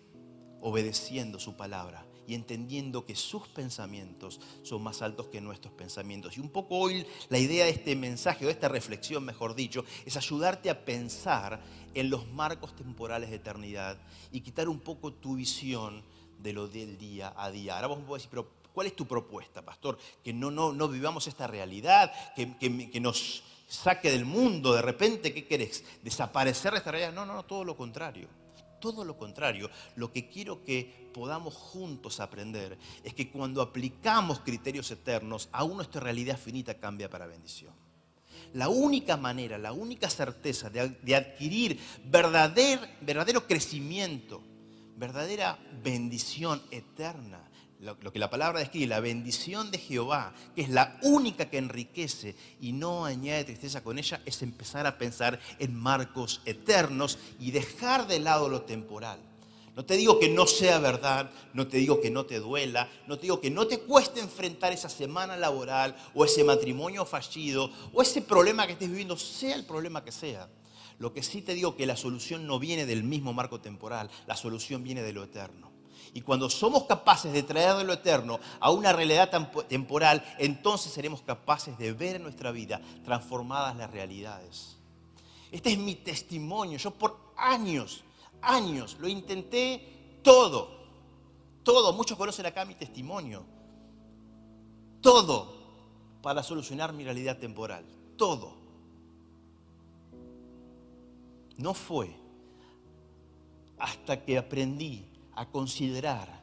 obedeciendo 0.61 1.39
su 1.39 1.57
palabra 1.57 2.07
y 2.31 2.35
entendiendo 2.35 3.05
que 3.05 3.17
sus 3.17 3.49
pensamientos 3.49 4.41
son 4.63 4.83
más 4.85 5.03
altos 5.03 5.27
que 5.27 5.41
nuestros 5.41 5.75
pensamientos. 5.75 6.37
Y 6.37 6.41
un 6.41 6.51
poco 6.51 6.77
hoy 6.77 7.05
la 7.29 7.39
idea 7.39 7.65
de 7.65 7.73
este 7.73 7.97
mensaje, 7.97 8.45
o 8.45 8.47
de 8.47 8.53
esta 8.53 8.69
reflexión, 8.69 9.25
mejor 9.25 9.57
dicho, 9.57 9.85
es 10.07 10.17
ayudarte 10.17 10.71
a 10.71 10.85
pensar 10.85 11.61
en 11.95 12.11
los 12.11 12.27
marcos 12.29 12.75
temporales 12.75 13.31
de 13.31 13.37
eternidad 13.37 13.99
y 14.33 14.41
quitar 14.41 14.69
un 14.69 14.81
poco 14.81 15.13
tu 15.13 15.37
visión 15.37 16.03
de 16.39 16.53
lo 16.53 16.69
del 16.69 16.99
día 16.99 17.33
a 17.37 17.51
día. 17.51 17.77
Ahora 17.77 17.89
vos 17.89 17.99
me 17.99 18.05
podés 18.05 18.23
decir, 18.23 18.31
pero 18.31 18.49
¿cuál 18.73 18.87
es 18.87 18.97
tu 18.97 19.07
propuesta, 19.07 19.63
pastor? 19.63 19.99
Que 20.25 20.33
no, 20.33 20.51
no, 20.51 20.73
no 20.73 20.89
vivamos 20.89 21.27
esta 21.27 21.47
realidad, 21.47 22.13
que, 22.35 22.57
que 22.59 23.01
nos 23.01 23.43
saque 23.69 24.11
del 24.11 24.25
mundo 24.25 24.75
de 24.75 24.83
repente, 24.83 25.33
¿qué 25.33 25.47
querés? 25.47 25.85
¿Desaparecer 26.03 26.73
de 26.73 26.79
esta 26.79 26.91
realidad? 26.91 27.13
No, 27.13 27.25
no, 27.25 27.35
no, 27.35 27.45
todo 27.45 27.65
lo 27.65 27.77
contrario 27.77 28.29
todo 28.81 29.05
lo 29.05 29.17
contrario. 29.17 29.71
Lo 29.95 30.11
que 30.11 30.29
quiero 30.29 30.65
que 30.65 31.11
podamos 31.13 31.55
juntos 31.55 32.19
aprender 32.19 32.77
es 33.05 33.15
que 33.15 33.31
cuando 33.31 33.63
aplicamos 33.63 34.41
criterios 34.41 34.91
eternos, 34.91 35.49
aún 35.53 35.77
nuestra 35.77 36.01
realidad 36.01 36.39
finita 36.39 36.75
cambia 36.75 37.09
para 37.09 37.27
bendición. 37.27 37.73
La 38.55 38.69
única 38.69 39.17
manera, 39.17 39.59
la 39.59 39.73
única 39.73 40.11
certeza 40.11 40.71
de, 40.71 41.15
adquirir 41.15 41.79
verdadero 42.05 43.47
crecimiento, 43.47 44.43
verdadera 44.97 45.59
bendición 45.83 46.61
eterna, 46.71 47.51
lo, 47.81 48.13
que 48.13 48.19
la 48.19 48.29
palabra 48.29 48.61
describe, 48.61 48.89
la 48.89 49.01
bendición 49.01 49.71
de 49.71 49.79
Jehová, 49.79 50.35
que 50.55 50.63
es 50.63 50.69
la 50.69 50.99
única 51.03 51.49
que 51.49 51.59
enriquece 51.59 52.37
y 52.61 52.73
no 52.73 53.07
añade 53.07 53.45
tristeza 53.45 53.83
con 53.83 53.99
ella, 53.99 54.21
es 54.27 54.43
empezar 54.43 54.87
a 54.87 54.99
pensar 54.99 55.41
en 55.59 55.75
marcos 55.75 56.43
eternos 56.45 57.19
y 57.39 57.53
dejar 57.53 58.07
de 58.07 58.21
lado 58.21 58.49
lo 58.49 58.63
temporal. 58.63 59.30
No 59.81 59.87
te 59.87 59.97
digo 59.97 60.19
que 60.19 60.29
no 60.29 60.47
sea 60.47 60.79
verdad, 60.79 61.31
no 61.55 61.67
te 61.67 61.79
digo 61.79 62.03
que 62.03 62.11
no 62.11 62.27
te 62.27 62.39
duela, 62.39 62.87
no 63.07 63.17
te 63.17 63.23
digo 63.23 63.41
que 63.41 63.51
no 63.51 63.67
te 63.67 63.81
cueste 63.81 64.21
enfrentar 64.21 64.75
esa 64.75 64.91
semana 64.91 65.39
laboral 65.39 65.97
o 66.13 66.23
ese 66.23 66.45
matrimonio 66.45 67.07
fallido 67.07 67.71
o 67.95 68.03
ese 68.03 68.21
problema 68.21 68.67
que 68.67 68.75
estés 68.75 68.91
viviendo, 68.91 69.17
sea 69.17 69.57
el 69.57 69.65
problema 69.65 70.05
que 70.05 70.13
sea. 70.13 70.51
Lo 70.99 71.15
que 71.15 71.23
sí 71.23 71.41
te 71.41 71.55
digo 71.55 71.77
que 71.77 71.87
la 71.87 71.97
solución 71.97 72.47
no 72.47 72.59
viene 72.59 72.85
del 72.85 73.05
mismo 73.05 73.33
marco 73.33 73.63
temporal, 73.63 74.11
la 74.27 74.37
solución 74.37 74.85
viene 74.85 75.01
de 75.01 75.15
lo 75.15 75.25
eterno. 75.25 75.73
Y 76.13 76.21
cuando 76.21 76.51
somos 76.51 76.85
capaces 76.85 77.33
de 77.33 77.43
traer 77.43 77.77
de 77.77 77.85
lo 77.85 77.95
eterno 77.95 78.39
a 78.61 78.71
una 78.71 78.93
realidad 78.93 79.31
temporal, 79.67 80.23
entonces 80.39 80.93
seremos 80.93 81.23
capaces 81.23 81.79
de 81.79 81.95
ver 81.95 82.17
en 82.17 82.25
nuestra 82.25 82.51
vida 82.51 82.83
transformadas 83.03 83.75
las 83.77 83.91
realidades. 83.91 84.77
Este 85.51 85.73
es 85.73 85.79
mi 85.79 85.95
testimonio. 85.95 86.77
Yo 86.77 86.91
por 86.91 87.33
años, 87.35 88.05
años 88.43 88.97
lo 89.01 89.09
intenté 89.09 90.19
todo. 90.23 90.81
Todo, 91.63 91.93
muchos 91.93 92.17
conocen 92.17 92.47
acá 92.47 92.65
mi 92.65 92.75
testimonio. 92.75 93.45
Todo 95.01 95.61
para 96.23 96.43
solucionar 96.43 96.93
mi 96.93 97.05
realidad 97.05 97.39
temporal. 97.39 97.85
Todo. 98.17 98.55
No 101.57 101.75
fue 101.75 102.11
hasta 103.79 104.25
que 104.25 104.39
aprendí 104.39 105.07
a 105.35 105.47
considerar 105.47 106.41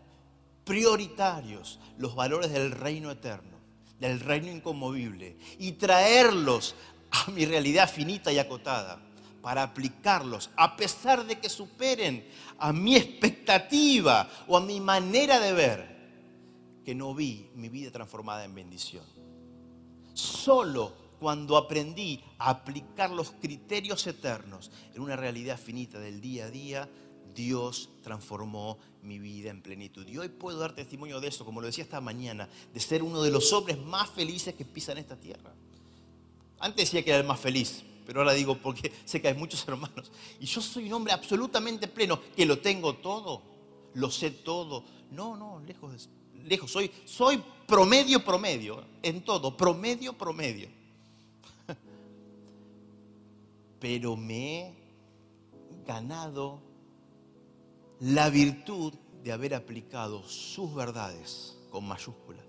prioritarios 0.64 1.80
los 1.98 2.16
valores 2.16 2.52
del 2.52 2.72
reino 2.72 3.12
eterno, 3.12 3.58
del 4.00 4.20
reino 4.20 4.52
inconmovible, 4.52 5.38
y 5.60 5.74
traerlos 5.74 6.76
a 7.12 7.32
mi 7.32 7.46
realidad 7.46 7.90
finita 7.90 8.32
y 8.32 8.40
acotada 8.40 9.07
para 9.48 9.64
aplicarlos, 9.64 10.50
a 10.58 10.76
pesar 10.76 11.26
de 11.26 11.40
que 11.40 11.48
superen 11.48 12.28
a 12.60 12.74
mi 12.74 12.98
expectativa 12.98 14.30
o 14.46 14.58
a 14.58 14.60
mi 14.60 14.82
manera 14.82 15.40
de 15.40 15.54
ver, 15.54 16.82
que 16.84 16.94
no 16.94 17.16
vi 17.16 17.50
mi 17.56 17.70
vida 17.70 17.90
transformada 17.90 18.44
en 18.44 18.54
bendición. 18.54 19.06
Solo 20.14 20.92
cuando 21.18 21.56
aprendí 21.56 22.22
a 22.40 22.50
aplicar 22.50 23.10
los 23.10 23.32
criterios 23.32 24.06
eternos 24.06 24.70
en 24.94 25.02
una 25.02 25.16
realidad 25.16 25.58
finita 25.58 25.98
del 25.98 26.20
día 26.20 26.48
a 26.48 26.52
día, 26.52 26.90
Dios 27.34 27.90
transformó 28.04 28.78
mi 29.02 29.18
vida 29.18 29.50
en 29.50 29.62
plenitud. 29.62 30.06
Y 30.10 30.18
hoy 30.18 30.28
puedo 30.28 30.60
dar 30.60 30.76
testimonio 30.76 31.22
de 31.22 31.30
eso, 31.30 31.46
como 31.46 31.62
lo 31.62 31.68
decía 31.68 31.86
esta 31.86 32.02
mañana, 32.02 32.50
de 32.74 32.82
ser 32.82 33.02
uno 33.02 33.22
de 33.22 33.32
los 33.32 33.54
hombres 33.54 33.80
más 33.80 34.10
felices 34.10 34.56
que 34.56 34.66
pisan 34.66 34.98
esta 34.98 35.16
tierra. 35.16 35.54
Antes 36.60 36.92
decía 36.92 37.02
que 37.02 37.12
era 37.12 37.20
el 37.22 37.26
más 37.26 37.40
feliz, 37.40 37.86
pero 38.08 38.22
ahora 38.22 38.32
digo 38.32 38.58
porque 38.58 38.90
sé 39.04 39.22
que 39.22 39.28
hay 39.28 39.34
muchos 39.34 39.68
hermanos. 39.68 40.10
Y 40.40 40.46
yo 40.46 40.62
soy 40.62 40.86
un 40.86 40.94
hombre 40.94 41.12
absolutamente 41.12 41.90
pleno, 41.90 42.22
que 42.38 42.46
lo 42.46 42.60
tengo 42.60 42.96
todo, 42.96 43.42
lo 43.96 44.10
sé 44.10 44.32
todo. 44.32 44.86
No, 45.12 45.36
no, 45.36 45.60
lejos 45.60 45.92
de 45.92 46.48
lejos, 46.48 46.72
soy, 46.72 46.90
soy 47.04 47.44
promedio, 47.68 48.24
promedio, 48.24 48.82
en 49.04 49.26
todo, 49.26 49.58
promedio, 49.58 50.14
promedio. 50.14 50.70
Pero 53.82 54.16
me 54.16 54.62
he 54.62 54.74
ganado 55.86 56.62
la 58.00 58.30
virtud 58.30 58.94
de 59.22 59.34
haber 59.34 59.54
aplicado 59.54 60.24
sus 60.24 60.74
verdades 60.74 61.58
con 61.72 61.86
mayúsculas 61.86 62.46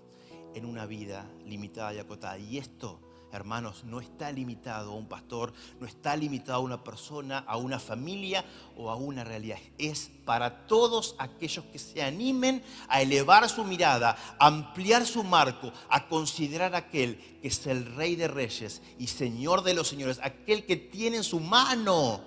en 0.53 0.63
una 0.63 0.85
vida 0.85 1.29
limitada 1.45 1.93
y 1.93 1.99
acotada. 1.99 2.39
Y 2.39 2.57
esto 2.57 3.01
hermanos, 3.31 3.83
no 3.83 3.99
está 3.99 4.31
limitado 4.31 4.91
a 4.91 4.95
un 4.95 5.07
pastor, 5.07 5.53
no 5.79 5.87
está 5.87 6.15
limitado 6.15 6.57
a 6.57 6.61
una 6.61 6.83
persona, 6.83 7.39
a 7.39 7.57
una 7.57 7.79
familia 7.79 8.43
o 8.75 8.89
a 8.89 8.95
una 8.95 9.23
realidad. 9.23 9.57
Es 9.77 10.11
para 10.25 10.67
todos 10.67 11.15
aquellos 11.17 11.65
que 11.65 11.79
se 11.79 12.01
animen 12.01 12.63
a 12.87 13.01
elevar 13.01 13.47
su 13.49 13.63
mirada, 13.63 14.17
a 14.39 14.47
ampliar 14.47 15.05
su 15.05 15.23
marco, 15.23 15.71
a 15.89 16.07
considerar 16.07 16.75
aquel 16.75 17.17
que 17.41 17.47
es 17.47 17.65
el 17.67 17.85
Rey 17.95 18.15
de 18.15 18.27
Reyes 18.27 18.81
y 18.97 19.07
Señor 19.07 19.63
de 19.63 19.73
los 19.73 19.87
Señores, 19.87 20.19
aquel 20.23 20.65
que 20.65 20.75
tiene 20.75 21.17
en 21.17 21.23
su 21.23 21.39
mano 21.39 22.21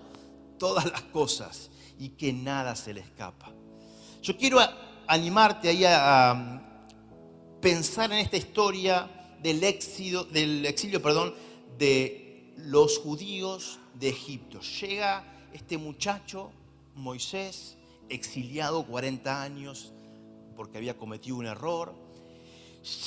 todas 0.59 0.85
las 0.87 1.03
cosas 1.03 1.71
y 1.99 2.11
que 2.11 2.33
nada 2.33 2.75
se 2.77 2.95
le 2.95 3.01
escapa. 3.01 3.51
Yo 4.23 4.37
quiero 4.37 4.59
animarte 5.07 5.69
ahí 5.69 5.85
a, 5.85 6.69
pensar 7.62 8.12
en 8.12 8.19
esta 8.19 8.37
historia 8.37 9.09
del, 9.43 9.63
exilio, 9.65 10.25
del 10.25 10.65
exilio 10.67 11.03
perdón, 11.03 11.35
de 11.79 12.53
los 12.57 12.99
judíos 12.99 13.79
de 13.95 14.09
Egipto. 14.11 14.61
Llega 14.81 15.25
este 15.53 15.79
muchacho, 15.79 16.51
Moisés, 16.95 17.77
exiliado 18.09 18.87
40 18.87 19.43
años 19.43 19.93
porque 20.57 20.79
había 20.79 20.97
cometido 20.97 21.37
un 21.37 21.47
error. 21.47 21.95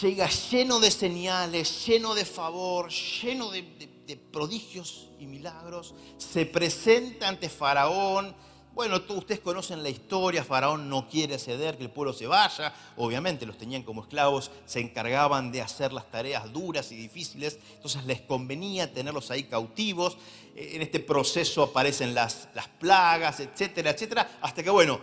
Llega 0.02 0.30
lleno 0.30 0.80
de 0.80 0.90
señales, 0.90 1.86
lleno 1.86 2.16
de 2.16 2.26
favor, 2.26 2.90
lleno 2.90 3.52
de, 3.52 3.62
de 4.08 4.18
prodigios 4.18 5.10
y 5.20 5.26
milagros. 5.26 5.94
Se 6.18 6.46
presenta 6.46 7.28
ante 7.28 7.50
Faraón, 7.50 8.36
bueno, 8.76 9.02
ustedes 9.08 9.40
conocen 9.40 9.82
la 9.82 9.90
historia, 9.90 10.44
Faraón 10.44 10.90
no 10.90 11.08
quiere 11.08 11.40
ceder, 11.40 11.78
que 11.78 11.84
el 11.84 11.90
pueblo 11.90 12.12
se 12.12 12.28
vaya, 12.28 12.74
obviamente 12.98 13.46
los 13.46 13.58
tenían 13.58 13.84
como 13.84 14.02
esclavos, 14.02 14.52
se 14.66 14.82
encargaban 14.82 15.54
de 15.54 15.62
hacer 15.62 15.94
las 15.94 16.12
tareas 16.12 16.52
duras 16.52 16.92
y 16.92 16.98
difíciles, 16.98 17.58
entonces 17.76 18.04
les 18.06 18.20
convenía 18.20 18.94
tenerlos 18.94 19.32
ahí 19.32 19.44
cautivos, 19.44 20.18
en 20.58 20.82
este 20.82 21.00
proceso 21.00 21.64
aparecen 21.64 22.14
las, 22.14 22.50
las 22.54 22.68
plagas, 22.68 23.40
etcétera, 23.40 23.92
etcétera, 23.92 24.40
hasta 24.42 24.62
que, 24.62 24.70
bueno, 24.70 25.00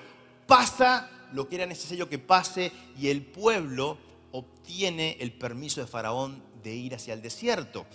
pasa 0.47 1.11
lo 1.33 1.49
que 1.49 1.57
era 1.57 1.65
necesario 1.65 2.11
que 2.11 2.19
pase 2.19 2.71
y 3.01 3.09
el 3.09 3.23
pueblo 3.23 3.97
obtiene 4.33 5.17
el 5.19 5.33
permiso 5.33 5.81
de 5.81 5.87
Faraón 5.87 6.43
de 6.63 6.75
ir 6.75 6.95
hacia 6.95 7.15
el 7.15 7.23
desierto. 7.23 7.87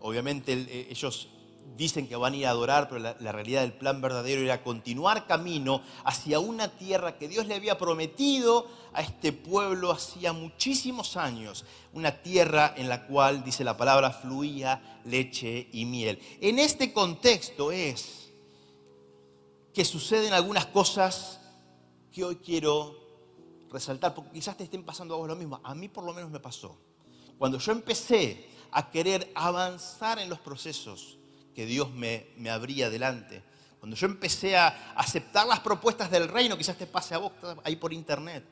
Obviamente 0.00 0.52
eh, 0.52 0.88
ellos 0.90 1.28
dicen 1.76 2.06
que 2.08 2.16
van 2.16 2.32
a 2.32 2.36
ir 2.36 2.46
a 2.46 2.50
adorar, 2.50 2.88
pero 2.88 3.00
la, 3.00 3.32
realidad 3.32 3.62
del 3.62 3.72
plan 3.72 4.00
verdadero 4.00 4.40
era 4.42 4.62
continuar 4.62 5.26
camino 5.26 5.82
hacia 6.04 6.38
una 6.38 6.68
tierra 6.68 7.18
que 7.18 7.28
Dios 7.28 7.46
le 7.46 7.54
había 7.54 7.78
prometido 7.78 8.66
a 8.92 9.02
este 9.02 9.32
pueblo 9.32 9.90
hacía 9.90 10.32
muchísimos 10.32 11.16
años, 11.16 11.64
una 11.92 12.22
tierra 12.22 12.72
en 12.76 12.88
la 12.88 13.06
cual, 13.06 13.44
dice 13.44 13.64
la 13.64 13.76
palabra, 13.76 14.10
fluía 14.10 15.00
leche 15.04 15.68
y 15.72 15.84
miel. 15.84 16.18
En 16.40 16.58
este 16.58 16.92
contexto 16.92 17.72
es 17.72 18.30
que 19.74 19.84
suceden 19.84 20.32
algunas 20.32 20.66
cosas 20.66 21.40
que 22.12 22.24
hoy 22.24 22.36
quiero 22.36 22.96
resaltar, 23.70 24.14
porque 24.14 24.32
quizás 24.32 24.56
te 24.56 24.64
estén 24.64 24.84
pasando 24.84 25.14
a 25.14 25.18
vos 25.18 25.28
lo 25.28 25.36
mismo, 25.36 25.60
a 25.62 25.74
mí 25.74 25.88
por 25.88 26.04
lo 26.04 26.14
menos 26.14 26.30
me 26.30 26.40
pasó. 26.40 26.78
Cuando 27.38 27.58
yo 27.58 27.72
empecé 27.72 28.48
a 28.70 28.90
querer 28.90 29.30
avanzar 29.34 30.18
en 30.18 30.30
los 30.30 30.38
procesos, 30.38 31.18
que 31.56 31.64
Dios 31.64 31.90
me, 31.90 32.26
me 32.36 32.50
abría 32.50 32.90
delante. 32.90 33.42
Cuando 33.80 33.96
yo 33.96 34.06
empecé 34.06 34.58
a 34.58 34.92
aceptar 34.94 35.46
las 35.46 35.60
propuestas 35.60 36.10
del 36.10 36.28
reino, 36.28 36.58
quizás 36.58 36.76
te 36.76 36.86
pase 36.86 37.14
a 37.14 37.18
vos 37.18 37.32
ahí 37.64 37.76
por 37.76 37.94
internet. 37.94 38.44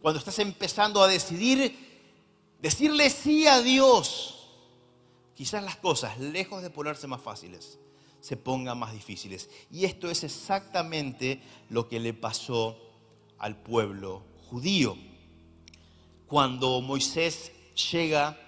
Cuando 0.00 0.18
estás 0.18 0.38
empezando 0.38 1.02
a 1.02 1.06
decidir, 1.06 1.76
decirle 2.58 3.10
sí 3.10 3.46
a 3.46 3.60
Dios, 3.60 4.48
quizás 5.34 5.62
las 5.62 5.76
cosas, 5.76 6.18
lejos 6.18 6.62
de 6.62 6.70
ponerse 6.70 7.06
más 7.06 7.20
fáciles, 7.20 7.78
se 8.22 8.38
pongan 8.38 8.78
más 8.78 8.94
difíciles. 8.94 9.50
Y 9.70 9.84
esto 9.84 10.10
es 10.10 10.24
exactamente 10.24 11.42
lo 11.68 11.88
que 11.88 12.00
le 12.00 12.14
pasó 12.14 12.78
al 13.38 13.54
pueblo 13.54 14.22
judío. 14.48 14.96
Cuando 16.26 16.80
Moisés 16.80 17.52
llega, 17.92 18.38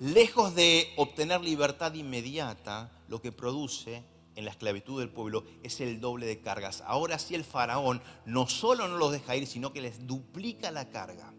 lejos 0.00 0.54
de 0.54 0.90
obtener 0.96 1.42
libertad 1.42 1.92
inmediata, 1.92 2.90
lo 3.08 3.20
que 3.20 3.32
produce 3.32 4.04
en 4.38 4.44
la 4.44 4.52
esclavitud 4.52 5.00
del 5.00 5.08
pueblo 5.08 5.44
es 5.62 5.80
el 5.80 6.00
doble 6.00 6.26
de 6.26 6.40
cargas. 6.40 6.82
Ahora 6.86 7.18
sí 7.18 7.34
el 7.34 7.44
faraón 7.44 8.00
no 8.24 8.46
solo 8.46 8.86
no 8.86 8.96
los 8.96 9.10
deja 9.10 9.34
ir, 9.34 9.46
sino 9.46 9.72
que 9.72 9.80
les 9.80 10.06
duplica 10.06 10.70
la 10.70 10.88
carga. 10.90 11.34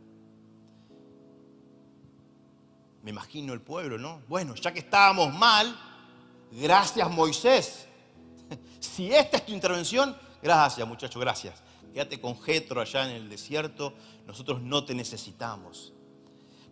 Me 3.01 3.11
imagino 3.11 3.53
el 3.53 3.61
pueblo, 3.61 3.97
¿no? 3.97 4.21
Bueno, 4.27 4.53
ya 4.55 4.73
que 4.73 4.79
estábamos 4.79 5.33
mal, 5.33 5.73
gracias 6.51 7.09
Moisés. 7.09 7.85
Si 8.79 9.13
esta 9.13 9.37
es 9.37 9.45
tu 9.45 9.53
intervención, 9.53 10.15
gracias 10.41 10.85
muchacho, 10.85 11.19
gracias. 11.19 11.61
Quédate 11.93 12.19
con 12.19 12.37
Jetro 12.41 12.81
allá 12.81 13.09
en 13.09 13.15
el 13.15 13.29
desierto, 13.29 13.93
nosotros 14.25 14.61
no 14.61 14.83
te 14.83 14.93
necesitamos. 14.93 15.93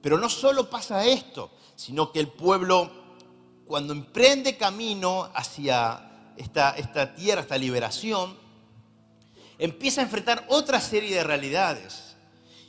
Pero 0.02 0.18
no 0.18 0.30
solo 0.30 0.70
pasa 0.70 1.06
esto, 1.06 1.52
sino 1.76 2.12
que 2.12 2.20
el 2.20 2.28
pueblo 2.28 3.07
cuando 3.68 3.94
emprende 3.94 4.58
camino 4.58 5.30
hacia 5.36 6.34
esta, 6.38 7.16
tierra, 7.16 7.42
esta 7.42 7.58
liberación, 7.58 8.38
empieza 9.60 10.02
a 10.02 10.06
enfrentar 10.06 10.46
otra 10.48 10.80
serie 10.80 11.16
de 11.16 11.24
realidades. 11.24 12.16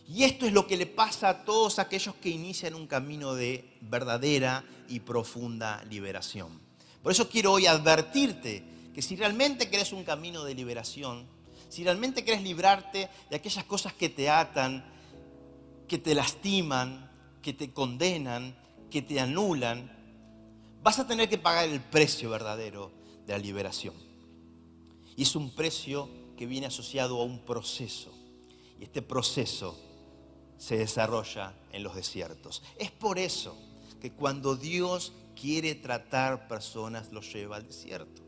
Y 0.09 0.25
esto 0.25 0.47
es 0.47 0.53
lo 0.53 0.67
que 0.67 0.77
le 0.77 0.87
pasa 0.87 1.29
a 1.29 1.45
todos 1.45 1.79
aquellos 1.79 2.15
que 2.17 2.31
inician 2.31 2.75
un 2.75 2.87
camino 2.87 3.35
de 3.35 3.77
verdadera 3.83 4.65
y 4.89 5.01
profunda 5.01 5.85
liberación. 5.89 6.61
Por 7.03 7.13
eso 7.13 7.29
quiero 7.29 7.53
hoy 7.53 7.67
advertirte 7.67 8.65
que 8.95 9.03
si 9.03 9.17
realmente 9.17 9.71
querés 9.71 9.93
un 9.93 10.03
camino 10.03 10.45
de 10.45 10.55
liberación, 10.55 11.27
si 11.69 11.85
realmente 11.85 12.25
querés 12.25 12.43
librarte 12.43 13.09
de 13.31 13.37
aquellas 13.37 13.65
cosas 13.65 13.93
que 13.93 14.09
te 14.09 14.31
atan, 14.31 14.85
que 15.87 15.99
te 15.99 16.15
lastiman, 16.15 17.11
que 17.43 17.53
te 17.53 17.73
condenan, 17.73 18.57
que 18.91 19.03
te 19.03 19.21
anulan, 19.21 19.98
vas 20.89 21.01
a 21.01 21.07
tener 21.07 21.29
que 21.29 21.37
pagar 21.37 21.69
el 21.69 21.83
precio 21.83 22.31
verdadero 22.31 22.91
de 23.27 23.35
la 23.35 23.39
liberación. 23.39 23.95
Y 25.17 25.25
es 25.25 25.37
un 25.37 25.55
precio 25.55 26.09
que 26.35 26.47
viene 26.47 26.67
asociado 26.67 27.21
a 27.21 27.25
un 27.25 27.45
proceso. 27.45 28.11
Y 28.81 28.85
este 28.85 29.03
proceso 29.03 29.79
se 30.57 30.79
desarrolla 30.79 31.53
en 31.73 31.83
los 31.83 31.95
desiertos. 31.95 32.63
Es 32.79 32.91
por 32.91 33.19
eso 33.19 33.55
que 34.01 34.13
cuando 34.13 34.57
Dios 34.57 35.13
quiere 35.39 35.75
tratar 35.75 36.49
personas, 36.49 37.13
los 37.13 37.31
lleva 37.35 37.57
al 37.57 37.67
desierto. 37.67 38.23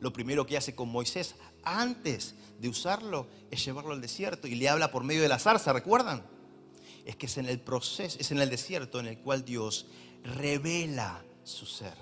Lo 0.00 0.12
primero 0.12 0.44
que 0.44 0.56
hace 0.56 0.74
con 0.74 0.88
Moisés 0.88 1.36
antes 1.62 2.34
de 2.58 2.68
usarlo 2.68 3.28
es 3.52 3.64
llevarlo 3.64 3.92
al 3.92 4.00
desierto 4.00 4.48
y 4.48 4.56
le 4.56 4.68
habla 4.68 4.90
por 4.90 5.04
medio 5.04 5.22
de 5.22 5.28
la 5.28 5.38
zarza, 5.38 5.72
¿recuerdan? 5.72 6.24
es 7.04 7.14
que 7.14 7.26
es 7.26 7.38
en 7.38 7.46
el 7.46 7.60
proceso, 7.60 8.18
es 8.18 8.32
en 8.32 8.40
el 8.40 8.50
desierto 8.50 8.98
en 8.98 9.06
el 9.06 9.18
cual 9.18 9.44
Dios 9.44 9.86
revela 10.24 11.24
su 11.44 11.66
ser. 11.66 11.94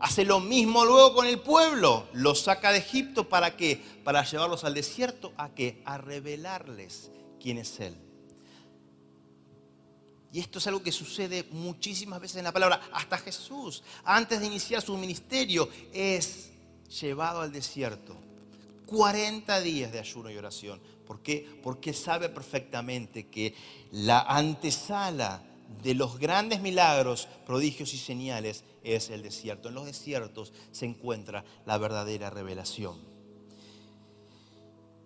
Hace 0.00 0.24
lo 0.24 0.40
mismo 0.40 0.84
luego 0.84 1.14
con 1.14 1.26
el 1.26 1.40
pueblo, 1.40 2.08
los 2.12 2.40
saca 2.40 2.72
de 2.72 2.78
Egipto 2.78 3.28
para 3.28 3.56
qué? 3.56 3.82
Para 4.04 4.24
llevarlos 4.24 4.64
al 4.64 4.74
desierto 4.74 5.32
a 5.36 5.54
qué? 5.54 5.82
A 5.84 5.98
revelarles 5.98 7.10
quién 7.40 7.58
es 7.58 7.80
él. 7.80 7.96
Y 10.32 10.40
esto 10.40 10.58
es 10.58 10.66
algo 10.66 10.82
que 10.82 10.90
sucede 10.90 11.46
muchísimas 11.52 12.20
veces 12.20 12.38
en 12.38 12.44
la 12.44 12.52
palabra. 12.52 12.80
Hasta 12.92 13.18
Jesús, 13.18 13.84
antes 14.04 14.40
de 14.40 14.46
iniciar 14.46 14.82
su 14.82 14.96
ministerio, 14.96 15.68
es 15.92 16.50
llevado 17.00 17.40
al 17.40 17.52
desierto. 17.52 18.16
40 18.86 19.60
días 19.60 19.92
de 19.92 20.00
ayuno 20.00 20.30
y 20.30 20.36
oración. 20.36 20.80
¿Por 21.06 21.20
qué? 21.20 21.48
Porque 21.62 21.92
sabe 21.92 22.28
perfectamente 22.28 23.28
que 23.28 23.54
la 23.92 24.22
antesala 24.22 25.40
de 25.82 25.94
los 25.94 26.18
grandes 26.18 26.60
milagros, 26.60 27.28
prodigios 27.46 27.94
y 27.94 27.98
señales 27.98 28.64
es 28.82 29.10
el 29.10 29.22
desierto. 29.22 29.68
En 29.68 29.74
los 29.74 29.86
desiertos 29.86 30.52
se 30.72 30.86
encuentra 30.86 31.44
la 31.66 31.78
verdadera 31.78 32.30
revelación. 32.30 32.98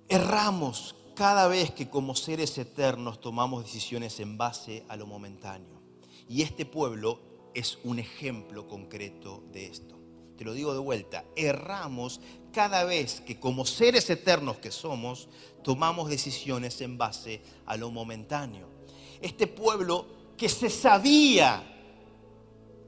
Erramos 0.08 0.94
cada 1.14 1.48
vez 1.48 1.72
que 1.72 1.88
como 1.88 2.14
seres 2.14 2.56
eternos 2.58 3.20
tomamos 3.20 3.64
decisiones 3.64 4.20
en 4.20 4.38
base 4.38 4.84
a 4.88 4.96
lo 4.96 5.06
momentáneo. 5.06 5.82
Y 6.28 6.42
este 6.42 6.64
pueblo 6.64 7.20
es 7.54 7.78
un 7.84 7.98
ejemplo 7.98 8.68
concreto 8.68 9.42
de 9.52 9.66
esto. 9.66 9.98
Te 10.36 10.44
lo 10.44 10.52
digo 10.52 10.72
de 10.72 10.78
vuelta, 10.78 11.24
erramos 11.34 12.20
cada 12.52 12.84
vez 12.84 13.20
que 13.20 13.40
como 13.40 13.66
seres 13.66 14.08
eternos 14.08 14.58
que 14.58 14.70
somos, 14.70 15.28
tomamos 15.64 16.08
decisiones 16.08 16.80
en 16.80 16.96
base 16.96 17.42
a 17.66 17.76
lo 17.76 17.90
momentáneo. 17.90 18.68
Este 19.20 19.48
pueblo 19.48 20.06
que 20.38 20.48
se 20.48 20.70
sabía 20.70 21.62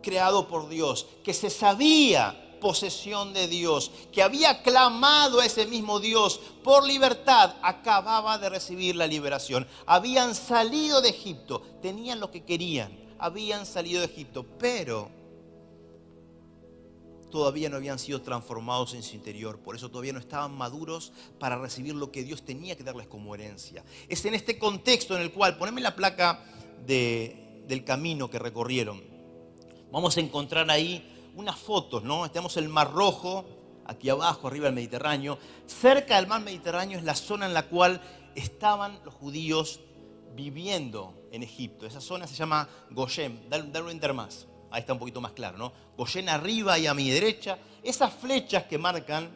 creado 0.03 0.49
por 0.49 0.69
Dios, 0.69 1.07
que 1.23 1.35
se 1.35 1.51
sabía 1.51 2.47
posesión 2.61 3.33
de 3.33 3.49
Dios, 3.49 3.91
que 4.13 4.23
había 4.23 4.63
clamado 4.63 5.41
a 5.41 5.47
ese 5.47 5.67
mismo 5.67 5.99
Dios 5.99 6.41
por 6.63 6.87
libertad, 6.87 7.57
acababa 7.63 8.39
de 8.39 8.51
recibir 8.51 8.97
la 8.97 9.07
liberación. 9.07 9.67
Habían 9.87 10.35
salido 10.35 11.01
de 11.01 11.09
Egipto, 11.11 11.61
tenían 11.83 12.21
lo 12.21 12.31
que 12.31 12.45
querían, 12.45 12.97
habían 13.19 13.67
salido 13.67 14.01
de 14.01 14.07
Egipto, 14.07 14.47
pero 14.59 15.11
todavía 17.31 17.69
no 17.71 17.77
habían 17.77 17.99
sido 17.99 18.21
transformados 18.21 18.95
en 18.95 19.03
su 19.03 19.17
interior, 19.17 19.59
por 19.61 19.77
eso 19.77 19.89
todavía 19.89 20.13
no 20.13 20.19
estaban 20.19 20.53
maduros 20.53 21.13
para 21.39 21.57
recibir 21.57 21.95
lo 21.95 22.11
que 22.13 22.25
Dios 22.25 22.43
tenía 22.43 22.77
que 22.77 22.85
darles 22.85 23.07
como 23.07 23.35
herencia. 23.35 23.85
Es 24.09 24.25
en 24.25 24.35
este 24.35 24.59
contexto 24.59 25.17
en 25.17 25.23
el 25.23 25.33
cual, 25.33 25.57
poneme 25.57 25.81
la 25.81 25.97
placa 25.97 26.45
del 26.87 27.85
camino 27.85 28.31
que 28.31 28.39
recorrieron, 28.39 29.03
vamos 29.93 30.17
a 30.17 30.21
encontrar 30.21 30.71
ahí 30.71 31.33
unas 31.37 31.57
fotos, 31.57 32.03
¿no? 32.03 32.27
En 32.27 32.33
el 32.57 32.69
Mar 32.69 32.93
Rojo, 32.93 33.45
aquí 33.87 34.09
abajo, 34.09 34.49
arriba 34.49 34.67
del 34.67 34.75
Mediterráneo. 34.75 35.39
Cerca 35.67 36.17
del 36.17 36.27
Mar 36.27 36.43
Mediterráneo 36.43 36.99
es 36.99 37.05
la 37.05 37.15
zona 37.15 37.47
en 37.47 37.55
la 37.55 37.65
cual 37.65 38.01
estaban 38.35 39.01
los 39.05 39.15
judíos 39.15 39.81
viviendo 40.35 41.15
en 41.33 41.43
Egipto. 41.43 41.87
Esa 41.87 42.01
zona 42.01 42.27
se 42.27 42.35
llama 42.35 42.69
Goshen. 42.91 43.49
Dale, 43.49 43.83
un 43.83 43.91
enter 43.91 44.15
más. 44.15 44.47
Ahí 44.71 44.81
está 44.81 44.93
un 44.93 44.99
poquito 44.99 45.21
más 45.21 45.33
claro, 45.33 45.59
¿no? 45.59 45.73
Goshen 45.97 46.29
arriba 46.29 46.79
y 46.79 46.87
a 46.87 46.95
mi 46.95 47.11
derecha. 47.11 47.59
Esas 47.83 48.13
flechas 48.13 48.65
que 48.65 48.79
marcan 48.79 49.29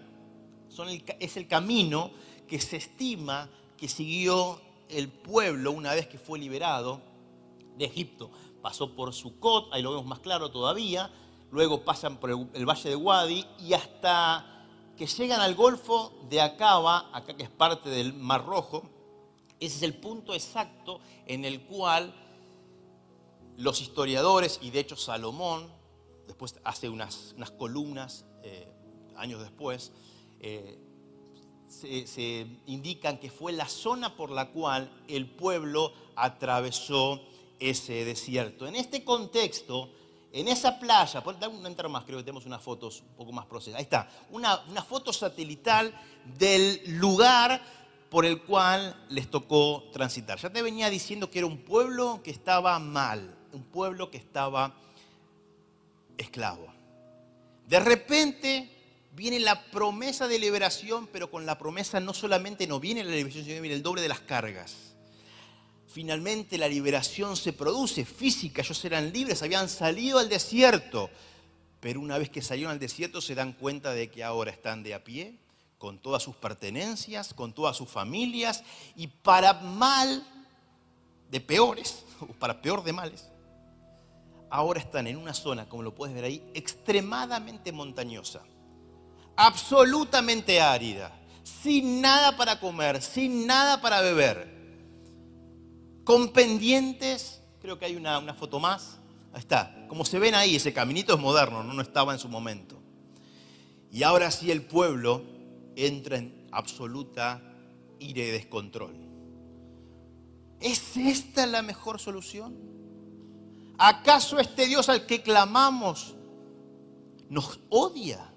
son 0.68 0.88
es 1.18 1.36
el 1.36 1.48
camino 1.48 2.10
que 2.48 2.60
se 2.60 2.76
estima 2.76 3.48
que 3.76 3.88
siguió 3.88 4.60
el 4.88 5.08
pueblo 5.08 5.72
una 5.72 5.94
vez 5.94 6.06
que 6.06 6.18
fue 6.18 6.38
liberado 6.38 7.00
de 7.76 7.84
Egipto. 7.84 8.30
Pasó 8.62 8.94
por 8.94 9.12
Sucot, 9.12 9.72
ahí 9.72 9.82
lo 9.82 9.90
vemos 9.90 10.06
más 10.06 10.20
claro 10.20 10.50
todavía, 10.50 11.10
luego 11.50 11.82
pasan 11.84 12.18
por 12.18 12.30
el, 12.30 12.66
valle 12.66 12.90
de 12.90 12.96
Wadi 12.96 13.44
y 13.60 13.74
hasta 13.74 14.66
que 14.96 15.06
llegan 15.06 15.40
al 15.40 15.54
Golfo 15.54 16.12
de 16.28 16.40
Acaba, 16.40 17.10
acá 17.12 17.36
que 17.36 17.42
es 17.42 17.50
parte 17.50 17.90
del 17.90 18.14
Mar 18.14 18.44
Rojo, 18.44 18.82
ese 19.60 19.76
es 19.76 19.82
el 19.82 19.94
punto 19.94 20.34
exacto 20.34 21.00
en 21.26 21.44
el 21.44 21.62
cual 21.62 22.14
los 23.56 23.80
historiadores, 23.80 24.58
y 24.62 24.70
de 24.70 24.80
hecho 24.80 24.96
Salomón, 24.96 25.68
después 26.26 26.58
hace 26.64 26.88
unas, 26.88 27.34
columnas, 27.58 28.24
eh, 28.42 28.72
años 29.16 29.40
después, 29.40 29.92
eh, 30.40 30.78
se, 31.68 32.06
se 32.06 32.46
indican 32.66 33.18
que 33.18 33.30
fue 33.30 33.52
la 33.52 33.68
zona 33.68 34.16
por 34.16 34.30
la 34.30 34.50
cual 34.50 34.90
el 35.08 35.28
pueblo 35.28 35.92
atravesó 36.16 37.20
ese 37.58 38.04
desierto. 38.04 38.66
En 38.66 38.76
este 38.76 39.04
contexto, 39.04 39.90
en 40.32 40.48
esa 40.48 40.78
playa, 40.78 41.22
dar 41.38 41.48
un 41.48 41.64
entrar 41.66 41.88
más, 41.88 42.04
creo 42.04 42.18
que 42.18 42.24
tenemos 42.24 42.46
unas 42.46 42.62
fotos 42.62 43.02
un 43.02 43.16
poco 43.16 43.32
más 43.32 43.46
procesadas. 43.46 43.78
Ahí 43.78 43.84
está, 43.84 44.08
una, 44.30 44.58
foto 44.82 45.12
satelital 45.12 45.94
del 46.38 46.82
lugar 46.98 47.62
por 48.10 48.24
el 48.24 48.42
cual 48.42 49.04
les 49.08 49.30
tocó 49.30 49.84
transitar. 49.92 50.38
Ya 50.38 50.50
te 50.50 50.62
venía 50.62 50.90
diciendo 50.90 51.30
que 51.30 51.38
era 51.38 51.46
un 51.46 51.58
pueblo 51.58 52.20
que 52.22 52.30
estaba 52.30 52.78
mal, 52.78 53.36
un 53.52 53.62
pueblo 53.64 54.10
que 54.10 54.18
estaba 54.18 54.74
esclavo. 56.16 56.66
De 57.66 57.80
repente 57.80 58.70
viene 59.12 59.38
la 59.38 59.64
promesa 59.66 60.28
de 60.28 60.38
liberación, 60.38 61.08
pero 61.12 61.30
con 61.30 61.46
la 61.46 61.58
promesa 61.58 62.00
no 62.00 62.12
solamente 62.12 62.66
no 62.66 62.80
viene 62.80 63.04
la 63.04 63.10
liberación, 63.10 63.44
sino 63.44 63.62
viene 63.62 63.76
el 63.76 63.82
doble 63.82 64.02
de 64.02 64.08
las 64.08 64.20
cargas 64.20 64.93
finalmente 65.94 66.58
la 66.58 66.66
liberación 66.66 67.36
se 67.36 67.52
produce 67.52 68.04
física, 68.04 68.62
ellos 68.62 68.84
eran 68.84 69.12
libres, 69.12 69.44
habían 69.44 69.68
salido 69.68 70.18
al 70.18 70.28
desierto, 70.28 71.08
pero 71.78 72.00
una 72.00 72.18
vez 72.18 72.30
que 72.30 72.42
salieron 72.42 72.72
al 72.72 72.80
desierto 72.80 73.20
se 73.20 73.36
dan 73.36 73.52
cuenta 73.52 73.92
de 73.92 74.10
que 74.10 74.24
ahora 74.24 74.50
están 74.50 74.82
de 74.82 74.92
a 74.92 75.04
pie, 75.04 75.38
con 75.78 76.00
todas 76.00 76.20
sus 76.20 76.34
pertenencias, 76.34 77.32
con 77.32 77.52
todas 77.52 77.76
sus 77.76 77.88
familias, 77.88 78.64
y 78.96 79.06
para 79.06 79.52
mal 79.52 80.26
de 81.30 81.40
peores, 81.40 82.04
o 82.20 82.26
para 82.26 82.60
peor 82.60 82.82
de 82.82 82.92
males, 82.92 83.28
ahora 84.50 84.80
están 84.80 85.06
en 85.06 85.16
una 85.16 85.32
zona, 85.32 85.68
como 85.68 85.84
lo 85.84 85.94
puedes 85.94 86.12
ver 86.12 86.24
ahí, 86.24 86.44
extremadamente 86.54 87.70
montañosa, 87.70 88.42
absolutamente 89.36 90.60
árida, 90.60 91.12
sin 91.44 92.00
nada 92.00 92.36
para 92.36 92.58
comer, 92.58 93.00
sin 93.00 93.46
nada 93.46 93.80
para 93.80 94.00
beber 94.00 94.53
con 96.04 96.28
pendientes, 96.28 97.42
creo 97.60 97.78
que 97.78 97.86
hay 97.86 97.96
una, 97.96 98.34
foto 98.34 98.60
más, 98.60 98.98
ahí 99.32 99.40
está, 99.40 99.86
como 99.88 100.04
se 100.04 100.18
ven 100.18 100.34
ahí, 100.34 100.56
ese 100.56 100.72
caminito 100.72 101.14
es 101.14 101.20
moderno, 101.20 101.62
no, 101.62 101.82
estaba 101.82 102.12
en 102.12 102.18
su 102.18 102.28
momento. 102.28 102.80
Y 103.90 104.02
ahora 104.02 104.30
sí 104.30 104.50
el 104.50 104.62
pueblo 104.62 105.22
entra 105.76 106.18
en 106.18 106.46
absoluta 106.52 107.42
ira 107.98 108.22
y 108.22 108.30
descontrol. 108.30 108.94
¿Es 110.60 110.96
esta 110.96 111.46
la 111.46 111.62
mejor 111.62 112.00
solución? 112.00 112.54
¿Acaso 113.78 114.38
este 114.38 114.66
Dios 114.66 114.88
al 114.88 115.06
que 115.06 115.22
clamamos 115.22 116.14
nos 117.28 117.60
odia? 117.70 118.32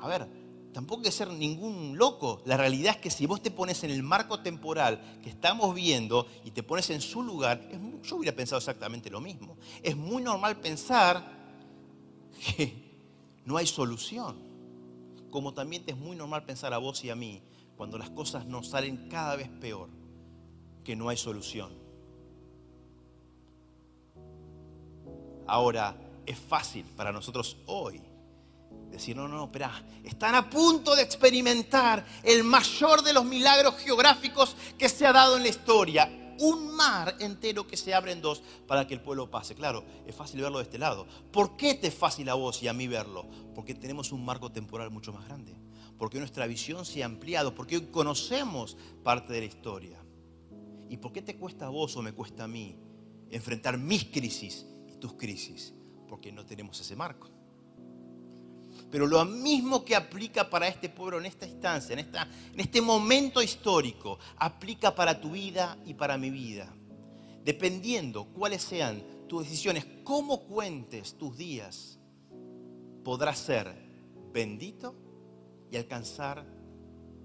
A 0.00 0.08
ver, 0.08 0.28
tampoco 0.72 1.00
hay 1.00 1.04
que 1.04 1.12
ser 1.12 1.28
ningún 1.28 1.96
loco. 1.96 2.42
La 2.46 2.56
realidad 2.56 2.96
es 2.96 3.00
que 3.00 3.10
si 3.10 3.26
vos 3.26 3.42
te 3.42 3.50
pones 3.50 3.84
en 3.84 3.90
el 3.90 4.02
marco 4.02 4.40
temporal 4.40 5.18
que 5.22 5.30
estamos 5.30 5.74
viendo 5.74 6.26
y 6.44 6.50
te 6.50 6.62
pones 6.62 6.90
en 6.90 7.00
su 7.00 7.22
lugar, 7.22 7.60
yo 8.02 8.16
hubiera 8.16 8.34
pensado 8.34 8.58
exactamente 8.58 9.10
lo 9.10 9.20
mismo. 9.20 9.56
Es 9.82 9.96
muy 9.96 10.22
normal 10.22 10.60
pensar 10.60 11.24
que 12.38 12.92
no 13.44 13.56
hay 13.56 13.66
solución. 13.66 14.36
Como 15.30 15.54
también 15.54 15.84
es 15.86 15.96
muy 15.96 16.16
normal 16.16 16.44
pensar 16.44 16.72
a 16.72 16.78
vos 16.78 17.02
y 17.04 17.10
a 17.10 17.16
mí, 17.16 17.42
cuando 17.76 17.98
las 17.98 18.10
cosas 18.10 18.46
nos 18.46 18.68
salen 18.68 19.08
cada 19.08 19.36
vez 19.36 19.48
peor, 19.48 19.88
que 20.84 20.96
no 20.96 21.08
hay 21.08 21.16
solución. 21.16 21.72
Ahora, 25.46 25.96
es 26.24 26.38
fácil 26.38 26.84
para 26.96 27.12
nosotros 27.12 27.56
hoy 27.66 28.00
Decir, 28.92 29.16
no, 29.16 29.26
no, 29.26 29.44
espera, 29.44 29.72
están 30.04 30.34
a 30.34 30.50
punto 30.50 30.94
de 30.94 31.00
experimentar 31.00 32.04
el 32.22 32.44
mayor 32.44 33.02
de 33.02 33.14
los 33.14 33.24
milagros 33.24 33.76
geográficos 33.78 34.54
que 34.76 34.90
se 34.90 35.06
ha 35.06 35.14
dado 35.14 35.38
en 35.38 35.44
la 35.44 35.48
historia. 35.48 36.34
Un 36.38 36.76
mar 36.76 37.16
entero 37.18 37.66
que 37.66 37.78
se 37.78 37.94
abre 37.94 38.12
en 38.12 38.20
dos 38.20 38.42
para 38.66 38.86
que 38.86 38.92
el 38.92 39.00
pueblo 39.00 39.30
pase. 39.30 39.54
Claro, 39.54 39.82
es 40.06 40.14
fácil 40.14 40.42
verlo 40.42 40.58
de 40.58 40.64
este 40.64 40.76
lado. 40.76 41.06
¿Por 41.32 41.56
qué 41.56 41.74
te 41.74 41.86
es 41.86 41.94
fácil 41.94 42.28
a 42.28 42.34
vos 42.34 42.62
y 42.62 42.68
a 42.68 42.74
mí 42.74 42.86
verlo? 42.86 43.26
Porque 43.54 43.74
tenemos 43.74 44.12
un 44.12 44.24
marco 44.26 44.52
temporal 44.52 44.90
mucho 44.90 45.10
más 45.10 45.24
grande. 45.24 45.56
Porque 45.98 46.18
nuestra 46.18 46.46
visión 46.46 46.84
se 46.84 47.02
ha 47.02 47.06
ampliado. 47.06 47.54
Porque 47.54 47.76
hoy 47.76 47.86
conocemos 47.86 48.76
parte 49.02 49.32
de 49.32 49.40
la 49.40 49.46
historia. 49.46 50.04
¿Y 50.90 50.98
por 50.98 51.12
qué 51.12 51.22
te 51.22 51.38
cuesta 51.38 51.66
a 51.66 51.70
vos 51.70 51.96
o 51.96 52.02
me 52.02 52.12
cuesta 52.12 52.44
a 52.44 52.48
mí 52.48 52.76
enfrentar 53.30 53.78
mis 53.78 54.04
crisis 54.04 54.66
y 54.86 54.96
tus 54.96 55.14
crisis? 55.14 55.72
Porque 56.08 56.30
no 56.30 56.44
tenemos 56.44 56.78
ese 56.78 56.94
marco. 56.94 57.41
Pero 58.92 59.06
lo 59.06 59.24
mismo 59.24 59.86
que 59.86 59.96
aplica 59.96 60.50
para 60.50 60.68
este 60.68 60.90
pueblo 60.90 61.18
en 61.18 61.24
esta 61.24 61.46
instancia, 61.46 61.94
en, 61.94 62.00
esta, 62.00 62.28
en 62.52 62.60
este 62.60 62.82
momento 62.82 63.42
histórico, 63.42 64.18
aplica 64.36 64.94
para 64.94 65.18
tu 65.18 65.30
vida 65.30 65.78
y 65.86 65.94
para 65.94 66.18
mi 66.18 66.28
vida. 66.28 66.70
Dependiendo 67.42 68.26
cuáles 68.26 68.62
sean 68.62 69.02
tus 69.28 69.44
decisiones, 69.44 69.86
cómo 70.04 70.42
cuentes 70.42 71.16
tus 71.16 71.38
días, 71.38 71.98
podrás 73.02 73.38
ser 73.38 73.74
bendito 74.30 74.94
y 75.70 75.78
alcanzar 75.78 76.44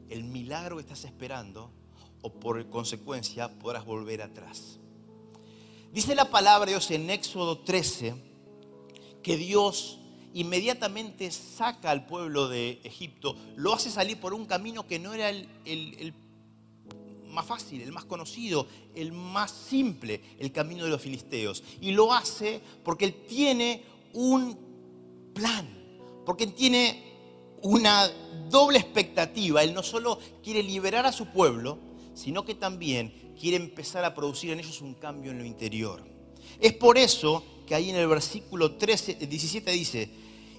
el 0.07 0.23
milagro 0.23 0.77
que 0.77 0.83
estás 0.83 1.03
esperando 1.03 1.73
o 2.21 2.31
por 2.39 2.69
consecuencia 2.69 3.59
podrás 3.59 3.83
volver 3.83 4.21
atrás. 4.21 4.79
Dice 5.91 6.15
la 6.15 6.29
palabra 6.29 6.65
de 6.65 6.71
Dios 6.71 6.89
en 6.91 7.09
Éxodo 7.09 7.59
13 7.59 8.15
que 9.21 9.35
Dios 9.35 9.99
inmediatamente 10.33 11.31
saca 11.31 11.91
al 11.91 12.05
pueblo 12.05 12.47
de 12.47 12.79
Egipto, 12.83 13.35
lo 13.55 13.73
hace 13.73 13.89
salir 13.89 14.19
por 14.19 14.33
un 14.33 14.45
camino 14.45 14.85
que 14.85 14.99
no 14.99 15.13
era 15.13 15.29
el, 15.29 16.13
más 17.29 17.45
fácil, 17.45 17.81
el 17.81 17.91
más 17.91 18.05
conocido, 18.05 18.67
el 18.95 19.11
más 19.11 19.51
simple, 19.51 20.21
el 20.39 20.51
camino 20.51 20.83
de 20.83 20.89
los 20.89 21.01
filisteos. 21.01 21.63
Y 21.81 21.91
lo 21.91 22.13
hace 22.13 22.61
porque 22.83 23.05
Él 23.05 23.15
tiene 23.27 23.83
un 24.13 24.57
plan, 25.33 25.67
porque 26.25 26.45
Él 26.45 26.53
tiene 26.53 27.03
una 27.61 28.07
doble 28.49 28.79
expectativa. 28.79 29.63
Él 29.63 29.73
no 29.73 29.83
solo 29.83 30.19
quiere 30.43 30.63
liberar 30.63 31.05
a 31.05 31.11
su 31.11 31.27
pueblo, 31.27 31.79
sino 32.13 32.45
que 32.45 32.55
también 32.55 33.33
quiere 33.39 33.57
empezar 33.57 34.03
a 34.03 34.15
producir 34.15 34.51
en 34.51 34.59
ellos 34.59 34.81
un 34.81 34.95
cambio 34.95 35.31
en 35.31 35.39
lo 35.39 35.45
interior. 35.45 36.03
Es 36.59 36.73
por 36.73 36.97
eso 36.97 37.43
que 37.67 37.75
ahí 37.75 37.91
en 37.91 37.97
el 37.97 38.07
versículo 38.07 38.71
13, 38.71 39.15
17 39.15 39.71
dice, 39.71 40.09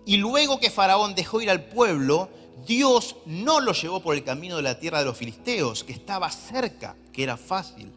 y 0.06 0.18
luego 0.18 0.60
que 0.60 0.70
Faraón 0.70 1.14
dejó 1.14 1.40
ir 1.40 1.50
al 1.50 1.64
pueblo, 1.64 2.28
Dios 2.66 3.16
no 3.26 3.60
lo 3.60 3.72
llevó 3.72 4.00
por 4.00 4.14
el 4.14 4.22
camino 4.22 4.56
de 4.56 4.62
la 4.62 4.78
tierra 4.78 5.00
de 5.00 5.06
los 5.06 5.16
filisteos, 5.16 5.84
que 5.84 5.92
estaba 5.92 6.30
cerca, 6.30 6.96
que 7.12 7.22
era 7.22 7.36
fácil, 7.36 7.90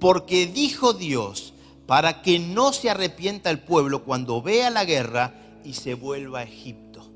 porque 0.00 0.46
dijo 0.46 0.92
Dios, 0.92 1.54
para 1.86 2.22
que 2.22 2.38
no 2.38 2.72
se 2.72 2.90
arrepienta 2.90 3.50
el 3.50 3.60
pueblo 3.60 4.04
cuando 4.04 4.42
vea 4.42 4.70
la 4.70 4.84
guerra 4.84 5.34
y 5.64 5.74
se 5.74 5.94
vuelva 5.94 6.40
a 6.40 6.44
Egipto. 6.44 7.10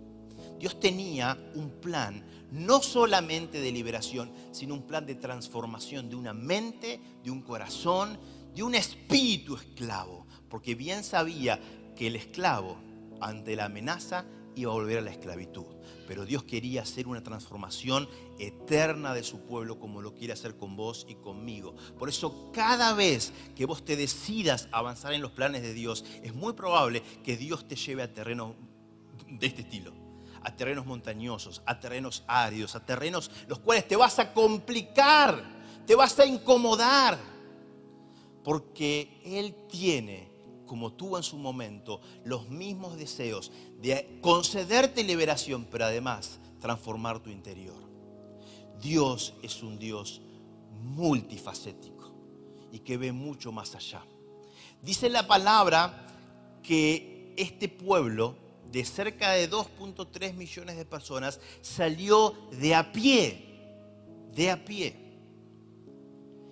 Dios 0.59 0.79
tenía 0.79 1.39
un 1.55 1.71
plan 1.71 2.25
no 2.51 2.83
solamente 2.83 3.61
de 3.61 3.73
liberación, 3.73 4.31
sino 4.53 4.75
un 4.75 4.83
plan 4.83 5.05
de 5.07 5.15
transformación 5.15 6.09
de 6.09 6.17
una 6.17 6.33
mente, 6.33 7.01
de 7.23 7.31
un 7.31 7.43
corazón, 7.43 8.19
de 8.55 8.63
un 8.63 8.75
espíritu 8.75 9.57
esclavo, 9.57 10.27
porque 10.49 10.75
bien 10.75 11.05
sabía 11.05 11.61
que 11.97 12.07
el 12.07 12.17
esclavo 12.17 12.77
ante 13.21 13.57
la 13.57 13.67
amenaza 13.67 14.25
iba 14.55 14.73
a 14.73 14.75
volver 14.75 14.99
a 14.99 15.03
la 15.03 15.11
esclavitud. 15.11 15.67
Pero 16.07 16.25
Dios 16.25 16.45
quería 16.45 16.83
hacer 16.83 17.07
una 17.07 17.23
transformación 17.23 18.09
eterna 18.39 19.15
de 19.15 19.23
su 19.23 19.41
pueblo 19.41 19.79
como 19.79 20.01
lo 20.03 20.15
quiere 20.15 20.33
hacer 20.33 20.57
con 20.57 20.77
vos 20.77 21.07
y 21.09 21.17
conmigo. 21.17 21.75
Por 21.99 22.09
eso 22.09 22.51
cada 22.53 22.95
vez 22.95 23.33
que 23.55 23.67
vos 23.67 23.85
te 23.85 23.97
decidas 23.97 24.69
avanzar 24.73 25.13
en 25.13 25.23
los 25.23 25.33
planes 25.33 25.63
de 25.63 25.75
Dios, 25.75 26.05
es 26.23 26.35
muy 26.35 26.55
probable 26.55 27.03
que 27.23 27.37
Dios 27.37 27.69
te 27.69 27.77
lleve 27.77 28.03
a 28.03 28.13
terrenos 28.13 28.55
de 29.29 29.47
este 29.47 29.63
estilo 29.63 30.09
a 30.41 30.55
terrenos 30.55 30.87
montañosos, 30.87 31.63
a 31.67 31.79
terrenos 31.81 32.25
áridos, 32.27 32.75
a 32.75 32.85
terrenos 32.85 33.31
los 33.49 33.59
cuales 33.59 33.87
te 33.87 33.97
vas 33.97 34.19
a 34.19 34.33
complicar, 34.33 35.43
te 35.87 35.95
vas 35.95 36.19
a 36.19 36.27
incomodar, 36.27 37.19
porque 38.45 39.21
Él 39.25 39.55
tiene, 39.69 40.31
como 40.69 40.93
tuvo 40.93 41.17
en 41.17 41.25
su 41.25 41.37
momento, 41.37 42.01
los 42.25 42.49
mismos 42.49 42.97
deseos 42.97 43.51
de 43.81 44.21
concederte 44.21 45.03
liberación, 45.03 45.67
pero 45.69 45.87
además 45.87 46.39
transformar 46.61 47.21
tu 47.21 47.31
interior. 47.31 47.83
Dios 48.81 49.35
es 49.43 49.65
un 49.65 49.79
Dios 49.79 50.21
multifacético 50.83 52.13
y 52.71 52.79
que 52.81 52.97
ve 52.97 53.11
mucho 53.11 53.51
más 53.51 53.75
allá. 53.75 54.05
Dice 54.83 55.09
la 55.09 55.27
palabra 55.27 56.07
que 56.63 57.35
este 57.37 57.69
pueblo 57.69 58.37
de 58.71 58.85
cerca 58.85 59.33
de 59.33 59.51
2.3 59.51 60.35
millones 60.35 60.77
de 60.77 60.85
personas 60.85 61.41
salió 61.63 62.35
de 62.53 62.75
a 62.75 62.93
pie, 62.93 63.45
de 64.35 64.51
a 64.51 64.65
pie. 64.65 64.95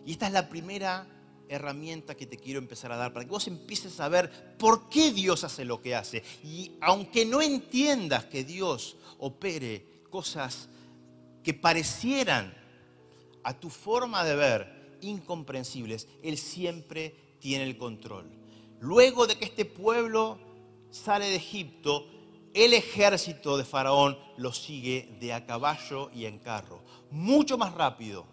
Y 0.05 0.13
esta 0.13 0.27
es 0.27 0.33
la 0.33 0.49
primera 0.49 1.07
herramienta 1.49 2.15
que 2.15 2.27
te 2.27 2.37
quiero 2.37 2.59
empezar 2.59 2.93
a 2.93 2.97
dar 2.97 3.13
para 3.13 3.25
que 3.25 3.31
vos 3.31 3.47
empieces 3.47 4.01
a 4.01 4.09
ver 4.09 4.57
por 4.59 4.89
qué 4.89 5.13
Dios 5.13 5.45
hace 5.45 5.65
lo 5.65 5.81
que 5.81 5.95
hace. 5.95 6.23
Y 6.43 6.73
aunque 6.81 7.25
no 7.25 7.43
entiendas 7.43 8.25
que 8.27 8.45
Dios 8.45 8.97
opere 9.19 10.03
cosas 10.11 10.69
que 11.43 11.55
parecieran 11.55 12.55
a 13.43 13.59
tu 13.59 13.71
forma 13.71 14.25
de 14.25 14.37
ver 14.37 14.99
incomprensibles, 15.01 16.09
Él 16.23 16.39
siempre 16.39 17.15
tiene 17.39 17.65
el 17.65 17.79
control. 17.79 18.31
Luego 18.81 19.27
de 19.27 19.37
que 19.37 19.45
este 19.45 19.65
pueblo 19.65 20.39
sale 20.91 21.27
de 21.27 21.37
Egipto, 21.37 22.07
el 22.55 22.73
ejército 22.73 23.57
de 23.57 23.65
Faraón 23.65 24.19
lo 24.37 24.53
sigue 24.53 25.17
de 25.21 25.33
a 25.33 25.47
caballo 25.47 26.11
y 26.13 26.25
en 26.25 26.39
carro, 26.39 26.83
mucho 27.11 27.59
más 27.59 27.75
rápido. 27.75 28.27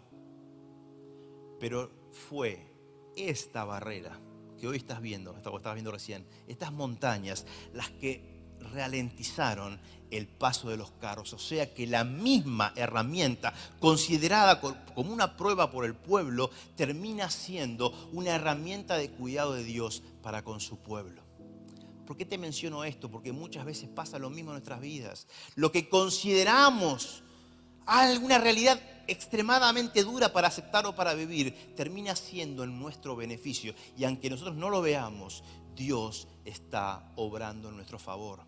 Pero 1.59 1.91
fue 2.29 2.72
esta 3.15 3.63
barrera 3.63 4.19
que 4.59 4.67
hoy 4.67 4.77
estás 4.77 5.01
viendo, 5.01 5.33
que 5.33 5.39
estabas 5.39 5.73
viendo 5.73 5.91
recién, 5.91 6.25
estas 6.47 6.71
montañas, 6.71 7.45
las 7.73 7.89
que 7.89 8.33
ralentizaron 8.73 9.79
el 10.09 10.27
paso 10.27 10.69
de 10.69 10.77
los 10.77 10.91
carros. 10.91 11.33
O 11.33 11.39
sea 11.39 11.73
que 11.73 11.87
la 11.87 12.03
misma 12.03 12.71
herramienta, 12.75 13.53
considerada 13.79 14.61
como 14.61 15.11
una 15.11 15.35
prueba 15.35 15.71
por 15.71 15.85
el 15.85 15.95
pueblo, 15.95 16.49
termina 16.75 17.29
siendo 17.29 17.91
una 18.13 18.35
herramienta 18.35 18.97
de 18.97 19.09
cuidado 19.09 19.53
de 19.53 19.63
Dios 19.63 20.03
para 20.21 20.43
con 20.43 20.59
su 20.59 20.77
pueblo. 20.77 21.23
¿Por 22.05 22.17
qué 22.17 22.25
te 22.25 22.37
menciono 22.37 22.83
esto? 22.83 23.09
Porque 23.09 23.31
muchas 23.31 23.65
veces 23.65 23.89
pasa 23.89 24.19
lo 24.19 24.29
mismo 24.29 24.51
en 24.51 24.55
nuestras 24.55 24.81
vidas. 24.81 25.27
Lo 25.55 25.71
que 25.71 25.89
consideramos 25.89 27.23
alguna 27.85 28.37
realidad 28.37 28.79
extremadamente 29.07 30.03
dura 30.03 30.31
para 30.31 30.47
aceptar 30.47 30.85
o 30.85 30.95
para 30.95 31.13
vivir, 31.13 31.73
termina 31.75 32.15
siendo 32.15 32.63
en 32.63 32.79
nuestro 32.79 33.15
beneficio. 33.15 33.73
Y 33.97 34.05
aunque 34.05 34.29
nosotros 34.29 34.55
no 34.55 34.69
lo 34.69 34.81
veamos, 34.81 35.43
Dios 35.75 36.27
está 36.45 37.11
obrando 37.15 37.69
en 37.69 37.75
nuestro 37.75 37.99
favor. 37.99 38.41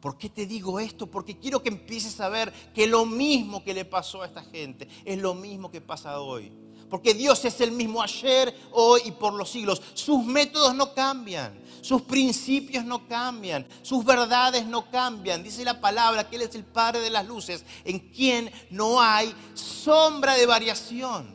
¿Por 0.00 0.18
qué 0.18 0.28
te 0.28 0.46
digo 0.46 0.80
esto? 0.80 1.06
Porque 1.06 1.38
quiero 1.38 1.62
que 1.62 1.68
empieces 1.68 2.20
a 2.20 2.28
ver 2.28 2.52
que 2.74 2.88
lo 2.88 3.06
mismo 3.06 3.62
que 3.62 3.72
le 3.72 3.84
pasó 3.84 4.22
a 4.22 4.26
esta 4.26 4.42
gente 4.42 4.88
es 5.04 5.18
lo 5.18 5.34
mismo 5.34 5.70
que 5.70 5.80
pasa 5.80 6.20
hoy. 6.20 6.52
Porque 6.92 7.14
Dios 7.14 7.42
es 7.46 7.58
el 7.62 7.72
mismo 7.72 8.02
ayer, 8.02 8.54
hoy 8.72 9.00
y 9.06 9.12
por 9.12 9.32
los 9.32 9.48
siglos. 9.48 9.80
Sus 9.94 10.22
métodos 10.26 10.74
no 10.74 10.92
cambian, 10.92 11.58
sus 11.80 12.02
principios 12.02 12.84
no 12.84 13.08
cambian, 13.08 13.66
sus 13.80 14.04
verdades 14.04 14.66
no 14.66 14.90
cambian. 14.90 15.42
Dice 15.42 15.64
la 15.64 15.80
palabra 15.80 16.28
que 16.28 16.36
Él 16.36 16.42
es 16.42 16.54
el 16.54 16.66
Padre 16.66 17.00
de 17.00 17.08
las 17.08 17.26
luces, 17.26 17.64
en 17.86 17.98
quien 18.10 18.50
no 18.68 19.00
hay 19.00 19.34
sombra 19.54 20.34
de 20.34 20.44
variación. 20.44 21.34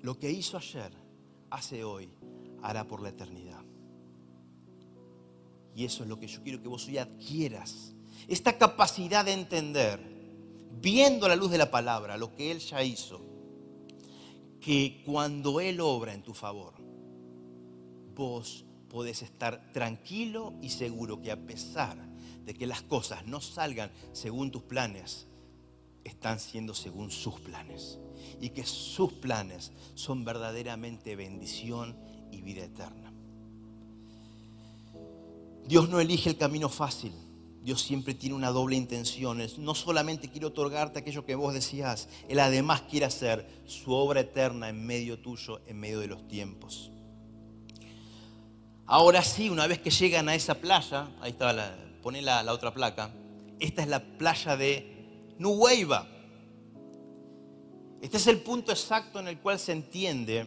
Lo 0.00 0.18
que 0.18 0.32
hizo 0.32 0.56
ayer, 0.56 0.90
hace 1.50 1.84
hoy, 1.84 2.10
hará 2.60 2.88
por 2.88 3.00
la 3.00 3.10
eternidad. 3.10 3.62
Y 5.76 5.84
eso 5.84 6.02
es 6.02 6.08
lo 6.08 6.18
que 6.18 6.26
yo 6.26 6.42
quiero 6.42 6.60
que 6.60 6.66
vos 6.66 6.88
hoy 6.88 6.98
adquieras. 6.98 7.92
Esta 8.26 8.58
capacidad 8.58 9.24
de 9.24 9.32
entender 9.32 10.15
viendo 10.80 11.28
la 11.28 11.36
luz 11.36 11.50
de 11.50 11.58
la 11.58 11.70
palabra, 11.70 12.16
lo 12.16 12.34
que 12.34 12.50
Él 12.50 12.58
ya 12.60 12.82
hizo, 12.82 13.20
que 14.60 15.02
cuando 15.04 15.60
Él 15.60 15.80
obra 15.80 16.14
en 16.14 16.22
tu 16.22 16.34
favor, 16.34 16.74
vos 18.14 18.64
podés 18.88 19.22
estar 19.22 19.72
tranquilo 19.72 20.54
y 20.62 20.70
seguro 20.70 21.20
que 21.20 21.30
a 21.30 21.36
pesar 21.36 21.96
de 22.44 22.54
que 22.54 22.66
las 22.66 22.82
cosas 22.82 23.26
no 23.26 23.40
salgan 23.40 23.90
según 24.12 24.50
tus 24.50 24.62
planes, 24.62 25.26
están 26.04 26.38
siendo 26.38 26.74
según 26.74 27.10
sus 27.10 27.34
planes. 27.40 27.98
Y 28.40 28.50
que 28.50 28.64
sus 28.64 29.12
planes 29.12 29.72
son 29.94 30.24
verdaderamente 30.24 31.16
bendición 31.16 31.96
y 32.30 32.42
vida 32.42 32.64
eterna. 32.64 33.12
Dios 35.66 35.88
no 35.88 36.00
elige 36.00 36.30
el 36.30 36.36
camino 36.36 36.68
fácil. 36.68 37.12
Dios 37.66 37.82
siempre 37.82 38.14
tiene 38.14 38.36
una 38.36 38.52
doble 38.52 38.76
intención. 38.76 39.42
no 39.58 39.74
solamente 39.74 40.30
quiere 40.30 40.46
otorgarte 40.46 41.00
aquello 41.00 41.26
que 41.26 41.34
vos 41.34 41.52
decías, 41.52 42.08
Él 42.28 42.38
además 42.38 42.82
quiere 42.82 43.06
hacer 43.06 43.44
su 43.66 43.92
obra 43.92 44.20
eterna 44.20 44.68
en 44.68 44.86
medio 44.86 45.18
tuyo, 45.18 45.60
en 45.66 45.80
medio 45.80 45.98
de 45.98 46.06
los 46.06 46.28
tiempos. 46.28 46.92
Ahora 48.86 49.20
sí, 49.20 49.50
una 49.50 49.66
vez 49.66 49.80
que 49.80 49.90
llegan 49.90 50.28
a 50.28 50.36
esa 50.36 50.54
playa, 50.54 51.08
ahí 51.20 51.32
está, 51.32 51.52
la, 51.52 51.76
pone 52.04 52.22
la, 52.22 52.44
la 52.44 52.52
otra 52.52 52.72
placa, 52.72 53.10
esta 53.58 53.82
es 53.82 53.88
la 53.88 53.98
playa 53.98 54.56
de 54.56 55.34
Nuweiba. 55.40 56.06
Este 58.00 58.16
es 58.18 58.28
el 58.28 58.42
punto 58.42 58.70
exacto 58.70 59.18
en 59.18 59.26
el 59.26 59.40
cual 59.40 59.58
se 59.58 59.72
entiende 59.72 60.46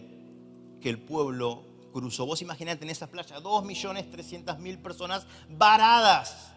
que 0.79 0.87
el 0.87 0.99
pueblo 0.99 1.65
cruzó. 1.91 2.25
Vos 2.25 2.41
imaginate 2.41 2.85
en 2.85 2.91
esa 2.91 3.07
playa 3.07 3.41
2.300.000 3.41 4.81
personas 4.81 5.27
varadas 5.49 6.53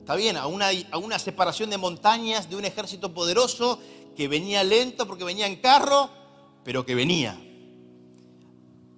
Está 0.00 0.16
bien, 0.16 0.36
a 0.36 0.46
una, 0.46 0.70
a 0.90 0.98
una 0.98 1.18
separación 1.18 1.70
de 1.70 1.78
montañas 1.78 2.50
de 2.50 2.56
un 2.56 2.64
ejército 2.64 3.14
poderoso 3.14 3.78
que 4.16 4.28
venía 4.28 4.64
lento 4.64 5.06
porque 5.06 5.24
venía 5.24 5.46
en 5.46 5.56
carro, 5.56 6.10
pero 6.64 6.84
que 6.84 6.94
venía. 6.94 7.38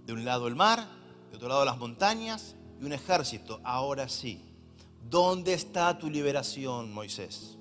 De 0.06 0.12
un 0.12 0.24
lado 0.24 0.48
el 0.48 0.56
mar, 0.56 0.88
de 1.30 1.36
otro 1.36 1.48
lado 1.48 1.64
las 1.64 1.76
montañas 1.76 2.54
y 2.80 2.84
un 2.84 2.92
ejército. 2.92 3.60
Ahora 3.64 4.08
sí, 4.08 4.40
¿dónde 5.08 5.52
está 5.54 5.98
tu 5.98 6.08
liberación, 6.08 6.92
Moisés? 6.92 7.58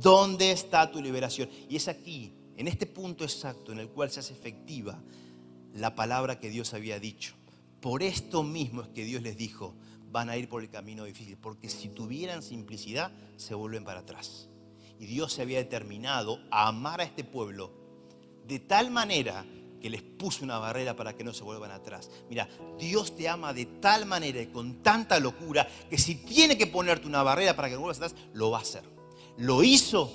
¿Dónde 0.00 0.52
está 0.52 0.90
tu 0.90 1.00
liberación? 1.00 1.48
Y 1.68 1.76
es 1.76 1.88
aquí, 1.88 2.34
en 2.56 2.68
este 2.68 2.86
punto 2.86 3.24
exacto 3.24 3.72
en 3.72 3.78
el 3.78 3.88
cual 3.88 4.10
se 4.10 4.20
hace 4.20 4.32
efectiva 4.32 5.00
la 5.74 5.94
palabra 5.94 6.38
que 6.38 6.50
Dios 6.50 6.74
había 6.74 6.98
dicho. 6.98 7.34
Por 7.80 8.02
esto 8.02 8.42
mismo 8.42 8.82
es 8.82 8.88
que 8.88 9.04
Dios 9.04 9.22
les 9.22 9.36
dijo, 9.36 9.74
van 10.10 10.30
a 10.30 10.36
ir 10.36 10.48
por 10.48 10.62
el 10.62 10.70
camino 10.70 11.04
difícil, 11.04 11.36
porque 11.36 11.68
si 11.68 11.88
tuvieran 11.88 12.42
simplicidad, 12.42 13.12
se 13.36 13.54
vuelven 13.54 13.84
para 13.84 14.00
atrás. 14.00 14.48
Y 14.98 15.06
Dios 15.06 15.32
se 15.32 15.42
había 15.42 15.58
determinado 15.58 16.40
a 16.50 16.68
amar 16.68 17.00
a 17.00 17.04
este 17.04 17.24
pueblo 17.24 17.72
de 18.46 18.58
tal 18.58 18.90
manera 18.90 19.44
que 19.80 19.90
les 19.90 20.02
puso 20.02 20.44
una 20.44 20.58
barrera 20.58 20.96
para 20.96 21.16
que 21.16 21.22
no 21.22 21.32
se 21.32 21.44
vuelvan 21.44 21.70
atrás. 21.70 22.10
Mira, 22.28 22.48
Dios 22.78 23.14
te 23.14 23.28
ama 23.28 23.52
de 23.52 23.66
tal 23.66 24.06
manera 24.06 24.40
y 24.40 24.46
con 24.48 24.82
tanta 24.82 25.20
locura 25.20 25.68
que 25.88 25.98
si 25.98 26.16
tiene 26.16 26.58
que 26.58 26.66
ponerte 26.66 27.06
una 27.06 27.22
barrera 27.22 27.54
para 27.54 27.68
que 27.68 27.74
no 27.74 27.82
vuelvas 27.82 27.98
atrás, 27.98 28.14
lo 28.32 28.50
va 28.50 28.58
a 28.58 28.62
hacer. 28.62 28.82
Lo 29.36 29.62
hizo, 29.62 30.10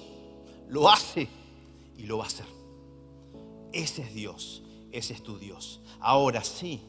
lo 0.68 0.90
hace 0.90 1.30
y 1.98 2.04
lo 2.04 2.18
va 2.18 2.26
a 2.26 2.28
hacer. 2.28 2.46
Ese 3.72 4.02
es 4.02 4.14
Dios, 4.14 4.64
ese 4.92 5.14
es 5.14 5.24
tu 5.24 5.38
Dios. 5.40 5.80
Ahora 6.00 6.44
sí, 6.44 6.82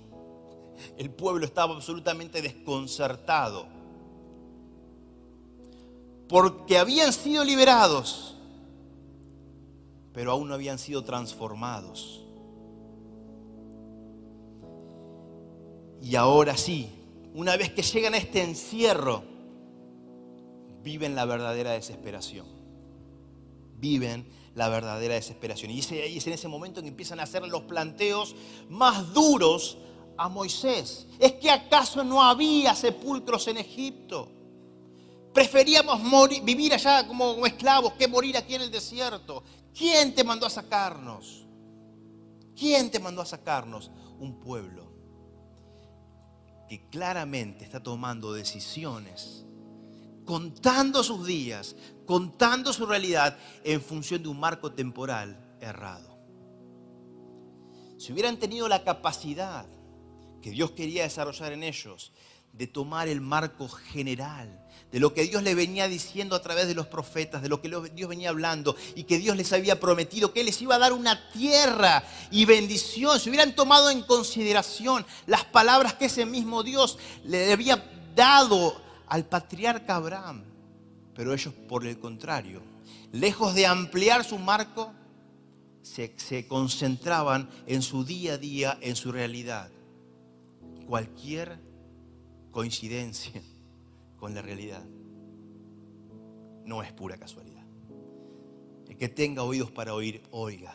el 0.96 1.10
pueblo 1.10 1.44
estaba 1.44 1.74
absolutamente 1.74 2.42
desconcertado 2.42 3.74
porque 6.28 6.78
habían 6.78 7.12
sido 7.12 7.44
liberados, 7.44 8.34
pero 10.12 10.32
aún 10.32 10.48
no 10.48 10.54
habían 10.54 10.78
sido 10.78 11.04
transformados. 11.04 12.22
Y 16.02 16.16
ahora 16.16 16.56
sí, 16.56 16.90
una 17.34 17.56
vez 17.56 17.72
que 17.72 17.82
llegan 17.82 18.14
a 18.14 18.18
este 18.18 18.42
encierro, 18.42 19.22
viven 20.82 21.14
la 21.14 21.24
verdadera 21.24 21.72
desesperación. 21.72 22.46
Viven 23.78 24.26
la 24.54 24.68
verdadera 24.68 25.14
desesperación. 25.14 25.70
Y 25.70 25.80
es 25.80 25.90
en 25.92 26.32
ese 26.32 26.48
momento 26.48 26.82
que 26.82 26.88
empiezan 26.88 27.20
a 27.20 27.24
hacer 27.24 27.42
los 27.48 27.62
planteos 27.62 28.36
más 28.68 29.12
duros 29.12 29.78
a 30.16 30.28
Moisés. 30.28 31.06
¿Es 31.18 31.32
que 31.32 31.50
acaso 31.50 32.04
no 32.04 32.22
había 32.22 32.74
sepulcros 32.74 33.48
en 33.48 33.58
Egipto? 33.58 34.28
Preferíamos 35.32 36.00
vivir 36.44 36.74
allá 36.74 37.06
como, 37.06 37.44
esclavos 37.44 37.94
que 37.94 38.06
morir 38.06 38.36
aquí 38.36 38.54
en 38.54 38.62
el 38.62 38.70
desierto. 38.70 39.42
¿Quién 39.76 40.14
te 40.14 40.22
mandó 40.22 40.46
a 40.46 40.50
sacarnos? 40.50 41.44
¿Quién 42.56 42.90
te 42.90 43.00
mandó 43.00 43.20
a 43.22 43.26
sacarnos? 43.26 43.90
Un 44.20 44.38
pueblo 44.38 44.92
que 46.68 46.88
claramente 46.88 47.64
está 47.64 47.82
tomando 47.82 48.32
decisiones, 48.32 49.44
contando 50.24 51.02
sus 51.02 51.26
días, 51.26 51.74
contando 52.06 52.72
su 52.72 52.86
realidad 52.86 53.36
en 53.64 53.82
función 53.82 54.22
de 54.22 54.28
un 54.28 54.38
marco 54.38 54.72
temporal 54.72 55.56
errado. 55.60 56.16
Si 57.98 58.12
hubieran 58.12 58.38
tenido 58.38 58.68
la 58.68 58.84
capacidad 58.84 59.66
que 60.44 60.50
Dios 60.50 60.72
quería 60.72 61.04
desarrollar 61.04 61.54
en 61.54 61.62
ellos, 61.62 62.12
de 62.52 62.66
tomar 62.66 63.08
el 63.08 63.22
marco 63.22 63.66
general, 63.66 64.62
de 64.92 65.00
lo 65.00 65.14
que 65.14 65.22
Dios 65.22 65.42
le 65.42 65.54
venía 65.54 65.88
diciendo 65.88 66.36
a 66.36 66.42
través 66.42 66.66
de 66.66 66.74
los 66.74 66.86
profetas, 66.86 67.40
de 67.40 67.48
lo 67.48 67.62
que 67.62 67.70
Dios 67.94 68.10
venía 68.10 68.28
hablando 68.28 68.76
y 68.94 69.04
que 69.04 69.16
Dios 69.16 69.38
les 69.38 69.54
había 69.54 69.80
prometido, 69.80 70.34
que 70.34 70.44
les 70.44 70.60
iba 70.60 70.74
a 70.74 70.78
dar 70.78 70.92
una 70.92 71.30
tierra 71.30 72.04
y 72.30 72.44
bendición. 72.44 73.18
Si 73.18 73.30
hubieran 73.30 73.54
tomado 73.54 73.88
en 73.88 74.02
consideración 74.02 75.06
las 75.24 75.46
palabras 75.46 75.94
que 75.94 76.04
ese 76.04 76.26
mismo 76.26 76.62
Dios 76.62 76.98
le 77.24 77.50
había 77.50 77.82
dado 78.14 78.78
al 79.06 79.24
patriarca 79.24 79.96
Abraham. 79.96 80.44
Pero 81.14 81.32
ellos, 81.32 81.54
por 81.70 81.86
el 81.86 81.98
contrario, 81.98 82.60
lejos 83.12 83.54
de 83.54 83.66
ampliar 83.66 84.26
su 84.26 84.36
marco, 84.36 84.92
se, 85.80 86.12
se 86.18 86.46
concentraban 86.46 87.48
en 87.66 87.80
su 87.80 88.04
día 88.04 88.34
a 88.34 88.36
día, 88.36 88.78
en 88.82 88.94
su 88.94 89.10
realidad 89.10 89.70
cualquier 90.84 91.58
coincidencia 92.50 93.42
con 94.18 94.34
la 94.34 94.42
realidad 94.42 94.84
no 96.64 96.82
es 96.82 96.92
pura 96.92 97.16
casualidad. 97.16 97.62
El 98.88 98.96
que 98.96 99.08
tenga 99.08 99.42
oídos 99.42 99.70
para 99.70 99.94
oír, 99.94 100.22
oiga. 100.30 100.74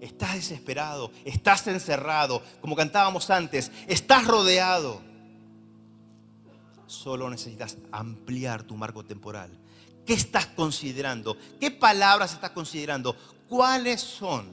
Estás 0.00 0.34
desesperado, 0.34 1.10
estás 1.24 1.66
encerrado, 1.66 2.42
como 2.60 2.74
cantábamos 2.74 3.28
antes, 3.30 3.70
estás 3.86 4.26
rodeado. 4.26 5.02
Solo 6.86 7.28
necesitas 7.28 7.76
ampliar 7.92 8.62
tu 8.62 8.76
marco 8.76 9.04
temporal. 9.04 9.50
¿Qué 10.06 10.14
estás 10.14 10.46
considerando? 10.46 11.36
¿Qué 11.60 11.70
palabras 11.70 12.32
estás 12.32 12.50
considerando? 12.50 13.14
¿Cuáles 13.48 14.00
son 14.00 14.48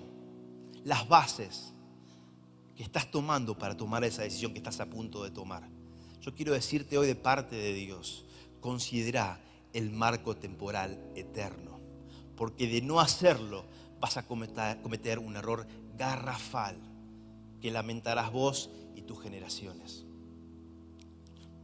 las 0.84 1.08
bases 1.08 1.74
que 2.78 2.84
estás 2.84 3.10
tomando 3.10 3.58
para 3.58 3.76
tomar 3.76 4.04
esa 4.04 4.22
decisión 4.22 4.54
que 4.54 4.60
estás 4.60 4.80
a 4.80 4.86
punto 4.86 5.24
de 5.24 5.32
tomar. 5.32 5.68
Yo 6.22 6.36
quiero 6.36 6.54
decirte 6.54 7.00
hoy 7.00 7.08
de 7.08 7.16
parte 7.16 7.56
de 7.56 7.74
Dios, 7.74 8.24
considera 8.62 9.42
el 9.74 9.92
marco 9.92 10.38
temporal 10.38 11.12
eterno, 11.16 11.80
porque 12.36 12.68
de 12.68 12.84
no 12.84 13.00
hacerlo 13.00 13.66
vas 14.00 14.18
a 14.18 14.28
cometer, 14.28 15.18
un 15.18 15.36
error 15.36 15.66
garrafal 15.98 16.78
que 17.60 17.72
lamentarás 17.72 18.32
vos 18.32 18.70
y 18.96 19.02
tus 19.02 19.24
generaciones. 19.24 20.06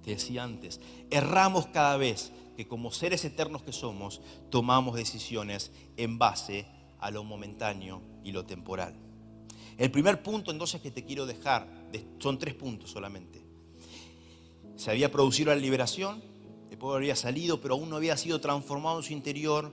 Te 0.04 0.12
decía 0.12 0.44
antes, 0.44 0.82
erramos 1.12 1.68
cada 1.68 1.96
vez 1.96 2.32
que 2.58 2.68
como 2.68 2.92
seres 2.92 3.24
eternos 3.24 3.62
que 3.62 3.72
somos, 3.72 4.20
tomamos 4.50 4.96
decisiones 4.96 5.72
en 5.96 6.18
base 6.18 6.66
a 7.00 7.12
lo 7.12 7.24
momentáneo 7.24 8.02
y 8.24 8.32
lo 8.32 8.46
temporal. 8.46 8.96
El 9.78 9.92
primer 9.92 10.22
punto 10.22 10.52
entonces 10.52 10.82
que 10.82 10.92
te 10.92 11.04
quiero 11.04 11.26
dejar, 11.26 11.68
son 12.20 12.38
tres 12.38 12.54
puntos 12.54 12.92
solamente. 12.92 13.42
Se 14.76 14.92
había 14.92 15.12
producido 15.12 15.50
la 15.50 15.56
liberación, 15.56 16.22
el 16.70 16.78
pueblo 16.78 16.98
había 16.98 17.16
salido, 17.16 17.62
pero 17.62 17.76
aún 17.76 17.90
no 17.90 17.96
había 17.96 18.18
sido 18.18 18.40
transformado 18.42 18.98
en 18.98 19.04
su 19.04 19.14
interior, 19.14 19.72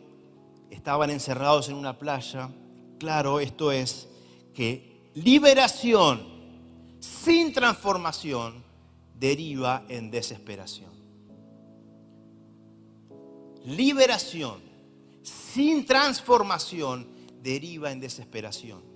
estaban 0.71 1.11
encerrados 1.11 1.69
en 1.69 1.77
una 1.77 1.99
playa. 1.99 2.51
Claro, 2.99 3.41
esto 3.41 3.73
es 3.73 4.09
que 4.55 5.11
liberación 5.15 6.23
sin 7.01 7.53
transformación 7.53 8.63
deriva 9.19 9.85
en 9.89 10.11
desesperación. 10.11 10.91
Liberación 13.65 14.61
sin 15.23 15.85
transformación 15.85 17.07
deriva 17.43 17.93
en 17.93 18.01
desesperación. 18.01 18.90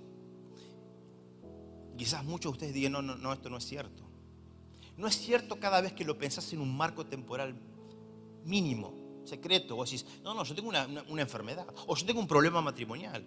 Quizás 1.97 2.23
muchos 2.23 2.51
de 2.51 2.55
ustedes 2.55 2.73
digan, 2.73 2.91
no, 2.91 3.01
no, 3.01 3.15
no, 3.15 3.33
esto 3.33 3.49
no 3.49 3.57
es 3.57 3.65
cierto. 3.65 4.03
No 4.97 5.07
es 5.07 5.17
cierto 5.17 5.59
cada 5.59 5.81
vez 5.81 5.93
que 5.93 6.05
lo 6.05 6.17
pensás 6.17 6.51
en 6.53 6.61
un 6.61 6.75
marco 6.75 7.05
temporal 7.05 7.55
mínimo, 8.45 8.93
secreto. 9.25 9.77
O 9.77 9.83
decís, 9.83 10.05
no, 10.23 10.33
no, 10.33 10.43
yo 10.43 10.55
tengo 10.55 10.69
una, 10.69 10.87
una, 11.09 11.21
enfermedad, 11.21 11.67
o 11.87 11.95
yo 11.95 12.05
tengo 12.05 12.19
un 12.19 12.27
problema 12.27 12.61
matrimonial, 12.61 13.25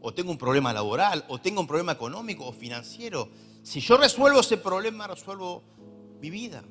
o 0.00 0.12
tengo 0.12 0.30
un 0.30 0.38
problema 0.38 0.72
laboral, 0.72 1.24
o 1.28 1.38
tengo 1.38 1.60
un 1.60 1.66
problema 1.66 1.92
económico 1.92 2.46
o 2.46 2.52
financiero. 2.52 3.28
Si 3.62 3.80
yo 3.80 3.96
resuelvo 3.96 4.40
ese 4.40 4.58
problema, 4.58 5.06
resuelvo 5.06 5.62
mi 6.20 6.30
vida. 6.30 6.62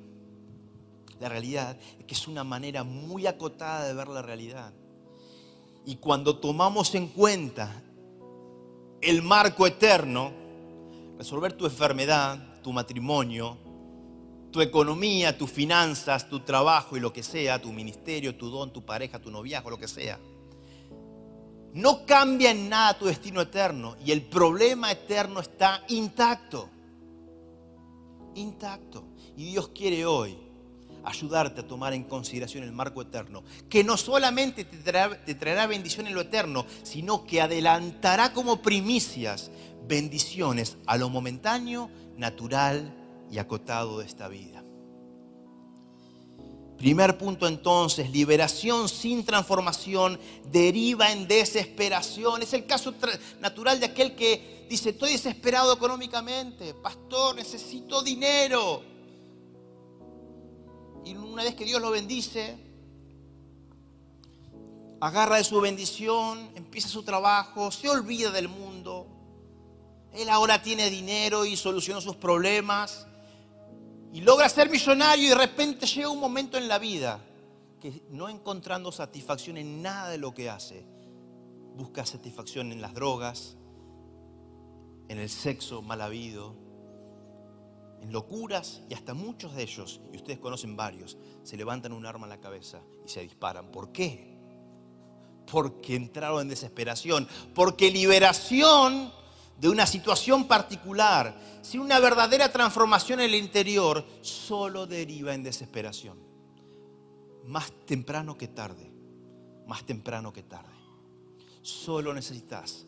La 1.19 1.29
realidad 1.29 1.77
es 1.99 2.05
que 2.05 2.13
es 2.13 2.27
una 2.27 2.43
manera 2.43 2.83
muy 2.83 3.25
acotada 3.25 3.85
de 3.85 3.93
ver 3.93 4.07
la 4.07 4.21
realidad. 4.21 4.73
Y 5.85 5.95
cuando 5.95 6.37
tomamos 6.37 6.93
en 6.95 7.07
cuenta 7.07 7.81
el 9.01 9.21
marco 9.21 9.65
eterno, 9.65 10.46
resolver 11.17 11.53
tu 11.53 11.65
enfermedad, 11.65 12.61
tu 12.61 12.71
matrimonio, 12.71 13.57
tu 14.51 14.61
economía, 14.61 15.37
tus 15.37 15.51
finanzas, 15.51 16.29
tu 16.29 16.39
trabajo 16.41 16.95
y 16.95 16.99
lo 16.99 17.11
que 17.11 17.23
sea, 17.23 17.61
tu 17.61 17.71
ministerio, 17.73 18.35
tu 18.35 18.49
don, 18.49 18.71
tu 18.71 18.85
pareja, 18.85 19.19
tu 19.19 19.31
noviazgo, 19.31 19.69
lo 19.69 19.79
que 19.79 19.87
sea. 19.87 20.19
No 21.73 22.05
cambia 22.05 22.51
en 22.51 22.69
nada 22.69 22.97
tu 22.97 23.05
destino 23.05 23.41
eterno 23.41 23.97
y 24.03 24.11
el 24.11 24.23
problema 24.23 24.91
eterno 24.91 25.41
está 25.41 25.83
intacto. 25.89 26.69
Intacto. 28.35 29.03
Y 29.35 29.51
Dios 29.51 29.69
quiere 29.69 30.05
hoy 30.05 30.37
ayudarte 31.03 31.61
a 31.61 31.67
tomar 31.67 31.93
en 31.93 32.03
consideración 32.03 32.63
el 32.63 32.71
marco 32.71 33.01
eterno, 33.01 33.43
que 33.69 33.83
no 33.83 33.95
solamente 33.95 34.65
te 34.65 34.77
traerá, 34.77 35.23
te 35.23 35.35
traerá 35.35 35.65
bendición 35.65 36.05
en 36.07 36.13
lo 36.13 36.21
eterno, 36.21 36.65
sino 36.83 37.25
que 37.25 37.41
adelantará 37.41 38.33
como 38.33 38.61
primicias 38.61 39.51
bendiciones 39.87 40.77
a 40.85 40.97
lo 40.97 41.09
momentáneo, 41.09 41.89
natural 42.17 42.93
y 43.31 43.37
acotado 43.37 43.99
de 43.99 44.05
esta 44.05 44.27
vida. 44.27 44.63
Primer 46.77 47.17
punto 47.17 47.47
entonces, 47.47 48.11
liberación 48.11 48.87
sin 48.87 49.25
transformación 49.25 50.19
deriva 50.51 51.11
en 51.11 51.27
desesperación. 51.27 52.43
Es 52.43 52.53
el 52.53 52.67
caso 52.67 52.93
natural 53.39 53.79
de 53.79 53.87
aquel 53.87 54.15
que 54.15 54.67
dice, 54.69 54.91
estoy 54.91 55.13
desesperado 55.13 55.73
económicamente, 55.73 56.75
pastor, 56.75 57.35
necesito 57.35 58.03
dinero. 58.03 58.83
Y 61.03 61.15
una 61.15 61.43
vez 61.43 61.55
que 61.55 61.65
Dios 61.65 61.81
lo 61.81 61.89
bendice, 61.89 62.57
agarra 64.99 65.37
de 65.37 65.43
su 65.43 65.59
bendición, 65.59 66.51
empieza 66.55 66.89
su 66.89 67.01
trabajo, 67.01 67.71
se 67.71 67.89
olvida 67.89 68.29
del 68.29 68.49
mundo. 68.49 68.66
Él 70.17 70.31
ahora 70.31 70.63
tiene 70.63 70.89
dinero 70.89 71.45
y 71.45 71.55
solucionó 71.55 72.01
sus 72.01 72.15
problemas 72.15 73.05
y 74.11 74.21
logra 74.21 74.49
ser 74.49 74.67
millonario 74.67 75.25
y 75.25 75.29
de 75.29 75.35
repente 75.35 75.85
llega 75.85 76.09
un 76.09 76.19
momento 76.19 76.57
en 76.57 76.67
la 76.67 76.79
vida 76.79 77.19
que 77.79 78.01
no 78.09 78.27
encontrando 78.27 78.91
satisfacción 78.91 79.57
en 79.57 79.83
nada 79.83 80.09
de 80.09 80.17
lo 80.17 80.33
que 80.33 80.49
hace, 80.49 80.87
busca 81.75 82.03
satisfacción 82.03 82.71
en 82.71 82.81
las 82.81 82.95
drogas, 82.95 83.57
en 85.07 85.19
el 85.19 85.29
sexo 85.29 85.83
mal 85.83 86.01
habido, 86.01 86.55
en 88.01 88.11
locuras 88.11 88.81
y 88.89 88.95
hasta 88.95 89.13
muchos 89.13 89.55
de 89.55 89.61
ellos, 89.61 90.01
y 90.11 90.17
ustedes 90.17 90.39
conocen 90.39 90.75
varios, 90.75 91.15
se 91.43 91.57
levantan 91.57 91.93
un 91.93 92.07
arma 92.07 92.25
en 92.25 92.31
la 92.31 92.41
cabeza 92.41 92.81
y 93.05 93.09
se 93.09 93.21
disparan. 93.21 93.69
¿Por 93.69 93.91
qué? 93.91 94.35
Porque 95.51 95.95
entraron 95.95 96.41
en 96.41 96.49
desesperación, 96.49 97.27
porque 97.53 97.91
liberación 97.91 99.11
de 99.59 99.69
una 99.69 99.85
situación 99.85 100.47
particular, 100.47 101.35
si 101.61 101.77
una 101.77 101.99
verdadera 101.99 102.51
transformación 102.51 103.19
en 103.19 103.27
el 103.27 103.35
interior, 103.35 104.05
solo 104.21 104.85
deriva 104.85 105.33
en 105.33 105.43
desesperación. 105.43 106.17
Más 107.45 107.71
temprano 107.85 108.37
que 108.37 108.47
tarde, 108.47 108.91
más 109.65 109.83
temprano 109.85 110.31
que 110.31 110.43
tarde. 110.43 110.73
Solo 111.61 112.13
necesitas 112.13 112.85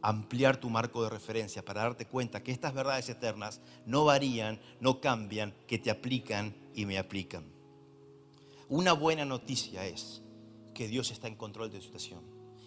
ampliar 0.00 0.56
tu 0.56 0.70
marco 0.70 1.02
de 1.02 1.10
referencia 1.10 1.64
para 1.64 1.82
darte 1.82 2.06
cuenta 2.06 2.42
que 2.42 2.52
estas 2.52 2.74
verdades 2.74 3.08
eternas 3.08 3.60
no 3.86 4.04
varían, 4.04 4.60
no 4.80 5.00
cambian, 5.00 5.54
que 5.66 5.78
te 5.78 5.90
aplican 5.90 6.54
y 6.74 6.86
me 6.86 6.98
aplican. 6.98 7.44
Una 8.68 8.92
buena 8.92 9.24
noticia 9.24 9.86
es 9.86 10.22
que 10.74 10.88
Dios 10.88 11.10
está 11.10 11.28
en 11.28 11.36
control 11.36 11.70
de 11.70 11.78
tu 11.78 11.84
situación 11.84 12.22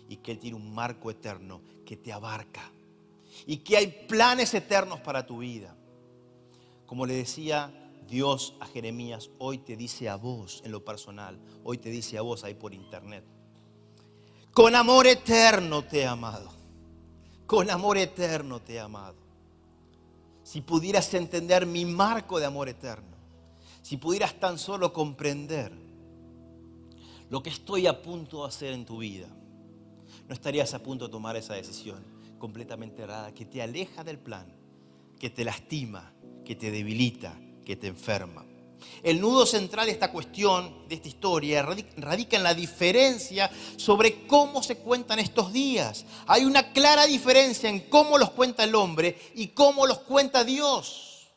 y 0.07 0.17
que 0.17 0.31
Él 0.31 0.39
tiene 0.39 0.57
un 0.57 0.73
marco 0.73 1.09
eterno 1.09 1.61
que 1.85 1.97
te 1.97 2.13
abarca 2.13 2.71
y 3.45 3.57
que 3.57 3.77
hay 3.77 4.05
planes 4.07 4.53
eternos 4.53 4.99
para 5.01 5.25
tu 5.25 5.39
vida. 5.39 5.75
Como 6.85 7.05
le 7.05 7.15
decía 7.15 7.71
Dios 8.07 8.53
a 8.59 8.67
Jeremías, 8.67 9.29
hoy 9.39 9.59
te 9.59 9.75
dice 9.75 10.09
a 10.09 10.15
vos 10.15 10.61
en 10.65 10.71
lo 10.71 10.83
personal, 10.83 11.39
hoy 11.63 11.77
te 11.77 11.89
dice 11.89 12.17
a 12.17 12.21
vos 12.21 12.43
ahí 12.43 12.53
por 12.53 12.73
internet. 12.73 13.23
Con 14.53 14.75
amor 14.75 15.07
eterno 15.07 15.83
te 15.83 16.01
he 16.01 16.05
amado. 16.05 16.53
Con 17.45 17.69
amor 17.69 17.97
eterno 17.97 18.61
te 18.61 18.75
he 18.75 18.79
amado. 18.79 19.17
Si 20.43 20.61
pudieras 20.61 21.13
entender 21.13 21.65
mi 21.65 21.85
marco 21.85 22.39
de 22.39 22.45
amor 22.45 22.69
eterno, 22.69 23.15
si 23.81 23.97
pudieras 23.97 24.39
tan 24.39 24.57
solo 24.57 24.93
comprender 24.93 25.71
lo 27.29 27.41
que 27.43 27.49
estoy 27.49 27.87
a 27.87 28.01
punto 28.01 28.43
de 28.43 28.47
hacer 28.47 28.73
en 28.73 28.85
tu 28.85 28.99
vida, 28.99 29.27
no 30.27 30.33
estarías 30.33 30.73
a 30.73 30.81
punto 30.81 31.05
de 31.05 31.11
tomar 31.11 31.35
esa 31.35 31.55
decisión 31.55 32.14
completamente 32.37 33.03
errada, 33.03 33.33
que 33.33 33.45
te 33.45 33.61
aleja 33.61 34.03
del 34.03 34.19
plan, 34.19 34.53
que 35.19 35.29
te 35.29 35.43
lastima, 35.43 36.13
que 36.45 36.55
te 36.55 36.71
debilita, 36.71 37.37
que 37.65 37.75
te 37.75 37.87
enferma. 37.87 38.45
El 39.03 39.19
nudo 39.19 39.45
central 39.45 39.87
de 39.87 39.93
esta 39.93 40.11
cuestión, 40.11 40.87
de 40.87 40.95
esta 40.95 41.07
historia, 41.07 41.65
radica 41.97 42.37
en 42.37 42.43
la 42.43 42.53
diferencia 42.53 43.49
sobre 43.77 44.27
cómo 44.27 44.61
se 44.63 44.77
cuentan 44.77 45.19
estos 45.19 45.51
días. 45.51 46.05
Hay 46.27 46.45
una 46.45 46.71
clara 46.71 47.05
diferencia 47.05 47.69
en 47.69 47.81
cómo 47.89 48.17
los 48.17 48.31
cuenta 48.31 48.63
el 48.63 48.75
hombre 48.75 49.19
y 49.35 49.49
cómo 49.49 49.87
los 49.87 49.99
cuenta 49.99 50.43
Dios. 50.43 51.27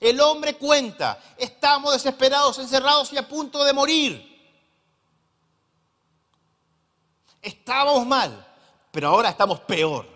El 0.00 0.20
hombre 0.20 0.54
cuenta, 0.56 1.18
estamos 1.38 1.92
desesperados, 1.92 2.58
encerrados 2.58 3.12
y 3.12 3.18
a 3.18 3.28
punto 3.28 3.64
de 3.64 3.72
morir. 3.72 4.36
Estábamos 7.40 8.06
mal, 8.06 8.46
pero 8.90 9.08
ahora 9.08 9.30
estamos 9.30 9.60
peor. 9.60 10.15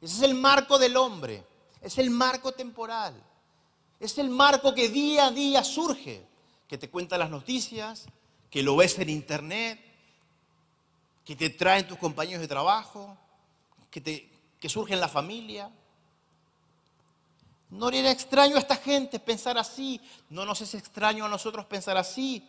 Ese 0.00 0.16
es 0.16 0.22
el 0.22 0.34
marco 0.34 0.78
del 0.78 0.96
hombre, 0.96 1.44
es 1.80 1.98
el 1.98 2.10
marco 2.10 2.52
temporal, 2.52 3.14
es 3.98 4.18
el 4.18 4.28
marco 4.28 4.74
que 4.74 4.88
día 4.88 5.26
a 5.26 5.30
día 5.30 5.64
surge, 5.64 6.26
que 6.68 6.78
te 6.78 6.90
cuenta 6.90 7.16
las 7.16 7.30
noticias, 7.30 8.06
que 8.50 8.62
lo 8.62 8.76
ves 8.76 8.98
en 8.98 9.08
internet, 9.08 9.80
que 11.24 11.34
te 11.34 11.50
traen 11.50 11.88
tus 11.88 11.98
compañeros 11.98 12.40
de 12.40 12.48
trabajo, 12.48 13.16
que, 13.90 14.00
te, 14.00 14.30
que 14.60 14.68
surge 14.68 14.94
en 14.94 15.00
la 15.00 15.08
familia. 15.08 15.70
No 17.70 17.88
era 17.88 18.10
extraño 18.10 18.56
a 18.56 18.60
esta 18.60 18.76
gente 18.76 19.18
pensar 19.18 19.58
así, 19.58 20.00
no 20.30 20.44
nos 20.44 20.60
es 20.60 20.74
extraño 20.74 21.24
a 21.24 21.28
nosotros 21.28 21.66
pensar 21.66 21.96
así, 21.96 22.46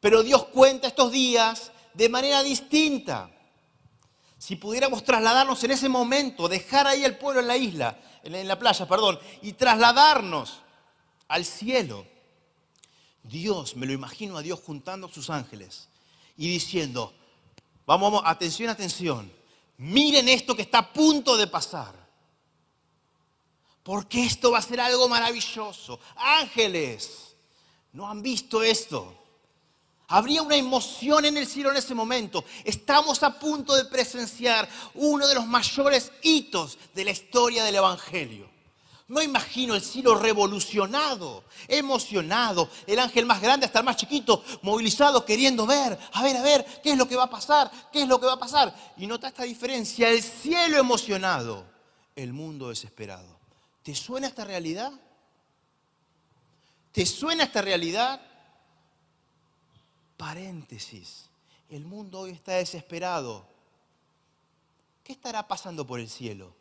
pero 0.00 0.22
Dios 0.22 0.46
cuenta 0.46 0.86
estos 0.86 1.12
días 1.12 1.72
de 1.92 2.08
manera 2.08 2.42
distinta 2.42 3.30
si 4.40 4.56
pudiéramos 4.56 5.04
trasladarnos 5.04 5.62
en 5.64 5.72
ese 5.72 5.90
momento, 5.90 6.48
dejar 6.48 6.86
ahí 6.86 7.04
al 7.04 7.18
pueblo 7.18 7.42
en 7.42 7.46
la 7.46 7.58
isla, 7.58 8.00
en 8.22 8.48
la 8.48 8.58
playa, 8.58 8.88
perdón, 8.88 9.20
y 9.42 9.52
trasladarnos 9.52 10.60
al 11.28 11.44
cielo, 11.44 12.06
Dios, 13.22 13.76
me 13.76 13.84
lo 13.84 13.92
imagino 13.92 14.38
a 14.38 14.42
Dios 14.42 14.58
juntando 14.64 15.08
a 15.08 15.12
sus 15.12 15.28
ángeles 15.28 15.88
y 16.38 16.48
diciendo, 16.48 17.12
vamos, 17.84 18.22
atención, 18.24 18.70
atención, 18.70 19.30
miren 19.76 20.26
esto 20.30 20.56
que 20.56 20.62
está 20.62 20.78
a 20.78 20.90
punto 20.90 21.36
de 21.36 21.46
pasar. 21.46 21.94
Porque 23.82 24.24
esto 24.24 24.52
va 24.52 24.58
a 24.58 24.62
ser 24.62 24.80
algo 24.80 25.06
maravilloso. 25.06 26.00
Ángeles, 26.16 27.36
¿no 27.92 28.08
han 28.08 28.22
visto 28.22 28.62
esto? 28.62 29.19
Habría 30.10 30.42
una 30.42 30.56
emoción 30.56 31.24
en 31.24 31.36
el 31.36 31.46
cielo 31.46 31.70
en 31.70 31.76
ese 31.76 31.94
momento. 31.94 32.44
Estamos 32.64 33.22
a 33.22 33.38
punto 33.38 33.76
de 33.76 33.84
presenciar 33.84 34.68
uno 34.94 35.26
de 35.28 35.36
los 35.36 35.46
mayores 35.46 36.10
hitos 36.22 36.78
de 36.92 37.04
la 37.04 37.12
historia 37.12 37.62
del 37.62 37.76
Evangelio. 37.76 38.50
No 39.06 39.22
imagino 39.22 39.76
el 39.76 39.82
cielo 39.82 40.16
revolucionado, 40.16 41.44
emocionado, 41.68 42.68
el 42.88 42.98
ángel 42.98 43.24
más 43.24 43.40
grande 43.40 43.66
hasta 43.66 43.78
el 43.78 43.84
más 43.84 43.96
chiquito, 43.96 44.44
movilizado, 44.62 45.24
queriendo 45.24 45.64
ver, 45.64 45.96
a 46.12 46.22
ver, 46.24 46.36
a 46.36 46.42
ver, 46.42 46.64
qué 46.82 46.90
es 46.92 46.98
lo 46.98 47.06
que 47.06 47.16
va 47.16 47.24
a 47.24 47.30
pasar, 47.30 47.70
qué 47.92 48.02
es 48.02 48.08
lo 48.08 48.20
que 48.20 48.26
va 48.26 48.32
a 48.32 48.38
pasar. 48.38 48.74
Y 48.96 49.06
nota 49.06 49.28
esta 49.28 49.44
diferencia, 49.44 50.08
el 50.08 50.22
cielo 50.22 50.76
emocionado, 50.76 51.64
el 52.16 52.32
mundo 52.32 52.68
desesperado. 52.68 53.38
¿Te 53.84 53.94
suena 53.94 54.26
esta 54.26 54.44
realidad? 54.44 54.92
¿Te 56.90 57.06
suena 57.06 57.44
esta 57.44 57.62
realidad? 57.62 58.20
Paréntesis, 60.20 61.30
el 61.70 61.86
mundo 61.86 62.20
hoy 62.20 62.32
está 62.32 62.52
desesperado. 62.56 63.42
¿Qué 65.02 65.14
estará 65.14 65.48
pasando 65.48 65.86
por 65.86 65.98
el 65.98 66.10
cielo? 66.10 66.52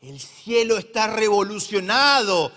El 0.00 0.18
cielo 0.18 0.76
está 0.76 1.06
revolucionado 1.06 2.50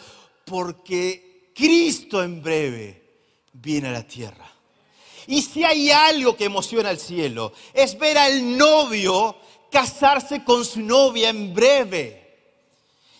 porque 0.44 1.52
Cristo 1.54 2.24
en 2.24 2.42
breve 2.42 3.04
viene 3.54 3.90
a 3.90 3.92
la 3.92 4.08
tierra. 4.08 4.52
Y 5.28 5.44
si 5.44 5.64
hay 5.64 5.92
algo 5.92 6.36
que 6.36 6.46
emociona 6.46 6.90
al 6.90 6.98
cielo, 6.98 7.54
es 7.72 7.96
ver 8.00 8.18
al 8.18 8.58
novio 8.58 9.36
casarse 9.72 10.44
con 10.44 10.66
su 10.66 10.80
novia 10.80 11.30
en 11.30 11.54
breve. 11.54 12.38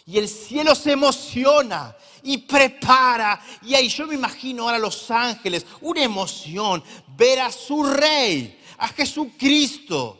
Y 0.08 0.18
el 0.18 0.28
cielo 0.28 0.74
se 0.74 0.94
emociona 0.94 1.96
y 2.24 2.38
prepara. 2.40 3.42
Y 3.62 3.76
ahí 3.76 3.90
yo 3.90 4.08
me 4.08 4.16
imagino 4.16 4.64
ahora 4.64 4.80
los 4.80 5.10
ángeles, 5.12 5.66
una 5.82 6.04
emoción, 6.04 6.84
ver 7.16 7.40
a 7.40 7.52
su 7.52 7.84
rey, 7.84 8.60
a 8.78 8.88
Jesucristo. 8.90 10.18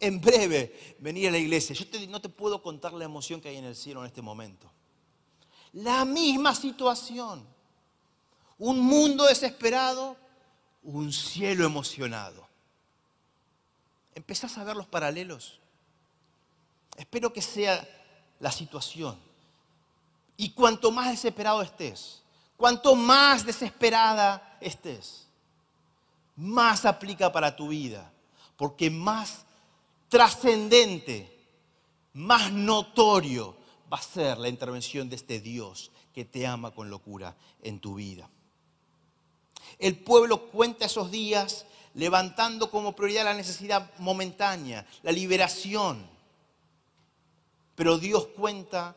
En 0.00 0.20
breve 0.20 0.96
venir 1.00 1.28
a 1.28 1.32
la 1.32 1.38
iglesia. 1.38 1.74
Yo 1.74 1.84
no 2.08 2.20
te 2.20 2.28
puedo 2.28 2.62
contar 2.62 2.92
la 2.92 3.04
emoción 3.04 3.40
que 3.40 3.48
hay 3.48 3.56
en 3.56 3.64
el 3.64 3.74
cielo 3.74 4.00
en 4.00 4.06
este 4.06 4.22
momento. 4.22 4.70
La 5.72 6.04
misma 6.04 6.54
situación. 6.54 7.44
Un 8.58 8.80
mundo 8.80 9.24
desesperado, 9.24 10.16
un 10.82 11.12
cielo 11.12 11.64
emocionado. 11.64 12.48
¿Empezás 14.14 14.56
a 14.58 14.64
ver 14.64 14.76
los 14.76 14.86
paralelos? 14.86 15.60
Espero 16.96 17.32
que 17.32 17.42
sea 17.42 17.86
la 18.40 18.50
situación. 18.50 19.27
Y 20.40 20.50
cuanto 20.50 20.92
más 20.92 21.10
desesperado 21.10 21.60
estés, 21.62 22.22
cuanto 22.56 22.94
más 22.94 23.44
desesperada 23.44 24.56
estés, 24.60 25.26
más 26.36 26.84
aplica 26.84 27.32
para 27.32 27.56
tu 27.56 27.68
vida, 27.68 28.10
porque 28.56 28.88
más 28.88 29.44
trascendente, 30.08 31.36
más 32.12 32.52
notorio 32.52 33.56
va 33.92 33.98
a 33.98 34.02
ser 34.02 34.38
la 34.38 34.48
intervención 34.48 35.08
de 35.08 35.16
este 35.16 35.40
Dios 35.40 35.90
que 36.14 36.24
te 36.24 36.46
ama 36.46 36.70
con 36.70 36.88
locura 36.88 37.34
en 37.60 37.80
tu 37.80 37.96
vida. 37.96 38.30
El 39.80 39.98
pueblo 39.98 40.50
cuenta 40.50 40.86
esos 40.86 41.10
días 41.10 41.66
levantando 41.94 42.70
como 42.70 42.94
prioridad 42.94 43.24
la 43.24 43.34
necesidad 43.34 43.90
momentánea, 43.98 44.86
la 45.02 45.10
liberación. 45.10 46.08
Pero 47.74 47.98
Dios 47.98 48.28
cuenta 48.28 48.94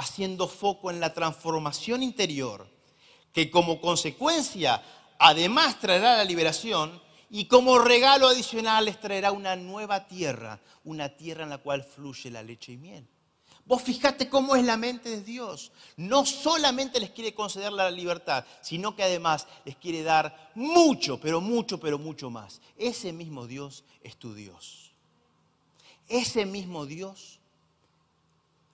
haciendo 0.00 0.48
foco 0.48 0.90
en 0.90 0.98
la 0.98 1.12
transformación 1.12 2.02
interior, 2.02 2.66
que 3.34 3.50
como 3.50 3.82
consecuencia 3.82 4.82
además 5.18 5.78
traerá 5.78 6.16
la 6.16 6.24
liberación 6.24 7.00
y 7.28 7.44
como 7.44 7.78
regalo 7.78 8.26
adicional 8.26 8.86
les 8.86 8.98
traerá 8.98 9.30
una 9.30 9.56
nueva 9.56 10.08
tierra, 10.08 10.58
una 10.84 11.10
tierra 11.10 11.44
en 11.44 11.50
la 11.50 11.58
cual 11.58 11.84
fluye 11.84 12.30
la 12.30 12.42
leche 12.42 12.72
y 12.72 12.76
miel. 12.78 13.06
Vos 13.66 13.82
fijate 13.82 14.30
cómo 14.30 14.56
es 14.56 14.64
la 14.64 14.78
mente 14.78 15.10
de 15.10 15.20
Dios. 15.20 15.70
No 15.98 16.24
solamente 16.24 16.98
les 16.98 17.10
quiere 17.10 17.34
conceder 17.34 17.70
la 17.70 17.90
libertad, 17.90 18.46
sino 18.62 18.96
que 18.96 19.02
además 19.02 19.46
les 19.66 19.76
quiere 19.76 20.02
dar 20.02 20.50
mucho, 20.54 21.20
pero 21.20 21.42
mucho, 21.42 21.78
pero 21.78 21.98
mucho 21.98 22.30
más. 22.30 22.62
Ese 22.78 23.12
mismo 23.12 23.46
Dios 23.46 23.84
es 24.02 24.16
tu 24.16 24.34
Dios. 24.34 24.92
Ese 26.08 26.46
mismo 26.46 26.86
Dios 26.86 27.39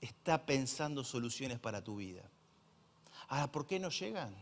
está 0.01 0.44
pensando 0.47 1.05
soluciones 1.05 1.59
para 1.59 1.82
tu 1.82 1.97
vida. 1.97 2.22
Ahora, 3.28 3.51
¿por 3.51 3.66
qué 3.66 3.78
no 3.78 3.90
llegan? 3.90 4.34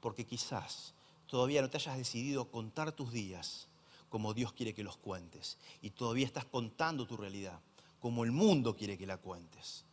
Porque 0.00 0.24
quizás 0.24 0.94
todavía 1.26 1.62
no 1.62 1.70
te 1.70 1.76
hayas 1.76 1.96
decidido 1.96 2.50
contar 2.50 2.92
tus 2.92 3.12
días 3.12 3.68
como 4.08 4.34
Dios 4.34 4.52
quiere 4.52 4.74
que 4.74 4.84
los 4.84 4.96
cuentes. 4.96 5.58
Y 5.82 5.90
todavía 5.90 6.26
estás 6.26 6.44
contando 6.44 7.06
tu 7.06 7.16
realidad 7.16 7.60
como 8.00 8.24
el 8.24 8.32
mundo 8.32 8.76
quiere 8.76 8.96
que 8.96 9.06
la 9.06 9.16
cuentes. 9.16 9.84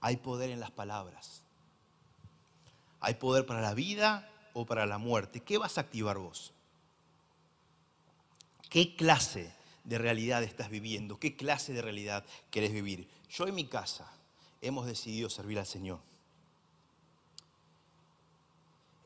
Hay 0.00 0.18
poder 0.18 0.50
en 0.50 0.60
las 0.60 0.70
palabras. 0.70 1.42
Hay 3.00 3.14
poder 3.14 3.46
para 3.46 3.60
la 3.60 3.74
vida 3.74 4.30
o 4.52 4.66
para 4.66 4.86
la 4.86 4.98
muerte. 4.98 5.40
¿Qué 5.40 5.58
vas 5.58 5.78
a 5.78 5.82
activar 5.82 6.18
vos? 6.18 6.52
¿Qué 8.68 8.94
clase 8.96 9.52
de 9.84 9.98
realidad 9.98 10.42
estás 10.42 10.70
viviendo? 10.70 11.18
¿Qué 11.18 11.36
clase 11.36 11.72
de 11.72 11.82
realidad 11.82 12.24
querés 12.50 12.72
vivir? 12.72 13.08
Yo 13.30 13.46
en 13.46 13.54
mi 13.54 13.66
casa 13.66 14.10
hemos 14.60 14.86
decidido 14.86 15.30
servir 15.30 15.58
al 15.58 15.66
Señor. 15.66 16.00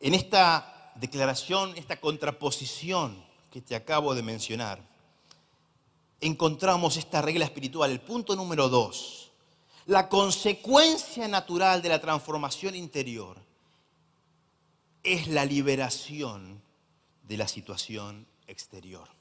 En 0.00 0.14
esta 0.14 0.92
declaración, 0.94 1.76
esta 1.76 2.00
contraposición 2.00 3.24
que 3.50 3.60
te 3.60 3.74
acabo 3.74 4.14
de 4.14 4.22
mencionar, 4.22 4.80
encontramos 6.20 6.96
esta 6.96 7.20
regla 7.22 7.44
espiritual, 7.44 7.90
el 7.90 8.00
punto 8.00 8.36
número 8.36 8.68
dos. 8.68 9.30
La 9.86 10.08
consecuencia 10.08 11.26
natural 11.28 11.82
de 11.82 11.88
la 11.88 12.00
transformación 12.00 12.74
interior 12.74 13.38
es 15.02 15.28
la 15.28 15.44
liberación 15.44 16.60
de 17.22 17.36
la 17.36 17.48
situación 17.48 18.26
exterior. 18.46 19.17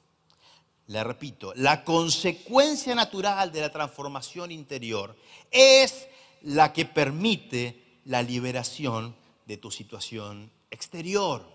Le 0.88 1.04
repito, 1.04 1.52
la 1.56 1.84
consecuencia 1.84 2.94
natural 2.94 3.52
de 3.52 3.60
la 3.60 3.70
transformación 3.70 4.50
interior 4.50 5.14
es 5.50 6.08
la 6.42 6.72
que 6.72 6.86
permite 6.86 8.00
la 8.06 8.22
liberación 8.22 9.14
de 9.44 9.58
tu 9.58 9.70
situación 9.70 10.50
exterior. 10.70 11.46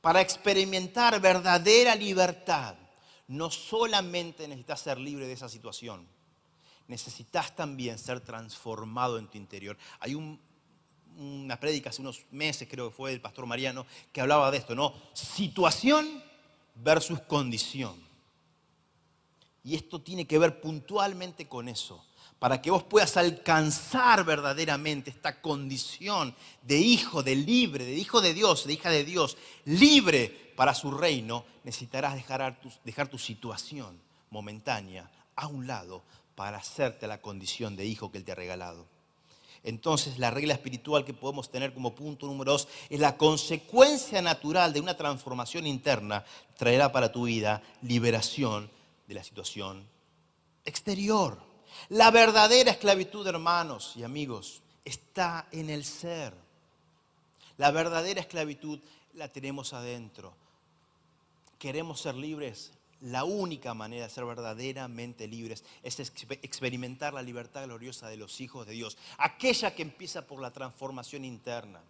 Para 0.00 0.20
experimentar 0.20 1.20
verdadera 1.20 1.96
libertad, 1.96 2.76
no 3.26 3.50
solamente 3.50 4.46
necesitas 4.46 4.80
ser 4.80 4.98
libre 4.98 5.26
de 5.26 5.32
esa 5.32 5.48
situación, 5.48 6.06
necesitas 6.86 7.56
también 7.56 7.98
ser 7.98 8.20
transformado 8.20 9.18
en 9.18 9.26
tu 9.26 9.38
interior. 9.38 9.76
Hay 9.98 10.14
una 10.14 11.58
prédica 11.58 11.90
hace 11.90 12.00
unos 12.00 12.20
meses, 12.30 12.68
creo 12.70 12.90
que 12.90 12.96
fue 12.96 13.10
del 13.10 13.20
pastor 13.20 13.44
Mariano, 13.44 13.86
que 14.12 14.20
hablaba 14.20 14.52
de 14.52 14.58
esto, 14.58 14.76
¿no? 14.76 14.94
Situación 15.14 16.22
versus 16.76 17.20
condición. 17.22 18.11
Y 19.64 19.76
esto 19.76 20.00
tiene 20.00 20.26
que 20.26 20.38
ver 20.38 20.60
puntualmente 20.60 21.46
con 21.46 21.68
eso 21.68 22.04
para 22.42 22.60
que 22.60 22.72
vos 22.72 22.82
puedas 22.82 23.16
alcanzar 23.16 24.24
verdaderamente 24.24 25.10
esta 25.10 25.40
condición 25.40 26.34
de 26.62 26.76
hijo, 26.76 27.22
de 27.22 27.36
libre, 27.36 27.84
de 27.84 27.94
hijo 27.94 28.20
de 28.20 28.34
Dios, 28.34 28.66
de 28.66 28.72
hija 28.72 28.90
de 28.90 29.04
Dios, 29.04 29.36
libre 29.64 30.52
para 30.56 30.74
su 30.74 30.90
reino, 30.90 31.44
necesitarás 31.62 32.16
dejar 32.16 33.08
tu, 33.08 33.18
situación 33.18 33.96
momentánea 34.30 35.08
a 35.36 35.46
un 35.46 35.68
lado 35.68 36.02
para 36.34 36.56
hacerte 36.56 37.06
la 37.06 37.20
condición 37.20 37.76
de 37.76 37.86
hijo 37.86 38.10
que 38.10 38.18
Él 38.18 38.24
te 38.24 38.32
ha 38.32 38.34
regalado. 38.34 38.86
Entonces 39.62 40.18
la 40.18 40.32
regla 40.32 40.54
espiritual 40.54 41.04
que 41.04 41.14
podemos 41.14 41.48
tener 41.48 41.72
como 41.72 41.94
punto 41.94 42.26
número 42.26 42.50
dos 42.50 42.66
es 42.90 42.98
la 42.98 43.16
consecuencia 43.16 44.20
natural 44.20 44.72
de 44.72 44.80
una 44.80 44.96
transformación 44.96 45.64
interna 45.64 46.24
traerá 46.56 46.90
para 46.90 47.12
tu 47.12 47.26
vida 47.26 47.62
liberación 47.82 48.68
de 49.12 49.18
la 49.18 49.24
situación 49.24 49.86
exterior. 50.64 51.38
La 51.90 52.10
verdadera 52.10 52.70
esclavitud, 52.70 53.26
hermanos 53.26 53.92
y 53.96 54.04
amigos, 54.04 54.62
está 54.84 55.46
en 55.52 55.70
el 55.70 55.84
ser. 55.84 56.34
La 57.58 57.70
verdadera 57.70 58.20
esclavitud 58.20 58.80
la 59.14 59.28
tenemos 59.28 59.72
adentro. 59.72 60.34
Queremos 61.58 62.00
ser 62.00 62.14
libres. 62.14 62.72
La 63.02 63.24
única 63.24 63.74
manera 63.74 64.06
de 64.06 64.12
ser 64.12 64.24
verdaderamente 64.24 65.26
libres 65.26 65.64
es 65.82 65.98
experimentar 65.98 67.12
la 67.12 67.22
libertad 67.22 67.64
gloriosa 67.64 68.08
de 68.08 68.16
los 68.16 68.40
hijos 68.40 68.64
de 68.66 68.74
Dios, 68.74 68.96
aquella 69.18 69.74
que 69.74 69.82
empieza 69.82 70.24
por 70.24 70.40
la 70.40 70.52
transformación 70.52 71.24
interna. 71.24 71.80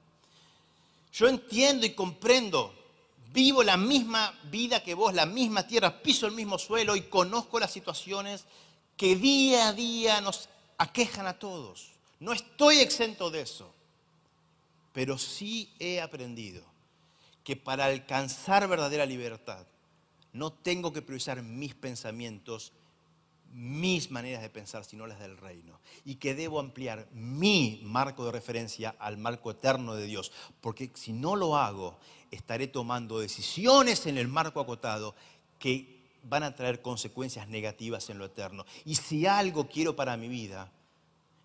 Yo 1.13 1.29
entiendo 1.29 1.85
y 1.85 1.91
comprendo, 1.91 2.75
vivo 3.33 3.63
la 3.63 3.77
misma 3.77 4.39
vida 4.51 4.83
que 4.83 4.95
vos, 4.95 5.15
la 5.15 5.27
misma 5.27 5.67
tierra, 5.67 6.03
piso 6.03 6.27
el 6.27 6.33
mismo 6.33 6.59
suelo 6.59 6.97
y 6.97 7.03
conozco 7.03 7.59
las 7.59 7.73
situaciones 7.73 8.45
que 8.97 9.17
día 9.17 9.69
a 9.69 9.73
día 9.73 10.21
nos 10.21 10.49
aquejan 10.79 11.27
a 11.27 11.39
todos. 11.39 11.93
No 12.21 12.33
estoy 12.33 12.79
exento 12.79 13.31
de 13.31 13.43
eso, 13.43 13.73
pero 14.93 15.19
sí 15.19 15.73
he 15.79 16.01
aprendido 16.01 16.63
que 17.43 17.57
para 17.57 17.87
alcanzar 17.87 18.69
verdadera 18.69 19.07
libertad 19.07 19.67
no 20.33 20.53
tengo 20.53 20.93
que 20.93 21.03
priorizar 21.03 21.43
mis 21.43 21.75
pensamientos, 21.75 22.73
mis 23.53 24.11
maneras 24.11 24.43
de 24.43 24.51
pensar, 24.51 24.85
sino 24.85 25.07
las 25.07 25.21
del 25.21 25.37
reino. 25.37 25.79
Y 26.05 26.17
que 26.17 26.35
debo 26.35 26.59
ampliar 26.59 27.09
mi 27.13 27.81
marco 27.85 28.25
de 28.25 28.33
referencia 28.33 28.95
al 28.99 29.19
marco 29.19 29.51
eterno 29.51 29.95
de 29.95 30.07
Dios. 30.07 30.33
Porque 30.61 30.91
si 30.95 31.13
no 31.13 31.37
lo 31.37 31.57
hago, 31.57 31.99
estaré 32.31 32.67
tomando 32.67 33.19
decisiones 33.19 34.07
en 34.07 34.19
el 34.19 34.29
marco 34.29 34.61
acotado 34.61 35.15
que 35.59 36.03
van 36.25 36.43
a 36.43 36.55
traer 36.55 36.83
consecuencias 36.83 37.49
negativas 37.49 38.09
en 38.11 38.19
lo 38.19 38.27
eterno. 38.27 38.65
Y 38.85 38.95
si 38.95 39.27
algo 39.27 39.69
quiero 39.69 39.95
para 39.95 40.17
mi 40.17 40.29
vida, 40.29 40.71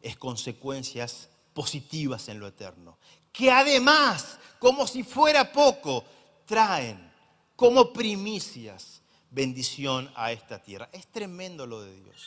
es 0.02 0.16
consecuencias 0.18 1.30
positivas 1.54 2.30
en 2.30 2.40
lo 2.40 2.48
eterno. 2.48 2.98
Que 3.32 3.52
además, 3.52 4.40
como 4.60 4.88
si 4.88 5.04
fuera 5.04 5.52
poco, 5.52 6.04
traen 6.46 7.12
como 7.56 7.92
primicias 7.92 9.02
bendición 9.38 10.12
a 10.16 10.32
esta 10.32 10.62
tierra. 10.62 10.90
Es 10.92 11.08
tremendo 11.08 11.68
lo 11.68 11.82
de 11.82 11.96
Dios. 11.96 12.26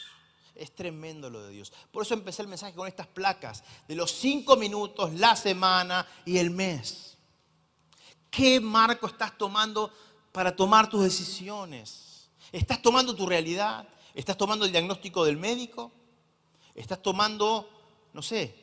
Es 0.55 0.73
tremendo 0.75 1.29
lo 1.29 1.43
de 1.43 1.51
Dios. 1.51 1.73
Por 1.91 2.05
eso 2.05 2.15
empecé 2.15 2.43
el 2.43 2.49
mensaje 2.49 2.73
con 2.73 2.87
estas 2.87 3.09
placas 3.09 3.65
de 3.89 3.97
los 3.97 4.13
cinco 4.13 4.57
minutos, 4.57 5.13
la 5.15 5.35
semana 5.35 6.07
y 6.25 6.39
el 6.39 6.51
mes. 6.51 7.17
¿Qué 8.31 8.61
marco 8.61 9.09
estás 9.09 9.37
tomando 9.37 9.93
para 10.31 10.55
tomar 10.55 10.89
tus 10.89 11.03
decisiones? 11.03 12.29
¿Estás 12.53 12.81
tomando 12.81 13.15
tu 13.15 13.27
realidad? 13.27 13.89
¿Estás 14.15 14.37
tomando 14.37 14.65
el 14.65 14.71
diagnóstico 14.71 15.25
del 15.25 15.37
médico? 15.37 15.91
¿Estás 16.77 17.03
tomando, 17.03 17.69
no 18.13 18.23
sé, 18.23 18.55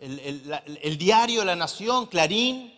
el, 0.00 0.96
diario 0.96 1.40
de 1.40 1.46
la 1.46 1.56
nación, 1.56 2.06
Clarín, 2.06 2.74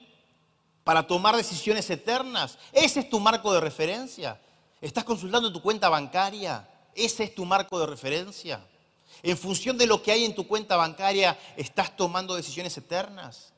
para 0.83 1.07
tomar 1.07 1.37
decisiones 1.37 1.89
eternas? 1.91 2.59
¿Ese 2.73 3.01
es 3.01 3.11
tu 3.11 3.21
marco 3.21 3.53
de 3.53 3.61
referencia? 3.61 4.41
¿Estás 4.81 5.05
consultando 5.05 5.53
tu 5.53 5.61
cuenta 5.61 5.89
bancaria? 5.89 6.69
¿Ese 6.95 7.25
es 7.25 7.35
tu 7.35 7.45
marco 7.45 7.79
de 7.79 7.87
referencia? 7.87 8.65
En 9.23 9.37
función 9.37 9.77
de 9.77 9.87
lo 9.87 10.03
que 10.03 10.13
hay 10.13 10.25
en 10.25 10.35
tu 10.35 10.47
cuenta 10.47 10.77
bancaria, 10.77 11.39
¿estás 11.57 11.97
tomando 11.97 12.35
decisiones 12.35 12.77
eternas? 12.79 13.53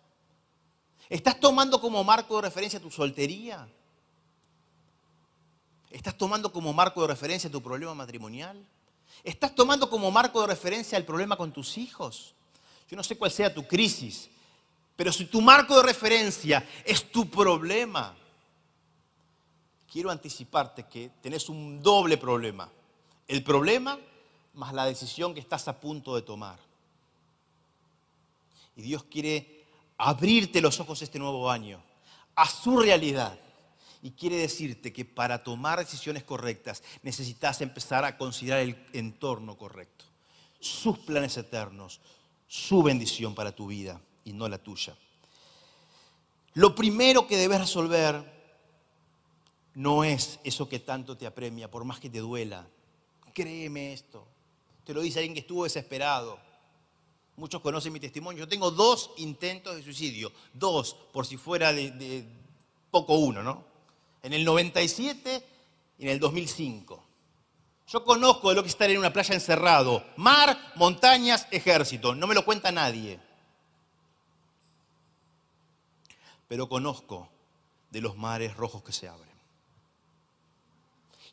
¿Estás 1.09 1.39
tomando 1.39 1.81
como 1.81 2.03
marco 2.03 2.37
de 2.37 2.43
referencia 2.43 2.81
tu 2.81 2.91
soltería? 2.91 3.69
¿Estás 5.91 6.17
tomando 6.17 6.51
como 6.51 6.73
marco 6.73 7.03
de 7.03 7.09
referencia 7.09 7.51
tu 7.51 7.63
problema 7.63 7.95
matrimonial? 7.95 8.65
¿Estás 9.23 9.55
tomando 9.55 9.89
como 9.89 10.11
marco 10.11 10.41
de 10.41 10.49
referencia 10.49 10.99
el 10.99 11.05
problema 11.05 11.37
con 11.37 11.53
tus 11.53 11.79
hijos? 11.79 12.35
Yo 12.91 12.97
no 12.97 13.05
sé 13.05 13.17
cuál 13.17 13.31
sea 13.31 13.55
tu 13.55 13.67
crisis, 13.67 14.29
pero 14.97 15.13
si 15.13 15.27
tu 15.27 15.41
marco 15.41 15.77
de 15.77 15.83
referencia 15.85 16.67
es 16.85 17.13
tu 17.13 17.29
problema, 17.29 18.17
quiero 19.93 20.11
anticiparte 20.11 20.85
que 20.85 21.11
tenés 21.21 21.51
un 21.51 21.83
doble 21.83 22.17
problema. 22.17 22.71
El 23.29 23.45
problema 23.45 23.99
más 24.55 24.73
la 24.73 24.87
decisión 24.87 25.35
que 25.35 25.41
estás 25.41 25.69
a 25.69 25.79
punto 25.79 26.15
de 26.15 26.23
tomar. 26.23 26.59
Y 28.75 28.83
Dios 28.83 29.05
quiere 29.05 29.67
abrirte 29.99 30.63
los 30.63 30.81
ojos 30.81 31.03
este 31.03 31.19
nuevo 31.19 31.51
año 31.51 31.83
a 32.35 32.49
su 32.49 32.79
realidad. 32.79 33.39
Y 34.03 34.13
quiere 34.13 34.37
decirte 34.37 34.93
que 34.93 35.05
para 35.05 35.45
tomar 35.45 35.79
decisiones 35.79 36.25
correctas 36.25 36.83
necesitas 37.03 37.61
empezar 37.61 38.05
a 38.05 38.17
considerar 38.17 38.61
el 38.61 38.77
entorno 38.95 39.57
correcto, 39.57 40.07
sus 40.59 40.99
planes 40.99 41.37
eternos, 41.37 42.01
su 42.49 42.83
bendición 42.83 43.35
para 43.35 43.53
tu 43.53 43.67
vida 43.69 44.01
y 44.25 44.33
no 44.33 44.49
la 44.49 44.59
tuya. 44.59 44.97
Lo 46.55 46.75
primero 46.75 47.27
que 47.27 47.37
debes 47.37 47.61
resolver 47.61 48.42
no 49.75 50.05
es 50.05 50.39
eso 50.45 50.69
que 50.69 50.79
tanto 50.79 51.17
te 51.17 51.27
apremia, 51.27 51.71
por 51.71 51.85
más 51.85 51.99
que 51.99 52.11
te 52.11 52.19
duela. 52.19 52.67
Créeme 53.33 53.93
esto. 53.93 54.27
Te 54.85 54.93
lo 54.93 55.01
dice 55.01 55.21
alguien 55.21 55.35
que 55.35 55.41
estuvo 55.41 55.65
desesperado. 55.65 56.39
Muchos 57.37 57.63
conocen 57.63 57.93
mi 57.93 58.01
testimonio. 58.01 58.41
Yo 58.41 58.49
tengo 58.49 58.71
dos 58.71 59.13
intentos 59.17 59.75
de 59.75 59.83
suicidio. 59.83 60.33
Dos, 60.53 60.95
por 61.13 61.27
si 61.27 61.37
fuera 61.37 61.73
de, 61.73 62.25
poco 62.91 63.15
uno, 63.15 63.43
¿no? 63.43 63.65
En 64.23 64.35
el 64.35 64.45
97 64.45 65.43
y 65.99 66.03
en 66.03 66.09
el 66.11 66.21
2005. 66.21 67.03
Yo 67.89 68.05
conozco 68.05 68.51
de 68.51 68.55
lo 68.55 68.63
que 68.63 68.69
es 68.69 68.75
estar 68.75 68.91
en 68.91 68.99
una 68.99 69.13
playa 69.13 69.35
encerrado. 69.35 70.05
Mar, 70.17 70.73
montañas, 70.77 71.47
ejército. 71.51 72.15
No 72.15 72.27
me 72.27 72.35
lo 72.35 72.45
cuenta 72.45 72.71
nadie. 72.71 73.19
Pero 76.49 76.69
conozco 76.69 77.29
de 77.91 78.01
los 78.03 78.17
mares 78.17 78.55
rojos 78.57 78.83
que 78.83 78.93
se 78.93 79.09
abren. 79.09 79.32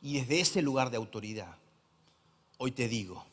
Y 0.01 0.19
desde 0.19 0.39
ese 0.39 0.61
lugar 0.61 0.89
de 0.89 0.97
autoridad, 0.97 1.57
hoy 2.57 2.71
te 2.71 2.87
digo, 2.87 3.25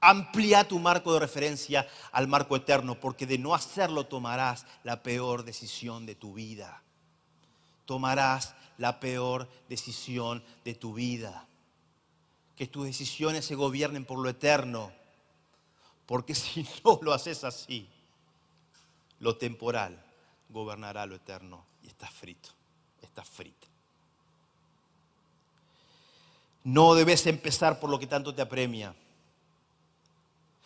amplía 0.00 0.66
tu 0.66 0.78
marco 0.78 1.12
de 1.12 1.20
referencia 1.20 1.88
al 2.12 2.28
marco 2.28 2.56
eterno, 2.56 2.98
porque 3.00 3.26
de 3.26 3.38
no 3.38 3.54
hacerlo 3.54 4.06
tomarás 4.06 4.66
la 4.84 5.02
peor 5.02 5.44
decisión 5.44 6.06
de 6.06 6.14
tu 6.14 6.34
vida. 6.34 6.82
Tomarás 7.86 8.54
la 8.78 9.00
peor 9.00 9.48
decisión 9.68 10.44
de 10.64 10.74
tu 10.74 10.94
vida. 10.94 11.46
Que 12.56 12.66
tus 12.66 12.86
decisiones 12.86 13.44
se 13.44 13.54
gobiernen 13.54 14.04
por 14.04 14.18
lo 14.18 14.28
eterno, 14.28 14.92
porque 16.06 16.34
si 16.36 16.66
no 16.84 16.98
lo 17.02 17.12
haces 17.12 17.44
así, 17.44 17.88
lo 19.20 19.36
temporal 19.36 20.02
gobernará 20.48 21.06
lo 21.06 21.16
eterno 21.16 21.64
y 21.82 21.88
estás 21.88 22.10
frito, 22.10 22.50
estás 23.02 23.28
frito. 23.28 23.66
No 26.66 26.96
debes 26.96 27.24
empezar 27.28 27.78
por 27.78 27.88
lo 27.88 27.96
que 27.96 28.08
tanto 28.08 28.34
te 28.34 28.42
apremia. 28.42 28.92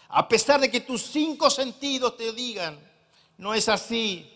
A 0.09 0.27
pesar 0.27 0.59
de 0.59 0.71
que 0.71 0.81
tus 0.81 1.03
cinco 1.03 1.51
sentidos 1.51 2.17
te 2.17 2.33
digan, 2.33 2.81
no 3.37 3.53
es 3.53 3.69
así. 3.69 4.33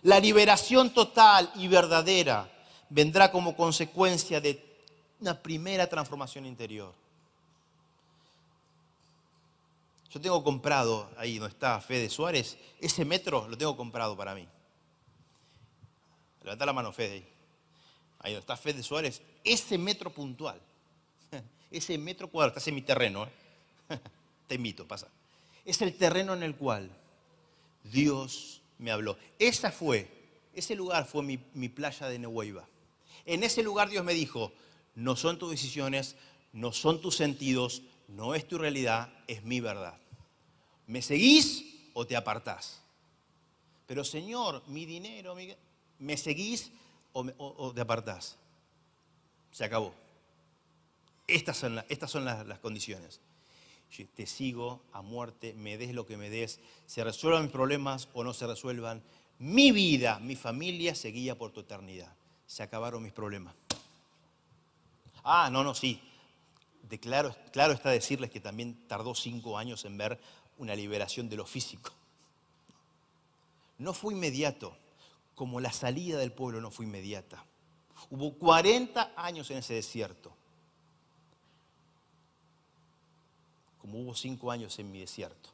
La 0.00 0.18
liberación 0.18 0.88
total 0.94 1.52
y 1.56 1.68
verdadera 1.68 2.50
vendrá 2.88 3.30
como 3.30 3.54
consecuencia 3.54 4.40
de 4.40 4.64
una 5.20 5.38
primera 5.38 5.86
transformación 5.86 6.46
interior. 6.46 6.94
Yo 10.08 10.18
tengo 10.22 10.42
comprado, 10.42 11.10
ahí 11.18 11.36
donde 11.36 11.52
está 11.52 11.78
Fede 11.82 12.08
Suárez, 12.08 12.56
ese 12.80 13.04
metro 13.04 13.46
lo 13.46 13.58
tengo 13.58 13.76
comprado 13.76 14.16
para 14.16 14.34
mí. 14.34 14.48
Levanta 16.44 16.64
la 16.64 16.72
mano, 16.72 16.94
Fede. 16.94 17.28
Ahí 18.20 18.32
donde 18.32 18.40
está 18.40 18.56
Fede 18.56 18.82
Suárez, 18.82 19.20
ese 19.44 19.76
metro 19.76 20.08
puntual 20.08 20.58
ese 21.70 21.98
metro 21.98 22.28
cuadrado, 22.28 22.50
estás 22.56 22.68
en 22.68 22.74
mi 22.74 22.82
terreno, 22.82 23.24
¿eh? 23.24 23.98
te 24.48 24.54
invito, 24.54 24.86
pasa. 24.86 25.08
Es 25.64 25.80
el 25.82 25.94
terreno 25.94 26.32
en 26.34 26.42
el 26.42 26.54
cual 26.54 26.90
Dios 27.84 28.62
me 28.78 28.90
habló. 28.90 29.16
Esa 29.38 29.70
fue, 29.70 30.08
ese 30.54 30.74
lugar 30.74 31.06
fue 31.06 31.22
mi, 31.22 31.68
playa 31.68 32.08
de 32.08 32.18
Nehueiba. 32.18 32.66
En 33.26 33.42
ese 33.44 33.62
lugar 33.62 33.90
Dios 33.90 34.04
me 34.04 34.14
dijo, 34.14 34.52
no 34.94 35.16
son 35.16 35.38
tus 35.38 35.50
decisiones, 35.50 36.16
no 36.52 36.72
son 36.72 37.00
tus 37.00 37.16
sentidos, 37.16 37.82
no 38.08 38.34
es 38.34 38.48
tu 38.48 38.56
realidad, 38.56 39.12
es 39.26 39.44
mi 39.44 39.60
verdad. 39.60 39.98
¿Me 40.86 41.02
seguís 41.02 41.64
o 41.92 42.06
te 42.06 42.16
apartás? 42.16 42.80
Pero 43.86 44.04
Señor, 44.04 44.62
mi 44.68 44.86
dinero, 44.86 45.36
¿me 45.98 46.16
seguís 46.16 46.70
o, 47.12 47.26
o 47.36 47.74
te 47.74 47.80
apartás? 47.82 48.36
Se 49.52 49.64
acabó. 49.64 49.94
Estas 51.28 51.58
son, 51.58 51.74
las, 51.74 52.58
condiciones. 52.60 53.20
te 54.14 54.26
sigo 54.26 54.80
a 54.94 55.02
muerte, 55.02 55.52
me 55.52 55.76
des 55.76 55.92
lo 55.92 56.06
que 56.06 56.16
me 56.16 56.30
des, 56.30 56.58
se 56.86 57.04
resuelvan 57.04 57.42
mis 57.42 57.52
problemas 57.52 58.08
o 58.14 58.24
no 58.24 58.32
se 58.32 58.46
resuelvan. 58.46 59.02
Mi 59.38 59.70
vida, 59.70 60.18
mi 60.20 60.36
familia 60.36 60.94
seguía 60.94 61.36
por 61.36 61.52
tu 61.52 61.60
eternidad. 61.60 62.10
Se 62.46 62.62
acabaron 62.62 63.02
mis 63.02 63.12
problemas. 63.12 63.54
Ah, 65.22 65.50
no, 65.52 65.62
no, 65.62 65.74
sí. 65.74 66.00
De 66.88 66.98
claro, 66.98 67.36
claro 67.52 67.74
está 67.74 67.90
decirles 67.90 68.30
que 68.30 68.40
también 68.40 68.74
tardó 68.88 69.14
cinco 69.14 69.58
años 69.58 69.84
en 69.84 69.98
ver 69.98 70.18
una 70.56 70.74
liberación 70.74 71.28
de 71.28 71.36
lo 71.36 71.44
físico. 71.44 71.92
No 73.76 73.92
fue 73.92 74.14
inmediato, 74.14 74.74
como 75.34 75.60
la 75.60 75.72
salida 75.72 76.18
del 76.18 76.32
pueblo 76.32 76.62
no 76.62 76.70
fue 76.70 76.86
inmediata. 76.86 77.44
Hubo 78.08 78.32
40 78.32 79.12
años 79.14 79.50
en 79.50 79.58
ese 79.58 79.74
desierto. 79.74 80.37
Como 83.88 84.02
hubo 84.02 84.14
cinco 84.14 84.50
años 84.50 84.78
en 84.78 84.92
mi 84.92 85.00
desierto. 85.00 85.48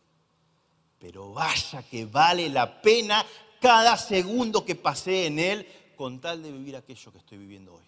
Pero 0.99 1.33
vaya 1.33 1.85
que 1.85 2.05
vale 2.05 2.49
la 2.49 2.83
pena 2.83 3.25
cada 3.61 3.97
segundo 3.97 4.65
que 4.65 4.75
pasé 4.75 5.27
en 5.27 5.39
él 5.39 5.69
con 5.97 6.21
tal 6.21 6.43
de 6.43 6.51
vivir 6.51 6.75
aquello 6.75 7.13
que 7.13 7.19
estoy 7.19 7.39
viviendo 7.39 7.75
hoy. 7.75 7.85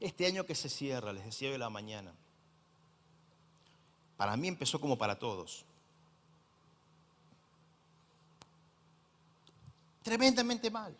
Este 0.00 0.26
año 0.26 0.44
que 0.44 0.56
se 0.56 0.68
cierra, 0.68 1.12
les 1.12 1.24
decía 1.24 1.50
hoy 1.50 1.58
la 1.58 1.70
mañana, 1.70 2.12
para 4.16 4.36
mí 4.36 4.48
empezó 4.48 4.80
como 4.80 4.98
para 4.98 5.16
todos. 5.16 5.64
Tremendamente 10.02 10.72
mal. 10.72 10.96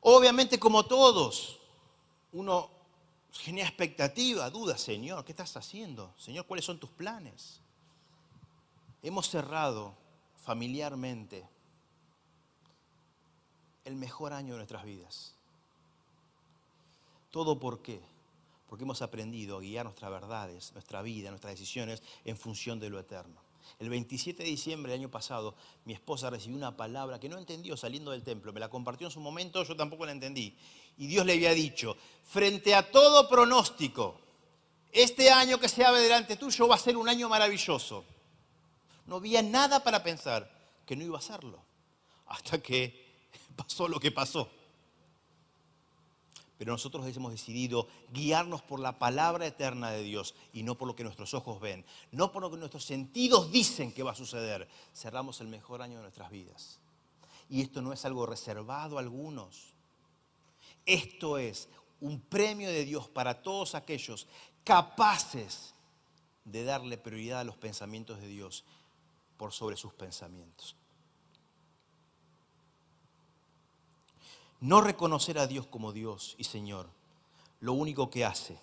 Obviamente 0.00 0.58
como 0.58 0.86
todos, 0.86 1.58
uno 2.32 2.73
Genera 3.34 3.68
expectativa, 3.68 4.48
duda, 4.48 4.78
Señor, 4.78 5.24
¿qué 5.24 5.32
estás 5.32 5.56
haciendo? 5.56 6.14
Señor, 6.16 6.46
¿cuáles 6.46 6.64
son 6.64 6.78
tus 6.78 6.90
planes? 6.90 7.60
Hemos 9.02 9.28
cerrado 9.28 9.94
familiarmente 10.36 11.46
el 13.84 13.96
mejor 13.96 14.32
año 14.32 14.54
de 14.54 14.58
nuestras 14.58 14.84
vidas. 14.84 15.34
¿Todo 17.30 17.58
por 17.58 17.82
qué? 17.82 18.00
Porque 18.68 18.84
hemos 18.84 19.02
aprendido 19.02 19.58
a 19.58 19.60
guiar 19.60 19.84
nuestras 19.84 20.10
verdades, 20.10 20.72
nuestra 20.72 21.02
vida, 21.02 21.30
nuestras 21.30 21.54
decisiones 21.54 22.02
en 22.24 22.36
función 22.36 22.78
de 22.78 22.88
lo 22.88 22.98
eterno. 22.98 23.43
El 23.78 23.88
27 23.88 24.42
de 24.42 24.48
diciembre 24.48 24.92
del 24.92 25.00
año 25.00 25.10
pasado, 25.10 25.54
mi 25.84 25.92
esposa 25.92 26.30
recibió 26.30 26.56
una 26.56 26.76
palabra 26.76 27.18
que 27.18 27.28
no 27.28 27.38
entendió 27.38 27.76
saliendo 27.76 28.10
del 28.10 28.22
templo. 28.22 28.52
Me 28.52 28.60
la 28.60 28.68
compartió 28.68 29.06
en 29.06 29.10
su 29.10 29.20
momento, 29.20 29.62
yo 29.64 29.76
tampoco 29.76 30.06
la 30.06 30.12
entendí. 30.12 30.56
Y 30.96 31.06
Dios 31.06 31.26
le 31.26 31.32
había 31.34 31.52
dicho, 31.52 31.96
frente 32.22 32.74
a 32.74 32.90
todo 32.90 33.28
pronóstico, 33.28 34.20
este 34.92 35.30
año 35.30 35.58
que 35.58 35.68
se 35.68 35.84
abre 35.84 36.00
delante 36.00 36.36
tuyo 36.36 36.68
va 36.68 36.76
a 36.76 36.78
ser 36.78 36.96
un 36.96 37.08
año 37.08 37.28
maravilloso. 37.28 38.04
No 39.06 39.16
había 39.16 39.42
nada 39.42 39.82
para 39.82 40.02
pensar 40.02 40.50
que 40.86 40.96
no 40.96 41.04
iba 41.04 41.18
a 41.18 41.22
serlo. 41.22 41.60
Hasta 42.26 42.62
que 42.62 43.26
pasó 43.56 43.88
lo 43.88 43.98
que 43.98 44.12
pasó. 44.12 44.48
Pero 46.58 46.72
nosotros 46.72 47.04
hemos 47.16 47.32
decidido 47.32 47.88
guiarnos 48.12 48.62
por 48.62 48.78
la 48.78 48.98
palabra 48.98 49.46
eterna 49.46 49.90
de 49.90 50.02
Dios 50.02 50.34
y 50.52 50.62
no 50.62 50.76
por 50.76 50.86
lo 50.86 50.94
que 50.94 51.02
nuestros 51.02 51.34
ojos 51.34 51.60
ven, 51.60 51.84
no 52.12 52.30
por 52.30 52.42
lo 52.42 52.50
que 52.50 52.56
nuestros 52.56 52.84
sentidos 52.84 53.50
dicen 53.50 53.92
que 53.92 54.02
va 54.02 54.12
a 54.12 54.16
suceder. 54.16 54.68
Cerramos 54.94 55.40
el 55.40 55.48
mejor 55.48 55.82
año 55.82 55.96
de 55.96 56.02
nuestras 56.02 56.30
vidas. 56.30 56.78
Y 57.48 57.60
esto 57.60 57.82
no 57.82 57.92
es 57.92 58.04
algo 58.04 58.24
reservado 58.26 58.96
a 58.96 59.00
algunos. 59.00 59.74
Esto 60.86 61.38
es 61.38 61.68
un 62.00 62.20
premio 62.20 62.68
de 62.68 62.84
Dios 62.84 63.08
para 63.08 63.42
todos 63.42 63.74
aquellos 63.74 64.26
capaces 64.62 65.74
de 66.44 66.64
darle 66.64 66.98
prioridad 66.98 67.40
a 67.40 67.44
los 67.44 67.56
pensamientos 67.56 68.20
de 68.20 68.28
Dios 68.28 68.64
por 69.36 69.52
sobre 69.52 69.76
sus 69.76 69.92
pensamientos. 69.92 70.76
No 74.64 74.80
reconocer 74.80 75.38
a 75.38 75.46
Dios 75.46 75.66
como 75.66 75.92
Dios 75.92 76.36
y 76.38 76.44
Señor, 76.44 76.88
lo 77.60 77.74
único 77.74 78.08
que 78.08 78.24
hace 78.24 78.56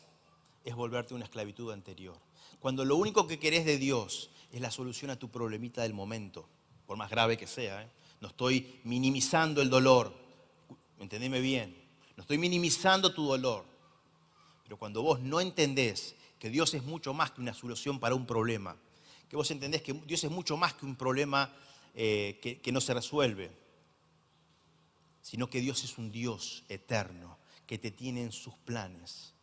es 0.65 0.73
volverte 0.73 1.13
una 1.13 1.25
esclavitud 1.25 1.71
anterior. 1.71 2.17
Cuando 2.59 2.83
lo 2.83 2.95
único 2.95 3.27
que 3.27 3.37
querés 3.37 3.65
de 3.65 3.77
Dios 3.77 4.31
es 4.51 4.61
la 4.61 4.71
solución 4.71 5.11
a 5.11 5.19
tu 5.19 5.29
problemita 5.29 5.83
del 5.83 5.93
momento, 5.93 6.49
por 6.87 6.97
más 6.97 7.11
grave 7.11 7.37
que 7.37 7.45
sea, 7.45 7.83
¿eh? 7.83 7.87
no 8.19 8.29
estoy 8.29 8.79
minimizando 8.83 9.61
el 9.61 9.69
dolor, 9.69 10.11
entendeme 10.97 11.39
bien, 11.39 11.77
no 12.17 12.21
estoy 12.21 12.39
minimizando 12.39 13.13
tu 13.13 13.27
dolor, 13.27 13.63
pero 14.63 14.77
cuando 14.77 15.03
vos 15.03 15.19
no 15.19 15.39
entendés 15.39 16.15
que 16.39 16.49
Dios 16.49 16.73
es 16.73 16.83
mucho 16.83 17.13
más 17.13 17.29
que 17.29 17.41
una 17.41 17.53
solución 17.53 17.99
para 17.99 18.15
un 18.15 18.25
problema, 18.25 18.75
que 19.29 19.35
vos 19.35 19.51
entendés 19.51 19.83
que 19.83 19.93
Dios 19.93 20.23
es 20.23 20.31
mucho 20.31 20.57
más 20.57 20.73
que 20.73 20.87
un 20.87 20.95
problema 20.95 21.53
eh, 21.93 22.39
que 22.41 22.71
no 22.71 22.81
se 22.81 22.95
resuelve, 22.95 23.60
sino 25.21 25.49
que 25.49 25.61
Dios 25.61 25.83
es 25.83 25.97
un 25.97 26.11
Dios 26.11 26.63
eterno 26.69 27.37
que 27.67 27.77
te 27.77 27.91
tiene 27.91 28.23
en 28.23 28.31
sus 28.31 28.53
planes, 28.53 29.33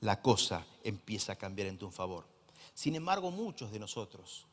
la 0.00 0.20
cosa 0.20 0.66
empieza 0.84 1.32
a 1.32 1.36
cambiar 1.36 1.68
en 1.68 1.78
tu 1.78 1.90
favor. 1.90 2.26
Sin 2.74 2.94
embargo, 2.94 3.30
muchos 3.30 3.70
de 3.72 3.78
nosotros, 3.78 4.46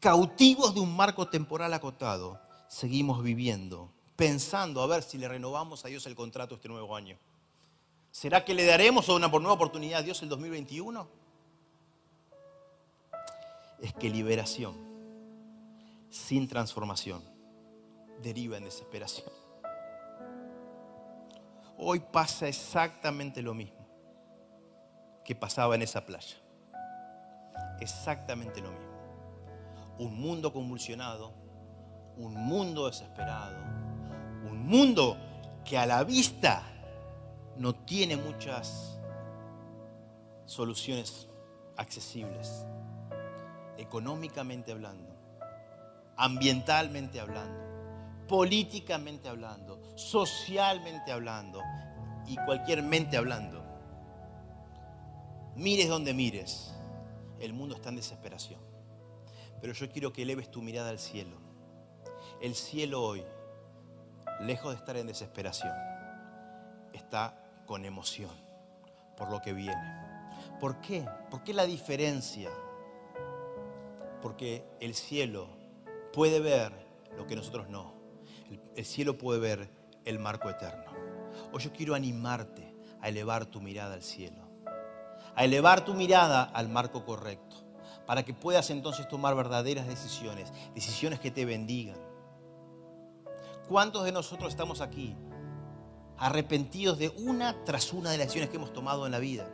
cautivos 0.00 0.74
de 0.74 0.80
un 0.80 0.94
marco 0.94 1.28
temporal 1.28 1.72
acotado, 1.72 2.40
seguimos 2.68 3.22
viviendo, 3.22 3.90
pensando 4.16 4.82
a 4.82 4.86
ver 4.86 5.02
si 5.02 5.18
le 5.18 5.28
renovamos 5.28 5.84
a 5.84 5.88
Dios 5.88 6.06
el 6.06 6.14
contrato 6.14 6.56
este 6.56 6.68
nuevo 6.68 6.96
año. 6.96 7.16
¿Será 8.10 8.44
que 8.44 8.54
le 8.54 8.64
daremos 8.64 9.08
una 9.08 9.28
nueva 9.28 9.52
oportunidad 9.52 10.00
a 10.00 10.02
Dios 10.02 10.22
el 10.22 10.28
2021? 10.28 11.08
Es 13.82 13.92
que 13.92 14.08
liberación 14.08 14.74
sin 16.10 16.48
transformación 16.48 17.35
deriva 18.22 18.56
en 18.56 18.64
desesperación. 18.64 19.28
Hoy 21.78 22.00
pasa 22.00 22.48
exactamente 22.48 23.42
lo 23.42 23.54
mismo 23.54 23.86
que 25.24 25.34
pasaba 25.34 25.74
en 25.74 25.82
esa 25.82 26.06
playa. 26.06 26.36
Exactamente 27.80 28.60
lo 28.60 28.70
mismo. 28.70 28.86
Un 29.98 30.18
mundo 30.20 30.52
convulsionado, 30.52 31.32
un 32.16 32.34
mundo 32.34 32.86
desesperado, 32.86 33.56
un 34.48 34.66
mundo 34.66 35.16
que 35.64 35.76
a 35.76 35.84
la 35.84 36.04
vista 36.04 36.62
no 37.56 37.74
tiene 37.74 38.16
muchas 38.16 38.98
soluciones 40.44 41.28
accesibles, 41.76 42.64
económicamente 43.76 44.72
hablando, 44.72 45.12
ambientalmente 46.16 47.20
hablando, 47.20 47.65
políticamente 48.28 49.28
hablando, 49.28 49.80
socialmente 49.96 51.12
hablando 51.12 51.60
y 52.26 52.36
cualquier 52.36 52.82
mente 52.82 53.16
hablando. 53.16 53.64
Mires 55.54 55.88
donde 55.88 56.12
mires, 56.12 56.74
el 57.40 57.52
mundo 57.52 57.74
está 57.74 57.88
en 57.88 57.96
desesperación. 57.96 58.60
Pero 59.60 59.72
yo 59.72 59.90
quiero 59.90 60.12
que 60.12 60.22
eleves 60.22 60.50
tu 60.50 60.60
mirada 60.60 60.90
al 60.90 60.98
cielo. 60.98 61.38
El 62.40 62.54
cielo 62.54 63.02
hoy, 63.02 63.24
lejos 64.40 64.72
de 64.72 64.78
estar 64.78 64.96
en 64.96 65.06
desesperación, 65.06 65.72
está 66.92 67.34
con 67.66 67.84
emoción 67.84 68.30
por 69.16 69.30
lo 69.30 69.40
que 69.40 69.52
viene. 69.52 70.06
¿Por 70.60 70.80
qué? 70.80 71.06
¿Por 71.30 71.42
qué 71.42 71.54
la 71.54 71.64
diferencia? 71.64 72.50
Porque 74.20 74.64
el 74.80 74.94
cielo 74.94 75.48
puede 76.12 76.40
ver 76.40 76.72
lo 77.16 77.26
que 77.26 77.36
nosotros 77.36 77.68
no. 77.68 77.95
El, 78.76 78.84
cielo 78.84 79.18
puede 79.18 79.40
ver 79.40 79.70
el 80.04 80.18
marco 80.18 80.48
eterno. 80.48 80.92
Hoy 81.52 81.62
yo 81.62 81.72
quiero 81.72 81.94
animarte 81.94 82.74
a 83.00 83.08
elevar 83.08 83.46
tu 83.46 83.60
mirada 83.60 83.94
al 83.94 84.02
cielo, 84.02 84.42
a 85.34 85.44
elevar 85.44 85.84
tu 85.84 85.94
mirada 85.94 86.44
al 86.44 86.68
marco 86.68 87.04
correcto, 87.04 87.56
para 88.06 88.24
que 88.24 88.34
puedas 88.34 88.70
entonces 88.70 89.08
tomar 89.08 89.34
verdaderas 89.34 89.86
decisiones, 89.86 90.52
decisiones 90.74 91.18
que 91.20 91.30
te 91.30 91.44
bendigan. 91.44 91.98
¿Cuántos 93.68 94.04
de 94.04 94.12
nosotros 94.12 94.50
estamos 94.50 94.80
aquí 94.80 95.16
arrepentidos 96.18 96.98
de 96.98 97.08
una 97.08 97.64
tras 97.64 97.92
una 97.92 98.10
de 98.10 98.18
las 98.18 98.28
decisiones 98.28 98.50
que 98.50 98.56
hemos 98.56 98.72
tomado 98.72 99.06
en 99.06 99.12
la 99.12 99.18
vida? 99.18 99.50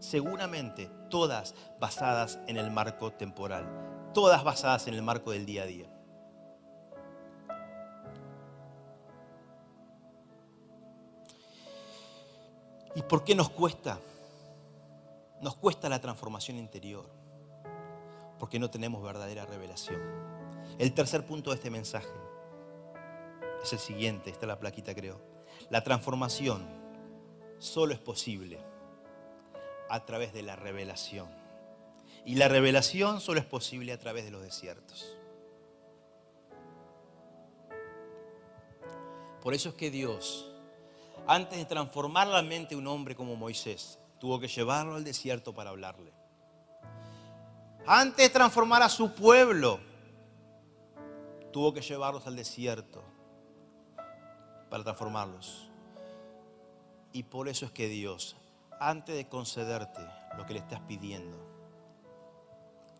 Seguramente 0.00 0.90
todas 1.08 1.54
basadas 1.80 2.40
en 2.48 2.56
el 2.56 2.70
marco 2.72 3.12
temporal, 3.12 4.10
todas 4.12 4.42
basadas 4.42 4.88
en 4.88 4.94
el 4.94 5.02
marco 5.02 5.30
del 5.30 5.46
día 5.46 5.62
a 5.62 5.66
día. 5.66 5.93
¿Y 12.94 13.02
por 13.02 13.24
qué 13.24 13.34
nos 13.34 13.50
cuesta? 13.50 13.98
Nos 15.40 15.56
cuesta 15.56 15.88
la 15.88 16.00
transformación 16.00 16.56
interior. 16.56 17.08
Porque 18.38 18.58
no 18.58 18.70
tenemos 18.70 19.02
verdadera 19.02 19.46
revelación. 19.46 20.00
El 20.78 20.92
tercer 20.92 21.26
punto 21.26 21.50
de 21.50 21.56
este 21.56 21.70
mensaje 21.70 22.08
es 23.62 23.72
el 23.72 23.78
siguiente, 23.78 24.30
está 24.30 24.46
la 24.46 24.58
plaquita 24.58 24.94
creo. 24.94 25.20
La 25.70 25.82
transformación 25.82 26.66
solo 27.58 27.94
es 27.94 27.98
posible 27.98 28.60
a 29.88 30.04
través 30.04 30.32
de 30.32 30.42
la 30.42 30.56
revelación. 30.56 31.28
Y 32.24 32.36
la 32.36 32.48
revelación 32.48 33.20
solo 33.20 33.40
es 33.40 33.46
posible 33.46 33.92
a 33.92 33.98
través 33.98 34.24
de 34.24 34.30
los 34.30 34.42
desiertos. 34.42 35.16
Por 39.42 39.52
eso 39.52 39.70
es 39.70 39.74
que 39.74 39.90
Dios 39.90 40.53
antes 41.26 41.58
de 41.58 41.64
transformar 41.64 42.26
la 42.26 42.42
mente 42.42 42.74
de 42.74 42.80
un 42.80 42.86
hombre 42.86 43.14
como 43.14 43.36
Moisés, 43.36 43.98
tuvo 44.18 44.38
que 44.38 44.48
llevarlo 44.48 44.94
al 44.94 45.04
desierto 45.04 45.54
para 45.54 45.70
hablarle. 45.70 46.12
Antes 47.86 48.28
de 48.28 48.30
transformar 48.30 48.82
a 48.82 48.88
su 48.88 49.12
pueblo, 49.12 49.80
tuvo 51.52 51.72
que 51.72 51.82
llevarlos 51.82 52.26
al 52.26 52.36
desierto 52.36 53.02
para 54.70 54.82
transformarlos. 54.82 55.70
Y 57.12 57.24
por 57.24 57.48
eso 57.48 57.66
es 57.66 57.72
que 57.72 57.88
Dios, 57.88 58.36
antes 58.80 59.14
de 59.14 59.28
concederte 59.28 60.00
lo 60.36 60.46
que 60.46 60.54
le 60.54 60.58
estás 60.58 60.80
pidiendo, 60.80 61.38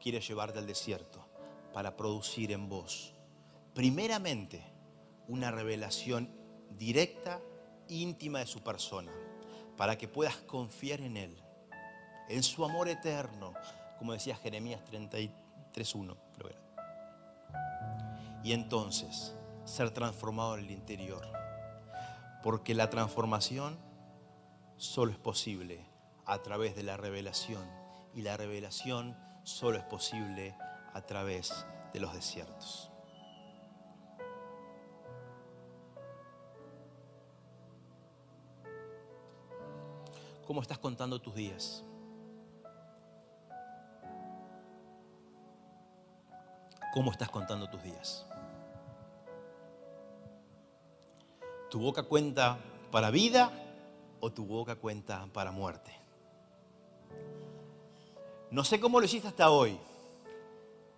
quiere 0.01 0.20
llevarte 0.20 0.59
al 0.59 0.66
desierto 0.66 1.27
para 1.72 1.97
producir 1.97 2.53
en 2.53 2.68
vos, 2.68 3.14
primeramente, 3.75 4.62
una 5.27 5.51
revelación 5.51 6.31
directa 6.70 7.41
íntima 7.89 8.41
de 8.41 8.47
su 8.47 8.61
persona, 8.61 9.12
para 9.76 9.97
que 9.99 10.09
puedas 10.09 10.37
confiar 10.37 11.01
en 11.01 11.16
Él, 11.16 11.37
en 12.28 12.43
su 12.43 12.64
amor 12.64 12.89
eterno, 12.89 13.55
como 13.99 14.12
decía 14.12 14.37
Jeremías 14.37 14.80
33.1, 14.91 16.16
Y 18.43 18.53
entonces 18.53 19.35
ser 19.64 19.91
transformado 19.91 20.57
en 20.57 20.64
el 20.64 20.70
interior, 20.70 21.26
porque 22.43 22.74
la 22.74 22.91
transformación 22.91 23.78
solo 24.76 25.12
es 25.12 25.18
posible 25.18 25.85
a 26.26 26.43
través 26.43 26.74
de 26.76 26.82
la 26.82 26.97
revelación, 26.97 27.64
y 28.14 28.22
la 28.22 28.37
revelación 28.37 29.16
solo 29.43 29.78
es 29.78 29.85
posible 29.85 30.57
a 30.93 31.03
través 31.03 31.66
de 31.93 32.01
los 32.01 32.14
desiertos. 32.14 32.93
¿Cómo 40.47 40.61
estás 40.61 40.78
contando 40.78 41.20
tus 41.20 41.34
días? 41.34 41.82
¿Cómo 46.92 47.11
estás 47.11 47.30
contando 47.30 47.68
tus 47.70 47.82
días? 47.82 48.26
¿Tu 51.70 51.80
boca 51.80 52.03
cuenta 52.03 52.59
para 52.90 53.11
vida 53.11 53.51
o 54.20 54.30
tu 54.30 54.45
boca 54.45 54.76
cuenta 54.76 55.26
para 55.32 55.51
muerte? 55.51 55.90
No 58.51 58.64
sé 58.64 58.78
cómo 58.78 59.01
lo 59.01 59.07
hiciste 59.07 59.28
hasta 59.28 59.51
hoy, 59.51 59.78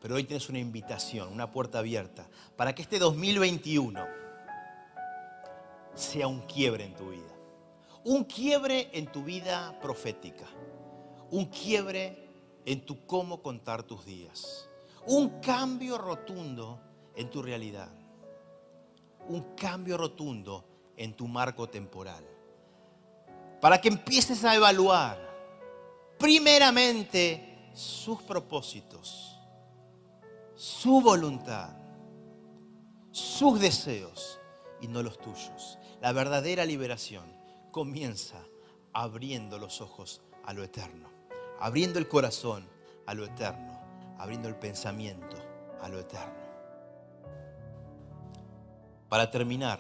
pero 0.03 0.17
hoy 0.17 0.25
tienes 0.25 0.49
una 0.49 0.59
invitación, 0.59 1.33
una 1.33 1.51
puerta 1.53 1.79
abierta, 1.79 2.27
para 2.57 2.75
que 2.75 2.83
este 2.83 2.99
2021 2.99 4.05
sea 5.95 6.27
un 6.27 6.41
quiebre 6.41 6.85
en 6.85 6.95
tu 6.97 7.11
vida 7.11 7.36
un 8.07 8.23
quiebre 8.23 8.89
en 8.93 9.11
tu 9.11 9.25
vida 9.25 9.77
profética, 9.81 10.47
un 11.33 11.47
quiebre 11.47 12.63
en 12.65 12.87
tu 12.87 13.05
cómo 13.05 13.43
contar 13.43 13.83
tus 13.83 14.07
días, 14.07 14.69
un 15.07 15.41
cambio 15.41 15.99
rotundo 15.99 16.81
en 17.17 17.29
tu 17.31 17.43
realidad, 17.43 17.91
un 19.29 19.57
cambio 19.57 19.97
rotundo 19.97 20.65
en 20.97 21.15
tu 21.15 21.27
marco 21.27 21.69
temporal, 21.69 22.25
para 23.61 23.81
que 23.81 23.89
empieces 23.89 24.45
a 24.45 24.55
evaluar 24.55 25.19
primeramente 26.17 27.71
sus 27.75 28.23
propósitos, 28.23 29.37
su 30.55 31.01
voluntad, 31.01 31.77
sus 33.11 33.59
deseos 33.59 34.39
y 34.81 34.87
no 34.87 35.03
los 35.03 35.19
tuyos. 35.19 35.77
La 36.01 36.13
verdadera 36.13 36.65
liberación 36.65 37.36
comienza 37.77 38.43
abriendo 38.95 39.59
los 39.59 39.83
ojos 39.83 40.23
a 40.47 40.55
lo 40.55 40.65
eterno, 40.65 41.11
abriendo 41.61 41.99
el 41.99 42.09
corazón 42.09 42.67
a 43.05 43.13
lo 43.13 43.27
eterno, 43.27 43.79
abriendo 44.19 44.49
el 44.49 44.57
pensamiento 44.57 45.37
a 45.83 45.89
lo 45.91 45.99
eterno. 45.99 46.41
Para 49.11 49.31
terminar, 49.31 49.79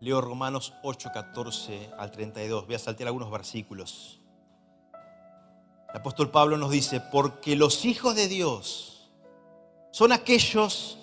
leo 0.00 0.20
Romanos 0.20 0.74
8, 0.82 1.10
14 1.14 1.90
al 1.96 2.10
32. 2.10 2.66
Voy 2.66 2.74
a 2.74 2.80
saltear 2.80 3.06
algunos 3.06 3.30
versículos. 3.30 4.20
El 5.88 5.98
apóstol 5.98 6.32
Pablo 6.32 6.56
nos 6.56 6.72
dice, 6.72 7.00
porque 7.12 7.54
los 7.54 7.84
hijos 7.84 8.16
de 8.16 8.26
Dios 8.26 9.08
son 9.92 10.10
aquellos 10.10 10.98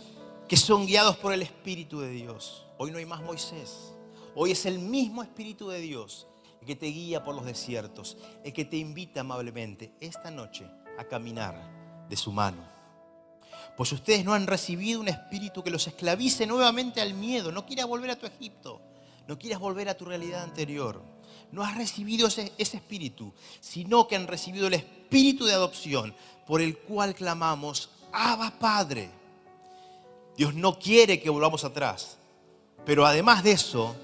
que 0.49 0.57
son 0.57 0.85
guiados 0.85 1.15
por 1.15 1.31
el 1.31 1.41
Espíritu 1.41 2.01
de 2.01 2.09
Dios. 2.09 2.65
Hoy 2.77 2.91
no 2.91 2.97
hay 2.97 3.05
más 3.05 3.21
Moisés. 3.21 3.95
Hoy 4.35 4.51
es 4.51 4.65
el 4.65 4.79
mismo 4.79 5.23
Espíritu 5.23 5.69
de 5.69 5.79
Dios 5.79 6.27
el 6.59 6.67
que 6.67 6.75
te 6.75 6.87
guía 6.87 7.23
por 7.23 7.35
los 7.35 7.45
desiertos, 7.45 8.17
el 8.43 8.51
que 8.51 8.65
te 8.65 8.75
invita 8.77 9.21
amablemente 9.21 9.93
esta 10.01 10.29
noche 10.29 10.67
a 10.97 11.05
caminar 11.05 12.07
de 12.09 12.17
su 12.17 12.31
mano. 12.31 12.63
Pues 13.77 13.91
ustedes 13.91 14.25
no 14.25 14.33
han 14.33 14.47
recibido 14.47 14.99
un 14.99 15.07
espíritu 15.07 15.63
que 15.63 15.69
los 15.69 15.87
esclavice 15.87 16.45
nuevamente 16.47 17.01
al 17.01 17.13
miedo. 17.13 17.51
No 17.51 17.65
quieras 17.65 17.87
volver 17.87 18.11
a 18.11 18.19
tu 18.19 18.25
Egipto. 18.25 18.81
No 19.27 19.37
quieras 19.37 19.59
volver 19.59 19.89
a 19.89 19.97
tu 19.97 20.05
realidad 20.05 20.43
anterior. 20.43 21.01
No 21.51 21.63
has 21.63 21.77
recibido 21.77 22.27
ese, 22.27 22.51
ese 22.57 22.77
espíritu, 22.77 23.33
sino 23.59 24.07
que 24.07 24.15
han 24.15 24.27
recibido 24.27 24.67
el 24.67 24.73
espíritu 24.73 25.45
de 25.45 25.53
adopción 25.53 26.13
por 26.45 26.61
el 26.61 26.77
cual 26.77 27.15
clamamos, 27.15 27.89
Abba 28.11 28.51
Padre. 28.59 29.09
Dios 30.37 30.53
no 30.53 30.77
quiere 30.77 31.21
que 31.21 31.29
volvamos 31.29 31.63
atrás, 31.63 32.17
pero 32.85 33.05
además 33.05 33.43
de 33.43 33.51
eso, 33.51 33.95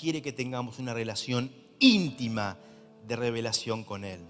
quiere 0.00 0.22
que 0.22 0.32
tengamos 0.32 0.78
una 0.78 0.94
relación 0.94 1.52
íntima 1.78 2.56
de 3.06 3.16
revelación 3.16 3.84
con 3.84 4.04
Él. 4.04 4.20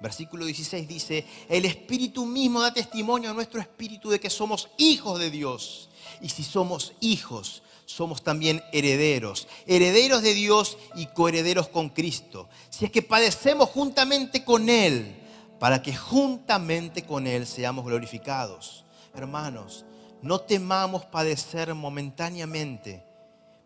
Versículo 0.00 0.46
16 0.46 0.88
dice, 0.88 1.26
el 1.48 1.64
Espíritu 1.64 2.24
mismo 2.24 2.62
da 2.62 2.72
testimonio 2.72 3.30
a 3.30 3.34
nuestro 3.34 3.60
Espíritu 3.60 4.08
de 4.10 4.18
que 4.18 4.30
somos 4.30 4.70
hijos 4.78 5.18
de 5.18 5.30
Dios. 5.30 5.90
Y 6.20 6.28
si 6.28 6.42
somos 6.42 6.94
hijos, 7.00 7.62
somos 7.84 8.22
también 8.22 8.62
herederos, 8.72 9.46
herederos 9.66 10.22
de 10.22 10.34
Dios 10.34 10.78
y 10.94 11.06
coherederos 11.06 11.68
con 11.68 11.90
Cristo. 11.90 12.48
Si 12.70 12.84
es 12.84 12.90
que 12.90 13.02
padecemos 13.02 13.68
juntamente 13.68 14.44
con 14.44 14.68
Él, 14.68 15.16
para 15.58 15.82
que 15.82 15.94
juntamente 15.94 17.04
con 17.04 17.26
Él 17.26 17.46
seamos 17.46 17.84
glorificados. 17.84 18.84
Hermanos, 19.14 19.84
no 20.22 20.40
temamos 20.40 21.04
padecer 21.04 21.74
momentáneamente 21.74 23.11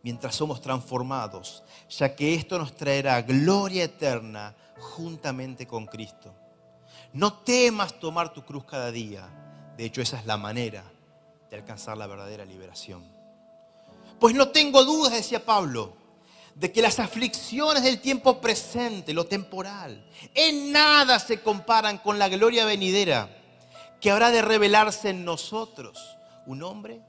mientras 0.07 0.36
somos 0.36 0.61
transformados, 0.61 1.64
ya 1.90 2.14
que 2.14 2.32
esto 2.32 2.61
nos 2.61 2.76
traerá 2.76 3.20
gloria 3.22 3.82
eterna 3.82 4.54
juntamente 4.78 5.66
con 5.66 5.84
Cristo. 5.84 6.32
No 7.12 7.32
temas 7.32 7.98
tomar 7.98 8.32
tu 8.32 8.44
cruz 8.44 8.64
cada 8.66 8.92
día. 8.92 9.28
De 9.76 9.84
hecho, 9.84 10.00
esa 10.00 10.16
es 10.20 10.24
la 10.24 10.36
manera 10.36 10.84
de 11.50 11.57
alcanzar 11.57 11.98
la 11.98 12.07
verdadera 12.07 12.44
liberación. 12.44 13.02
Pues 14.20 14.32
no 14.32 14.50
tengo 14.50 14.84
dudas, 14.84 15.12
decía 15.12 15.44
Pablo, 15.44 15.96
de 16.54 16.70
que 16.70 16.82
las 16.82 17.00
aflicciones 17.00 17.82
del 17.82 18.00
tiempo 18.00 18.40
presente, 18.40 19.12
lo 19.12 19.26
temporal, 19.26 20.09
en 20.36 20.70
nada 20.70 21.18
se 21.18 21.40
comparan 21.40 21.98
con 21.98 22.16
la 22.16 22.28
gloria 22.28 22.64
venidera 22.64 23.28
que 24.00 24.12
habrá 24.12 24.30
de 24.30 24.42
revelarse 24.42 25.11
en 25.11 25.24
nosotros. 25.24 26.16
Un 26.46 26.62
hombre 26.62 27.00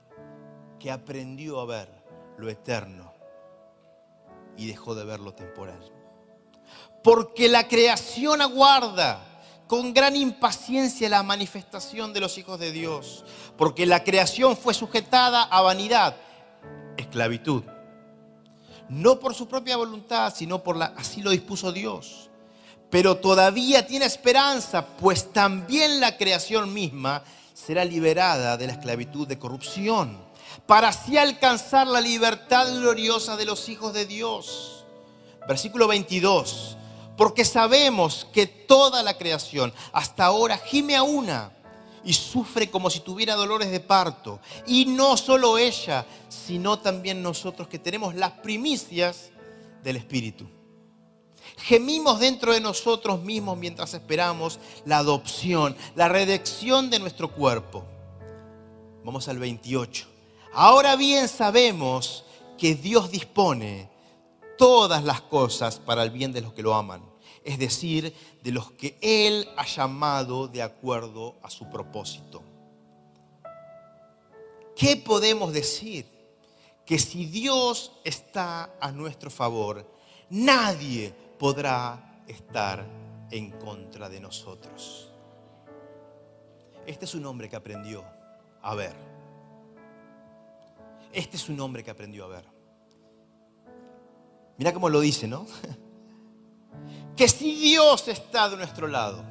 que 0.80 0.90
aprendió 0.90 1.60
a 1.60 1.66
ver 1.68 1.97
lo 2.38 2.50
eterno 2.50 3.14
y 4.58 4.68
dejó 4.68 4.96
de 4.96 5.06
ver 5.06 5.20
lo 5.20 5.34
temporal. 5.34 5.80
Porque 7.04 7.48
la 7.48 7.68
creación 7.68 8.42
aguarda 8.42 9.24
con 9.68 9.94
gran 9.94 10.16
impaciencia 10.16 11.10
la 11.10 11.24
manifestación 11.24 12.14
de 12.14 12.22
los 12.22 12.38
hijos 12.38 12.60
de 12.60 12.72
Dios. 12.72 13.24
Porque 13.58 13.86
la 13.86 14.04
creación 14.04 14.58
fue 14.58 14.74
sujetada 14.74 15.44
a 15.44 15.62
vanidad, 15.62 16.16
esclavitud. 16.98 17.64
No 18.90 19.20
por 19.20 19.36
su 19.36 19.48
propia 19.48 19.78
voluntad, 19.78 20.34
sino 20.34 20.64
por 20.64 20.78
la, 20.78 20.94
así 20.98 21.22
lo 21.22 21.32
dispuso 21.32 21.72
Dios. 21.72 22.30
Pero 22.90 23.18
todavía 23.18 23.86
tiene 23.86 24.06
esperanza, 24.06 24.88
pues 24.98 25.34
también 25.34 26.00
la 26.00 26.18
creación 26.18 26.74
misma 26.74 27.24
será 27.54 27.84
liberada 27.84 28.56
de 28.56 28.68
la 28.68 28.74
esclavitud 28.74 29.28
de 29.28 29.38
corrupción, 29.38 30.26
para 30.66 30.90
así 30.90 31.18
alcanzar 31.18 31.88
la 31.88 32.02
libertad 32.02 32.68
gloriosa 32.74 33.38
de 33.38 33.46
los 33.46 33.70
hijos 33.70 33.94
de 33.94 34.06
Dios. 34.06 34.86
Versículo 35.48 35.88
22 35.88 36.78
porque 37.18 37.44
sabemos 37.44 38.28
que 38.32 38.46
toda 38.46 39.02
la 39.02 39.18
creación 39.18 39.74
hasta 39.92 40.26
ahora 40.26 40.58
gime 40.58 40.96
a 40.96 41.04
una 41.04 41.52
y 42.04 42.14
sufre 42.14 42.70
como 42.70 42.90
si 42.90 43.00
tuviera 43.00 43.36
dolores 43.36 43.72
de 43.72 43.80
parto. 43.80 44.40
Y 44.68 44.86
no 44.86 45.18
solo 45.18 45.58
ella, 45.58 46.06
sino 46.30 46.80
también 46.80 47.22
nosotros 47.22 47.68
que 47.68 47.80
tenemos 47.80 48.16
las 48.16 48.32
primicias 48.32 49.32
del 49.84 49.98
Espíritu. 49.98 50.48
Gemimos 51.58 52.20
dentro 52.20 52.54
de 52.54 52.62
nosotros 52.62 53.22
mismos 53.24 53.58
mientras 53.58 53.94
esperamos 53.96 54.60
la 54.86 55.00
adopción, 55.00 55.76
la 55.96 56.08
redención 56.08 56.90
de 56.90 57.00
nuestro 57.00 57.32
cuerpo. 57.32 57.84
Vamos 59.04 59.28
al 59.28 59.40
28. 59.40 60.17
Ahora 60.60 60.96
bien 60.96 61.28
sabemos 61.28 62.24
que 62.58 62.74
Dios 62.74 63.12
dispone 63.12 63.92
todas 64.58 65.04
las 65.04 65.22
cosas 65.22 65.78
para 65.78 66.02
el 66.02 66.10
bien 66.10 66.34
de 66.34 66.42
los 66.42 66.52
que 66.54 66.64
lo 66.64 66.74
aman, 66.74 67.04
es 67.44 67.60
decir, 67.60 68.12
de 68.42 68.52
los 68.52 68.72
que 68.72 68.98
Él 69.00 69.48
ha 69.56 69.68
llamado 69.68 70.48
de 70.48 70.64
acuerdo 70.64 71.36
a 71.44 71.52
su 71.52 71.70
propósito. 71.70 72.42
¿Qué 74.76 74.96
podemos 74.96 75.54
decir? 75.54 76.08
Que 76.88 76.98
si 76.98 77.28
Dios 77.28 77.92
está 78.04 78.74
a 78.82 78.92
nuestro 78.92 79.30
favor, 79.30 79.88
nadie 80.32 81.14
podrá 81.38 82.24
estar 82.28 82.84
en 83.30 83.52
contra 83.60 84.10
de 84.10 84.20
nosotros. 84.20 85.12
Este 86.88 87.06
es 87.06 87.14
un 87.14 87.28
hombre 87.28 87.48
que 87.48 87.58
aprendió 87.58 88.04
a 88.64 88.74
ver. 88.74 89.17
Este 91.12 91.38
es 91.38 91.50
un 91.50 91.60
hombre 91.60 91.84
que 91.84 91.92
aprendió 91.92 92.26
a 92.26 92.28
ver. 92.28 92.46
Mira 94.58 94.74
cómo 94.74 94.90
lo 94.90 95.00
dice, 95.00 95.28
¿no? 95.28 95.46
Que 97.16 97.28
si 97.28 97.56
Dios 97.56 98.08
está 98.10 98.48
de 98.48 98.58
nuestro 98.58 98.88
lado, 98.88 99.24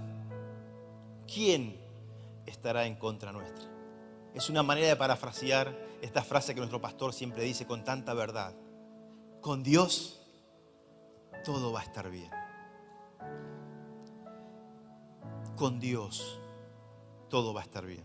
¿quién 1.32 1.80
estará 2.44 2.84
en 2.84 2.96
contra 2.96 3.30
nuestra? 3.30 3.64
Es 4.34 4.50
una 4.50 4.64
manera 4.64 4.88
de 4.88 4.96
parafrasear 4.96 5.72
esta 6.02 6.22
frase 6.22 6.52
que 6.52 6.58
nuestro 6.58 6.80
pastor 6.80 7.12
siempre 7.12 7.44
dice 7.44 7.64
con 7.64 7.84
tanta 7.84 8.12
verdad. 8.12 8.54
Con 9.40 9.62
Dios 9.62 10.20
todo 11.44 11.72
va 11.72 11.80
a 11.80 11.84
estar 11.84 12.10
bien. 12.10 12.30
Con 15.54 15.78
Dios 15.78 16.40
todo 17.28 17.54
va 17.54 17.60
a 17.60 17.64
estar 17.64 17.86
bien. 17.86 18.04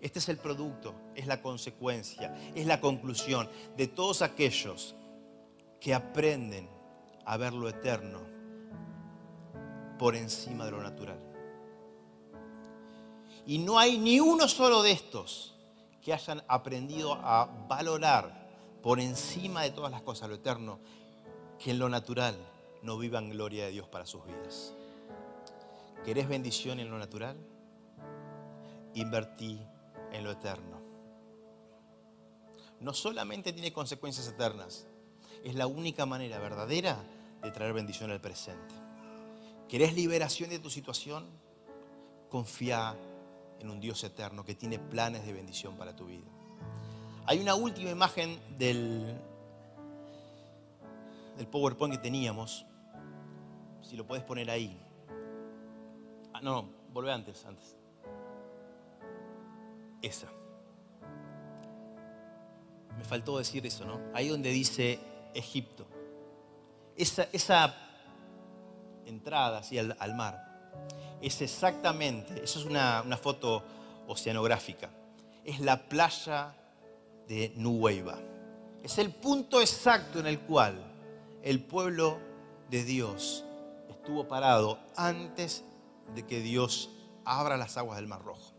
Este 0.00 0.18
es 0.18 0.28
el 0.28 0.38
producto, 0.38 0.94
es 1.14 1.26
la 1.26 1.42
consecuencia, 1.42 2.34
es 2.54 2.66
la 2.66 2.80
conclusión 2.80 3.48
de 3.76 3.86
todos 3.86 4.22
aquellos 4.22 4.94
que 5.78 5.94
aprenden 5.94 6.68
a 7.26 7.36
ver 7.36 7.52
lo 7.52 7.68
eterno 7.68 8.20
por 9.98 10.16
encima 10.16 10.64
de 10.64 10.70
lo 10.70 10.82
natural. 10.82 11.18
Y 13.46 13.58
no 13.58 13.78
hay 13.78 13.98
ni 13.98 14.20
uno 14.20 14.48
solo 14.48 14.82
de 14.82 14.92
estos 14.92 15.54
que 16.02 16.14
hayan 16.14 16.42
aprendido 16.48 17.14
a 17.14 17.46
valorar 17.68 18.48
por 18.82 19.00
encima 19.00 19.62
de 19.62 19.70
todas 19.70 19.90
las 19.90 20.02
cosas 20.02 20.28
lo 20.28 20.36
eterno, 20.36 20.78
que 21.58 21.72
en 21.72 21.78
lo 21.78 21.88
natural 21.88 22.36
no 22.82 22.96
vivan 22.96 23.28
gloria 23.28 23.66
de 23.66 23.72
Dios 23.72 23.88
para 23.88 24.06
sus 24.06 24.24
vidas. 24.24 24.74
¿Querés 26.04 26.28
bendición 26.28 26.80
en 26.80 26.90
lo 26.90 26.98
natural? 26.98 27.36
Invertí 28.94 29.60
en 30.12 30.24
lo 30.24 30.30
eterno. 30.30 30.80
No 32.80 32.94
solamente 32.94 33.52
tiene 33.52 33.72
consecuencias 33.72 34.26
eternas, 34.28 34.86
es 35.44 35.54
la 35.54 35.66
única 35.66 36.06
manera 36.06 36.38
verdadera 36.38 36.98
de 37.42 37.50
traer 37.50 37.72
bendición 37.72 38.10
al 38.10 38.20
presente. 38.20 38.74
¿Querés 39.68 39.94
liberación 39.94 40.50
de 40.50 40.58
tu 40.58 40.70
situación? 40.70 41.26
Confía 42.28 42.96
en 43.58 43.70
un 43.70 43.80
Dios 43.80 44.02
eterno 44.04 44.44
que 44.44 44.54
tiene 44.54 44.78
planes 44.78 45.24
de 45.26 45.32
bendición 45.32 45.76
para 45.76 45.94
tu 45.94 46.06
vida. 46.06 46.26
Hay 47.26 47.38
una 47.40 47.54
última 47.54 47.90
imagen 47.90 48.40
del, 48.58 49.16
del 51.36 51.46
PowerPoint 51.46 51.94
que 51.94 52.00
teníamos. 52.00 52.66
Si 53.82 53.96
lo 53.96 54.06
puedes 54.06 54.24
poner 54.24 54.50
ahí. 54.50 54.80
Ah, 56.32 56.40
no, 56.42 56.62
no, 56.62 56.68
volvé 56.92 57.12
antes, 57.12 57.44
antes. 57.44 57.76
Esa. 60.02 60.28
Me 62.96 63.04
faltó 63.04 63.38
decir 63.38 63.66
eso, 63.66 63.84
¿no? 63.84 64.00
Ahí 64.14 64.28
donde 64.28 64.50
dice 64.50 64.98
Egipto. 65.34 65.86
Esa, 66.96 67.74
entrada 69.06 69.58
así 69.58 69.78
al, 69.78 70.14
mar 70.14 70.50
es 71.22 71.40
exactamente, 71.40 72.44
eso 72.44 72.60
es 72.60 72.66
una, 72.66 73.02
foto 73.16 73.64
oceanográfica, 74.06 74.90
es 75.44 75.60
la 75.60 75.88
playa 75.88 76.54
de 77.26 77.52
Nueva. 77.56 78.18
Es 78.82 78.98
el 78.98 79.12
punto 79.12 79.60
exacto 79.60 80.20
en 80.20 80.26
el 80.26 80.40
cual 80.40 80.74
el 81.42 81.62
pueblo 81.62 82.18
de 82.70 82.84
Dios 82.84 83.44
estuvo 83.88 84.28
parado 84.28 84.78
antes 84.96 85.64
de 86.14 86.26
que 86.26 86.40
Dios 86.40 86.90
abra 87.24 87.56
las 87.56 87.76
aguas 87.76 87.96
del 87.96 88.06
Mar 88.06 88.22
Rojo. 88.22 88.49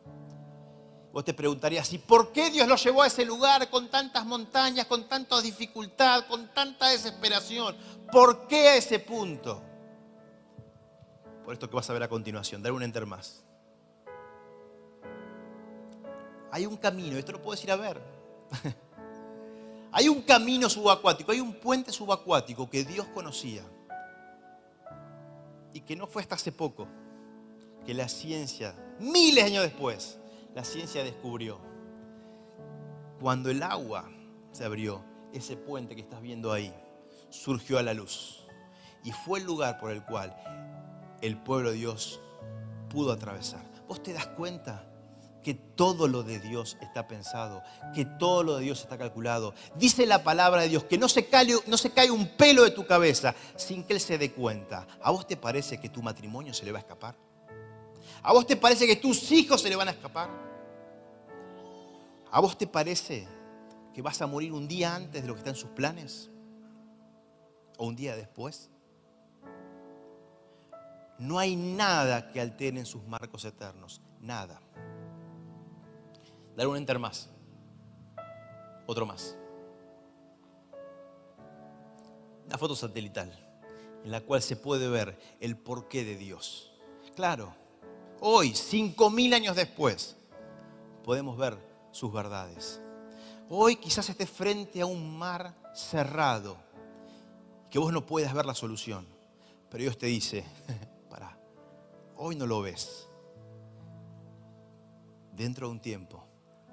Vos 1.13 1.25
te 1.25 1.33
preguntarías, 1.33 1.91
¿y 1.91 1.97
por 1.97 2.31
qué 2.31 2.49
Dios 2.49 2.67
lo 2.67 2.77
llevó 2.77 3.01
a 3.01 3.07
ese 3.07 3.25
lugar 3.25 3.69
con 3.69 3.89
tantas 3.89 4.25
montañas, 4.25 4.85
con 4.85 5.09
tanta 5.09 5.41
dificultad, 5.41 6.25
con 6.27 6.47
tanta 6.53 6.89
desesperación? 6.89 7.75
¿Por 8.09 8.47
qué 8.47 8.69
a 8.69 8.75
ese 8.77 8.99
punto? 8.99 9.61
Por 11.43 11.53
esto 11.53 11.69
que 11.69 11.75
vas 11.75 11.89
a 11.89 11.93
ver 11.93 12.03
a 12.03 12.07
continuación, 12.07 12.63
dar 12.63 12.71
un 12.71 12.83
enter 12.83 13.05
más. 13.05 13.43
Hay 16.49 16.65
un 16.65 16.77
camino, 16.77 17.17
esto 17.17 17.33
lo 17.33 17.41
puedes 17.41 17.61
ir 17.65 17.71
a 17.71 17.75
ver. 17.75 18.01
hay 19.91 20.07
un 20.07 20.21
camino 20.21 20.69
subacuático, 20.69 21.33
hay 21.33 21.41
un 21.41 21.55
puente 21.55 21.91
subacuático 21.91 22.69
que 22.69 22.85
Dios 22.85 23.07
conocía 23.13 23.63
y 25.73 25.81
que 25.81 25.97
no 25.97 26.07
fue 26.07 26.21
hasta 26.21 26.35
hace 26.35 26.53
poco 26.53 26.87
que 27.85 27.93
la 27.93 28.07
ciencia, 28.07 28.75
miles 28.99 29.43
de 29.43 29.51
años 29.51 29.63
después, 29.63 30.20
la 30.53 30.63
ciencia 30.63 31.03
descubrió. 31.03 31.59
Cuando 33.19 33.49
el 33.49 33.63
agua 33.63 34.09
se 34.51 34.65
abrió, 34.65 35.03
ese 35.33 35.55
puente 35.55 35.95
que 35.95 36.01
estás 36.01 36.21
viendo 36.21 36.51
ahí 36.51 36.73
surgió 37.29 37.77
a 37.77 37.83
la 37.83 37.93
luz. 37.93 38.45
Y 39.03 39.11
fue 39.11 39.39
el 39.39 39.45
lugar 39.45 39.79
por 39.79 39.91
el 39.91 40.03
cual 40.03 40.35
el 41.21 41.37
pueblo 41.37 41.71
de 41.71 41.77
Dios 41.77 42.19
pudo 42.89 43.11
atravesar. 43.11 43.63
¿Vos 43.87 44.03
te 44.03 44.13
das 44.13 44.27
cuenta 44.27 44.87
que 45.43 45.53
todo 45.53 46.07
lo 46.07 46.21
de 46.23 46.39
Dios 46.39 46.77
está 46.81 47.07
pensado, 47.07 47.63
que 47.95 48.05
todo 48.05 48.43
lo 48.43 48.57
de 48.57 48.63
Dios 48.65 48.81
está 48.81 48.97
calculado? 48.97 49.53
Dice 49.75 50.05
la 50.05 50.23
palabra 50.23 50.61
de 50.61 50.69
Dios 50.69 50.83
que 50.83 50.97
no 50.97 51.07
se 51.07 51.27
cae, 51.27 51.55
no 51.67 51.77
se 51.77 51.91
cae 51.91 52.11
un 52.11 52.27
pelo 52.27 52.63
de 52.63 52.71
tu 52.71 52.85
cabeza 52.85 53.33
sin 53.55 53.83
que 53.83 53.93
Él 53.93 53.99
se 53.99 54.17
dé 54.17 54.33
cuenta. 54.33 54.85
¿A 55.01 55.11
vos 55.11 55.25
te 55.25 55.37
parece 55.37 55.79
que 55.79 55.89
tu 55.89 56.01
matrimonio 56.03 56.53
se 56.53 56.65
le 56.65 56.71
va 56.71 56.79
a 56.79 56.81
escapar? 56.81 57.15
¿A 58.23 58.33
vos 58.33 58.45
te 58.45 58.55
parece 58.55 58.85
que 58.85 58.95
tus 58.95 59.31
hijos 59.31 59.61
se 59.61 59.69
le 59.69 59.75
van 59.75 59.87
a 59.87 59.91
escapar? 59.91 60.29
¿A 62.31 62.39
vos 62.39 62.57
te 62.57 62.67
parece 62.67 63.27
que 63.93 64.01
vas 64.01 64.21
a 64.21 64.27
morir 64.27 64.53
un 64.53 64.67
día 64.67 64.95
antes 64.95 65.21
de 65.21 65.27
lo 65.27 65.33
que 65.33 65.39
está 65.39 65.49
en 65.49 65.55
sus 65.55 65.71
planes? 65.71 66.29
¿O 67.77 67.87
un 67.87 67.95
día 67.95 68.15
después? 68.15 68.69
No 71.17 71.39
hay 71.39 71.55
nada 71.55 72.31
que 72.31 72.39
altere 72.39 72.79
en 72.79 72.85
sus 72.85 73.03
marcos 73.05 73.43
eternos. 73.45 74.01
Nada. 74.19 74.61
Dar 76.55 76.67
un 76.67 76.77
enter 76.77 76.99
más. 76.99 77.29
Otro 78.85 79.05
más. 79.05 79.35
Una 82.45 82.57
foto 82.57 82.75
satelital 82.75 83.31
en 84.03 84.11
la 84.11 84.21
cual 84.21 84.41
se 84.41 84.55
puede 84.55 84.89
ver 84.89 85.17
el 85.39 85.57
porqué 85.57 86.03
de 86.03 86.17
Dios. 86.17 86.71
Claro, 87.15 87.53
hoy, 88.21 88.53
cinco 88.55 89.09
mil 89.09 89.33
años 89.33 89.55
después, 89.55 90.15
podemos 91.03 91.37
ver 91.37 91.57
sus 91.91 92.13
verdades. 92.13 92.79
Hoy 93.49 93.75
quizás 93.75 94.07
estés 94.09 94.29
frente 94.29 94.81
a 94.81 94.85
un 94.85 95.17
mar 95.17 95.53
cerrado, 95.73 96.57
que 97.69 97.79
vos 97.79 97.91
no 97.91 98.05
puedas 98.05 98.33
ver 98.33 98.45
la 98.45 98.55
solución, 98.55 99.05
pero 99.69 99.81
Dios 99.81 99.97
te 99.97 100.05
dice, 100.05 100.45
para, 101.09 101.37
hoy 102.15 102.35
no 102.35 102.45
lo 102.45 102.61
ves. 102.61 103.07
Dentro 105.33 105.67
de 105.67 105.73
un 105.73 105.81
tiempo 105.81 106.23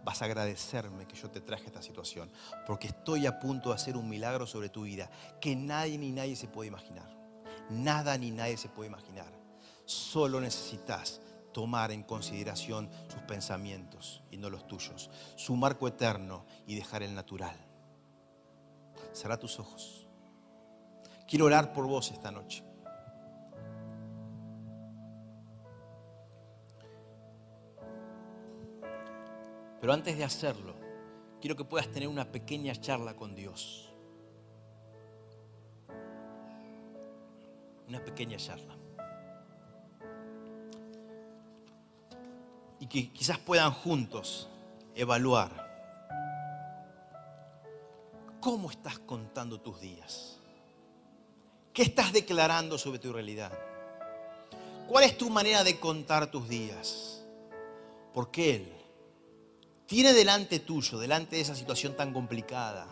vas 0.05 0.23
a 0.23 0.27
agradecerme 0.27 1.07
que 1.07 1.17
yo 1.17 1.31
te 1.31 1.41
traje 1.41 1.67
esta 1.67 1.83
situación, 1.83 2.31
porque 2.67 2.89
estoy 2.89 3.27
a 3.27 3.41
punto 3.41 3.71
de 3.71 3.77
hacer 3.77 3.97
un 3.97 4.09
milagro 4.09 4.47
sobre 4.47 4.69
tu 4.69 4.83
vida 4.83 5.11
que 5.41 5.57
nadie 5.57 5.99
ni 5.99 6.13
nadie 6.13 6.37
se 6.37 6.49
puede 6.49 6.69
imaginar. 6.69 7.09
Nada 7.71 8.17
ni 8.19 8.31
nadie 8.31 8.57
se 8.57 8.69
puede 8.69 8.89
imaginar. 8.89 9.33
Solo 9.85 10.41
necesitas 10.41 11.21
tomar 11.53 11.93
en 11.93 12.03
consideración 12.03 12.91
sus 13.09 13.23
pensamientos 13.23 14.23
y 14.31 14.37
no 14.37 14.51
los 14.51 14.67
tuyos, 14.67 15.11
su 15.37 15.57
marco 15.57 15.89
eterno 15.89 16.45
y 16.67 16.75
dejar 16.75 17.03
el 17.03 17.15
natural. 17.15 17.57
Cerra 19.13 19.39
tus 19.39 19.59
ojos. 19.59 20.07
Quiero 21.27 21.47
orar 21.47 21.73
por 21.73 21.87
vos 21.87 22.11
esta 22.11 22.31
noche. 22.31 22.65
Pero 29.81 29.93
antes 29.93 30.17
de 30.17 30.25
hacerlo, 30.25 30.75
quiero 31.41 31.57
que 31.57 31.65
puedas 31.65 31.89
tener 31.89 32.09
una 32.09 32.31
pequeña 32.31 32.75
charla 32.75 33.15
con 33.15 33.35
Dios. 33.35 33.93
Una 37.87 38.05
pequeña 38.05 38.37
charla. 38.39 38.78
Y 42.81 42.87
que 42.87 43.11
quizás 43.11 43.39
puedan 43.39 43.73
juntos 43.73 44.49
evaluar 44.95 45.69
cómo 48.41 48.71
estás 48.71 48.99
contando 48.99 49.61
tus 49.61 49.81
días. 49.81 50.39
¿Qué 51.73 51.83
estás 51.83 52.13
declarando 52.13 52.79
sobre 52.79 52.99
tu 52.99 53.13
realidad? 53.13 53.53
¿Cuál 54.89 55.05
es 55.05 55.19
tu 55.19 55.31
manera 55.31 55.65
de 55.65 55.79
contar 55.79 56.31
tus 56.31 56.49
días? 56.49 57.25
Porque 58.15 58.57
Él 58.57 58.73
tiene 59.87 60.13
delante 60.13 60.61
tuyo, 60.61 60.99
delante 60.99 61.37
de 61.37 61.43
esa 61.43 61.55
situación 61.55 61.95
tan 61.95 62.13
complicada. 62.13 62.87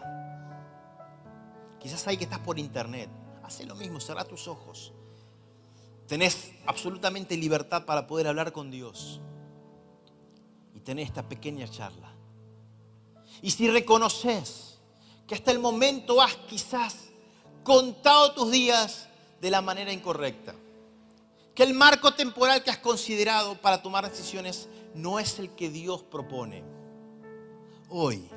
Quizás 1.81 2.07
ahí 2.07 2.17
que 2.17 2.25
estás 2.25 2.41
por 2.41 2.59
internet. 2.59 3.09
Hace 3.43 3.65
lo 3.65 3.75
mismo, 3.75 4.01
cerra 4.01 4.25
tus 4.25 4.49
ojos. 4.49 4.93
Tenés 6.07 6.53
absolutamente 6.67 7.37
libertad 7.37 7.85
para 7.85 8.07
poder 8.07 8.29
hablar 8.29 8.53
con 8.53 8.71
Dios 8.71 9.21
tener 10.87 11.05
esta 11.05 11.29
pequeña 11.29 11.69
charla. 11.69 12.13
Y 13.43 13.51
si 13.51 13.69
reconoces 13.69 14.79
que 15.27 15.35
hasta 15.35 15.51
el 15.51 15.59
momento 15.59 16.23
has 16.23 16.37
quizás 16.37 17.09
contado 17.65 18.33
tus 18.33 18.53
días 18.53 19.09
de 19.41 19.51
la 19.51 19.61
manera 19.61 19.93
incorrecta, 19.93 20.55
que 21.57 21.65
el 21.65 21.75
marco 21.75 22.15
temporal 22.15 22.63
que 22.63 22.71
has 22.71 22.79
considerado 22.79 23.61
para 23.61 23.83
tomar 23.83 24.09
decisiones 24.09 24.69
no 24.95 25.19
es 25.19 25.41
el 25.41 25.51
que 25.51 25.71
Dios 25.71 26.05
propone. 26.05 26.63
Hoy, 27.91 28.29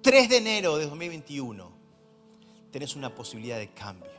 3 0.00 0.28
de 0.30 0.36
enero 0.38 0.78
de 0.78 0.86
2021, 0.86 1.70
tenés 2.70 2.96
una 2.96 3.14
posibilidad 3.14 3.58
de 3.58 3.70
cambio. 3.74 4.10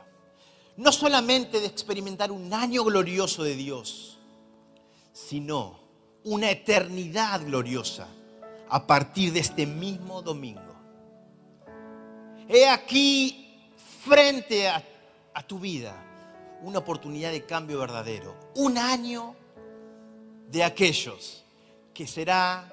No 0.76 0.92
solamente 0.92 1.58
de 1.58 1.66
experimentar 1.66 2.30
un 2.30 2.54
año 2.54 2.84
glorioso 2.84 3.42
de 3.42 3.56
Dios, 3.56 4.18
sino 5.12 5.79
una 6.24 6.50
eternidad 6.50 7.44
gloriosa 7.44 8.08
a 8.68 8.86
partir 8.86 9.32
de 9.32 9.40
este 9.40 9.66
mismo 9.66 10.22
domingo. 10.22 10.60
He 12.48 12.68
aquí 12.68 13.68
frente 14.04 14.68
a, 14.68 14.84
tu 15.46 15.58
vida 15.58 15.94
una 16.62 16.80
oportunidad 16.80 17.32
de 17.32 17.46
cambio 17.46 17.78
verdadero, 17.78 18.36
un 18.56 18.76
año 18.76 19.34
de 20.50 20.62
aquellos 20.62 21.42
que 21.94 22.06
será 22.06 22.70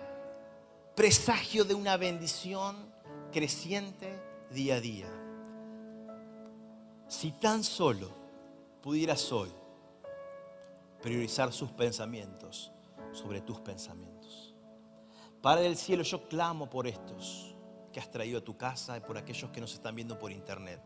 presagio 0.96 1.64
de 1.64 1.74
una 1.74 1.96
bendición 1.96 2.76
creciente 3.32 4.20
día 4.52 4.76
a 4.76 4.82
día. 4.82 5.08
Si 7.08 7.32
tan 7.32 7.64
solo 7.64 8.10
pudieras 8.82 9.32
hoy 9.32 9.50
priorizar 11.02 11.54
sus 11.54 11.72
pensamientos 11.72 12.72
sobre 13.18 13.42
tus 13.42 13.60
pensamientos. 13.60 14.56
Padre 15.42 15.64
del 15.64 15.78
cielo, 15.78 16.04
yo 16.04 16.28
clamo 16.28 16.70
por 16.70 16.88
estos 16.88 17.56
que 17.92 18.00
has 18.00 18.12
traído 18.12 18.40
a 18.40 18.44
tu 18.44 18.58
casa 18.58 18.98
y 18.98 19.02
por 19.02 19.18
aquellos 19.18 19.50
que 19.52 19.62
nos 19.62 19.74
están 19.74 19.96
viendo 19.96 20.20
por 20.20 20.32
internet. 20.32 20.82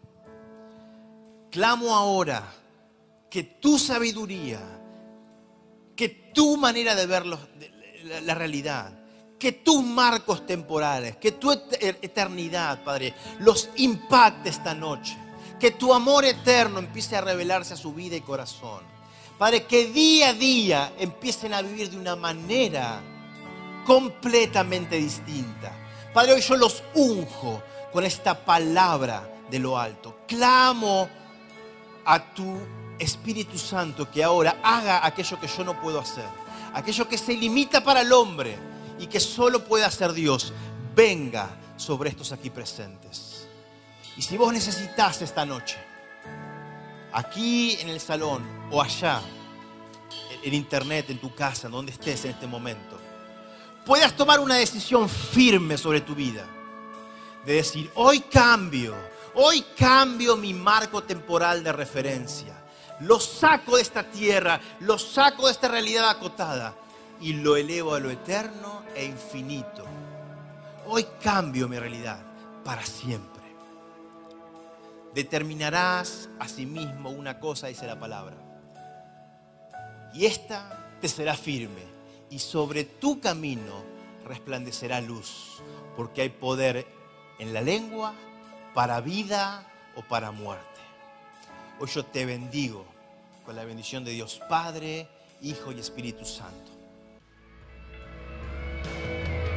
Clamo 1.49 1.93
ahora 1.93 2.43
que 3.29 3.43
tu 3.43 3.77
sabiduría, 3.77 4.59
que 5.95 6.31
tu 6.33 6.57
manera 6.57 6.95
de 6.95 7.05
ver 7.05 7.25
la 7.25 8.35
realidad, 8.35 8.93
que 9.37 9.51
tus 9.53 9.83
marcos 9.83 10.45
temporales, 10.45 11.17
que 11.17 11.33
tu 11.33 11.51
eternidad, 11.51 12.83
Padre, 12.83 13.13
los 13.39 13.69
impacte 13.77 14.49
esta 14.49 14.73
noche. 14.73 15.17
Que 15.59 15.71
tu 15.71 15.93
amor 15.93 16.25
eterno 16.25 16.79
empiece 16.79 17.15
a 17.15 17.21
revelarse 17.21 17.73
a 17.73 17.77
su 17.77 17.93
vida 17.93 18.15
y 18.15 18.21
corazón. 18.21 18.90
Padre, 19.41 19.65
que 19.65 19.87
día 19.87 20.29
a 20.29 20.33
día 20.33 20.93
empiecen 20.99 21.51
a 21.55 21.63
vivir 21.63 21.89
de 21.89 21.97
una 21.97 22.15
manera 22.15 23.01
completamente 23.87 24.97
distinta. 24.97 25.71
Padre, 26.13 26.33
hoy 26.33 26.41
yo 26.41 26.55
los 26.55 26.83
unjo 26.93 27.63
con 27.91 28.05
esta 28.05 28.45
palabra 28.45 29.27
de 29.49 29.57
lo 29.57 29.79
alto. 29.79 30.19
Clamo 30.27 31.09
a 32.05 32.23
tu 32.35 32.55
Espíritu 32.99 33.57
Santo 33.57 34.11
que 34.11 34.23
ahora 34.23 34.59
haga 34.61 35.03
aquello 35.03 35.39
que 35.39 35.47
yo 35.47 35.63
no 35.63 35.81
puedo 35.81 35.99
hacer. 35.99 36.29
Aquello 36.75 37.09
que 37.09 37.17
se 37.17 37.33
limita 37.33 37.83
para 37.83 38.01
el 38.01 38.13
hombre 38.13 38.55
y 38.99 39.07
que 39.07 39.19
solo 39.19 39.63
puede 39.63 39.85
hacer 39.85 40.13
Dios. 40.13 40.53
Venga 40.95 41.49
sobre 41.77 42.11
estos 42.11 42.31
aquí 42.31 42.51
presentes. 42.51 43.47
Y 44.15 44.21
si 44.21 44.37
vos 44.37 44.53
necesitas 44.53 45.19
esta 45.23 45.47
noche 45.47 45.90
aquí 47.13 47.77
en 47.79 47.89
el 47.89 47.99
salón 47.99 48.43
o 48.71 48.81
allá, 48.81 49.21
en 50.43 50.53
internet, 50.53 51.09
en 51.09 51.19
tu 51.19 51.33
casa, 51.35 51.69
donde 51.69 51.91
estés 51.91 52.25
en 52.25 52.31
este 52.31 52.47
momento, 52.47 52.97
puedas 53.85 54.15
tomar 54.15 54.39
una 54.39 54.55
decisión 54.55 55.09
firme 55.09 55.77
sobre 55.77 56.01
tu 56.01 56.15
vida. 56.15 56.45
De 57.45 57.53
decir, 57.55 57.91
hoy 57.95 58.21
cambio, 58.21 58.95
hoy 59.35 59.65
cambio 59.77 60.37
mi 60.37 60.53
marco 60.53 61.03
temporal 61.03 61.63
de 61.63 61.71
referencia. 61.71 62.55
Lo 63.01 63.19
saco 63.19 63.77
de 63.77 63.81
esta 63.81 64.03
tierra, 64.03 64.59
lo 64.81 64.97
saco 64.97 65.47
de 65.47 65.53
esta 65.53 65.67
realidad 65.67 66.09
acotada 66.09 66.75
y 67.19 67.33
lo 67.33 67.55
elevo 67.55 67.95
a 67.95 67.99
lo 67.99 68.11
eterno 68.11 68.83
e 68.95 69.05
infinito. 69.05 69.83
Hoy 70.87 71.07
cambio 71.23 71.67
mi 71.67 71.79
realidad 71.79 72.19
para 72.63 72.85
siempre. 72.85 73.30
Determinarás 75.13 76.29
a 76.39 76.47
sí 76.47 76.65
mismo 76.65 77.09
una 77.09 77.39
cosa, 77.39 77.67
dice 77.67 77.85
la 77.85 77.99
palabra. 77.99 78.37
Y 80.13 80.25
esta 80.25 80.97
te 81.01 81.07
será 81.07 81.35
firme 81.35 81.83
y 82.29 82.39
sobre 82.39 82.85
tu 82.85 83.19
camino 83.19 83.83
resplandecerá 84.25 85.01
luz, 85.01 85.61
porque 85.97 86.21
hay 86.21 86.29
poder 86.29 86.87
en 87.39 87.53
la 87.53 87.61
lengua 87.61 88.13
para 88.73 89.01
vida 89.01 89.67
o 89.95 90.01
para 90.01 90.31
muerte. 90.31 90.65
Hoy 91.79 91.87
yo 91.87 92.05
te 92.05 92.25
bendigo 92.25 92.85
con 93.45 93.55
la 93.55 93.65
bendición 93.65 94.05
de 94.05 94.11
Dios 94.11 94.41
Padre, 94.47 95.07
Hijo 95.41 95.71
y 95.71 95.79
Espíritu 95.79 96.25
Santo. 96.25 96.71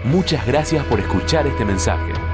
Muchas 0.04 0.46
gracias 0.46 0.84
por 0.86 1.00
escuchar 1.00 1.46
este 1.46 1.64
mensaje. 1.64 2.33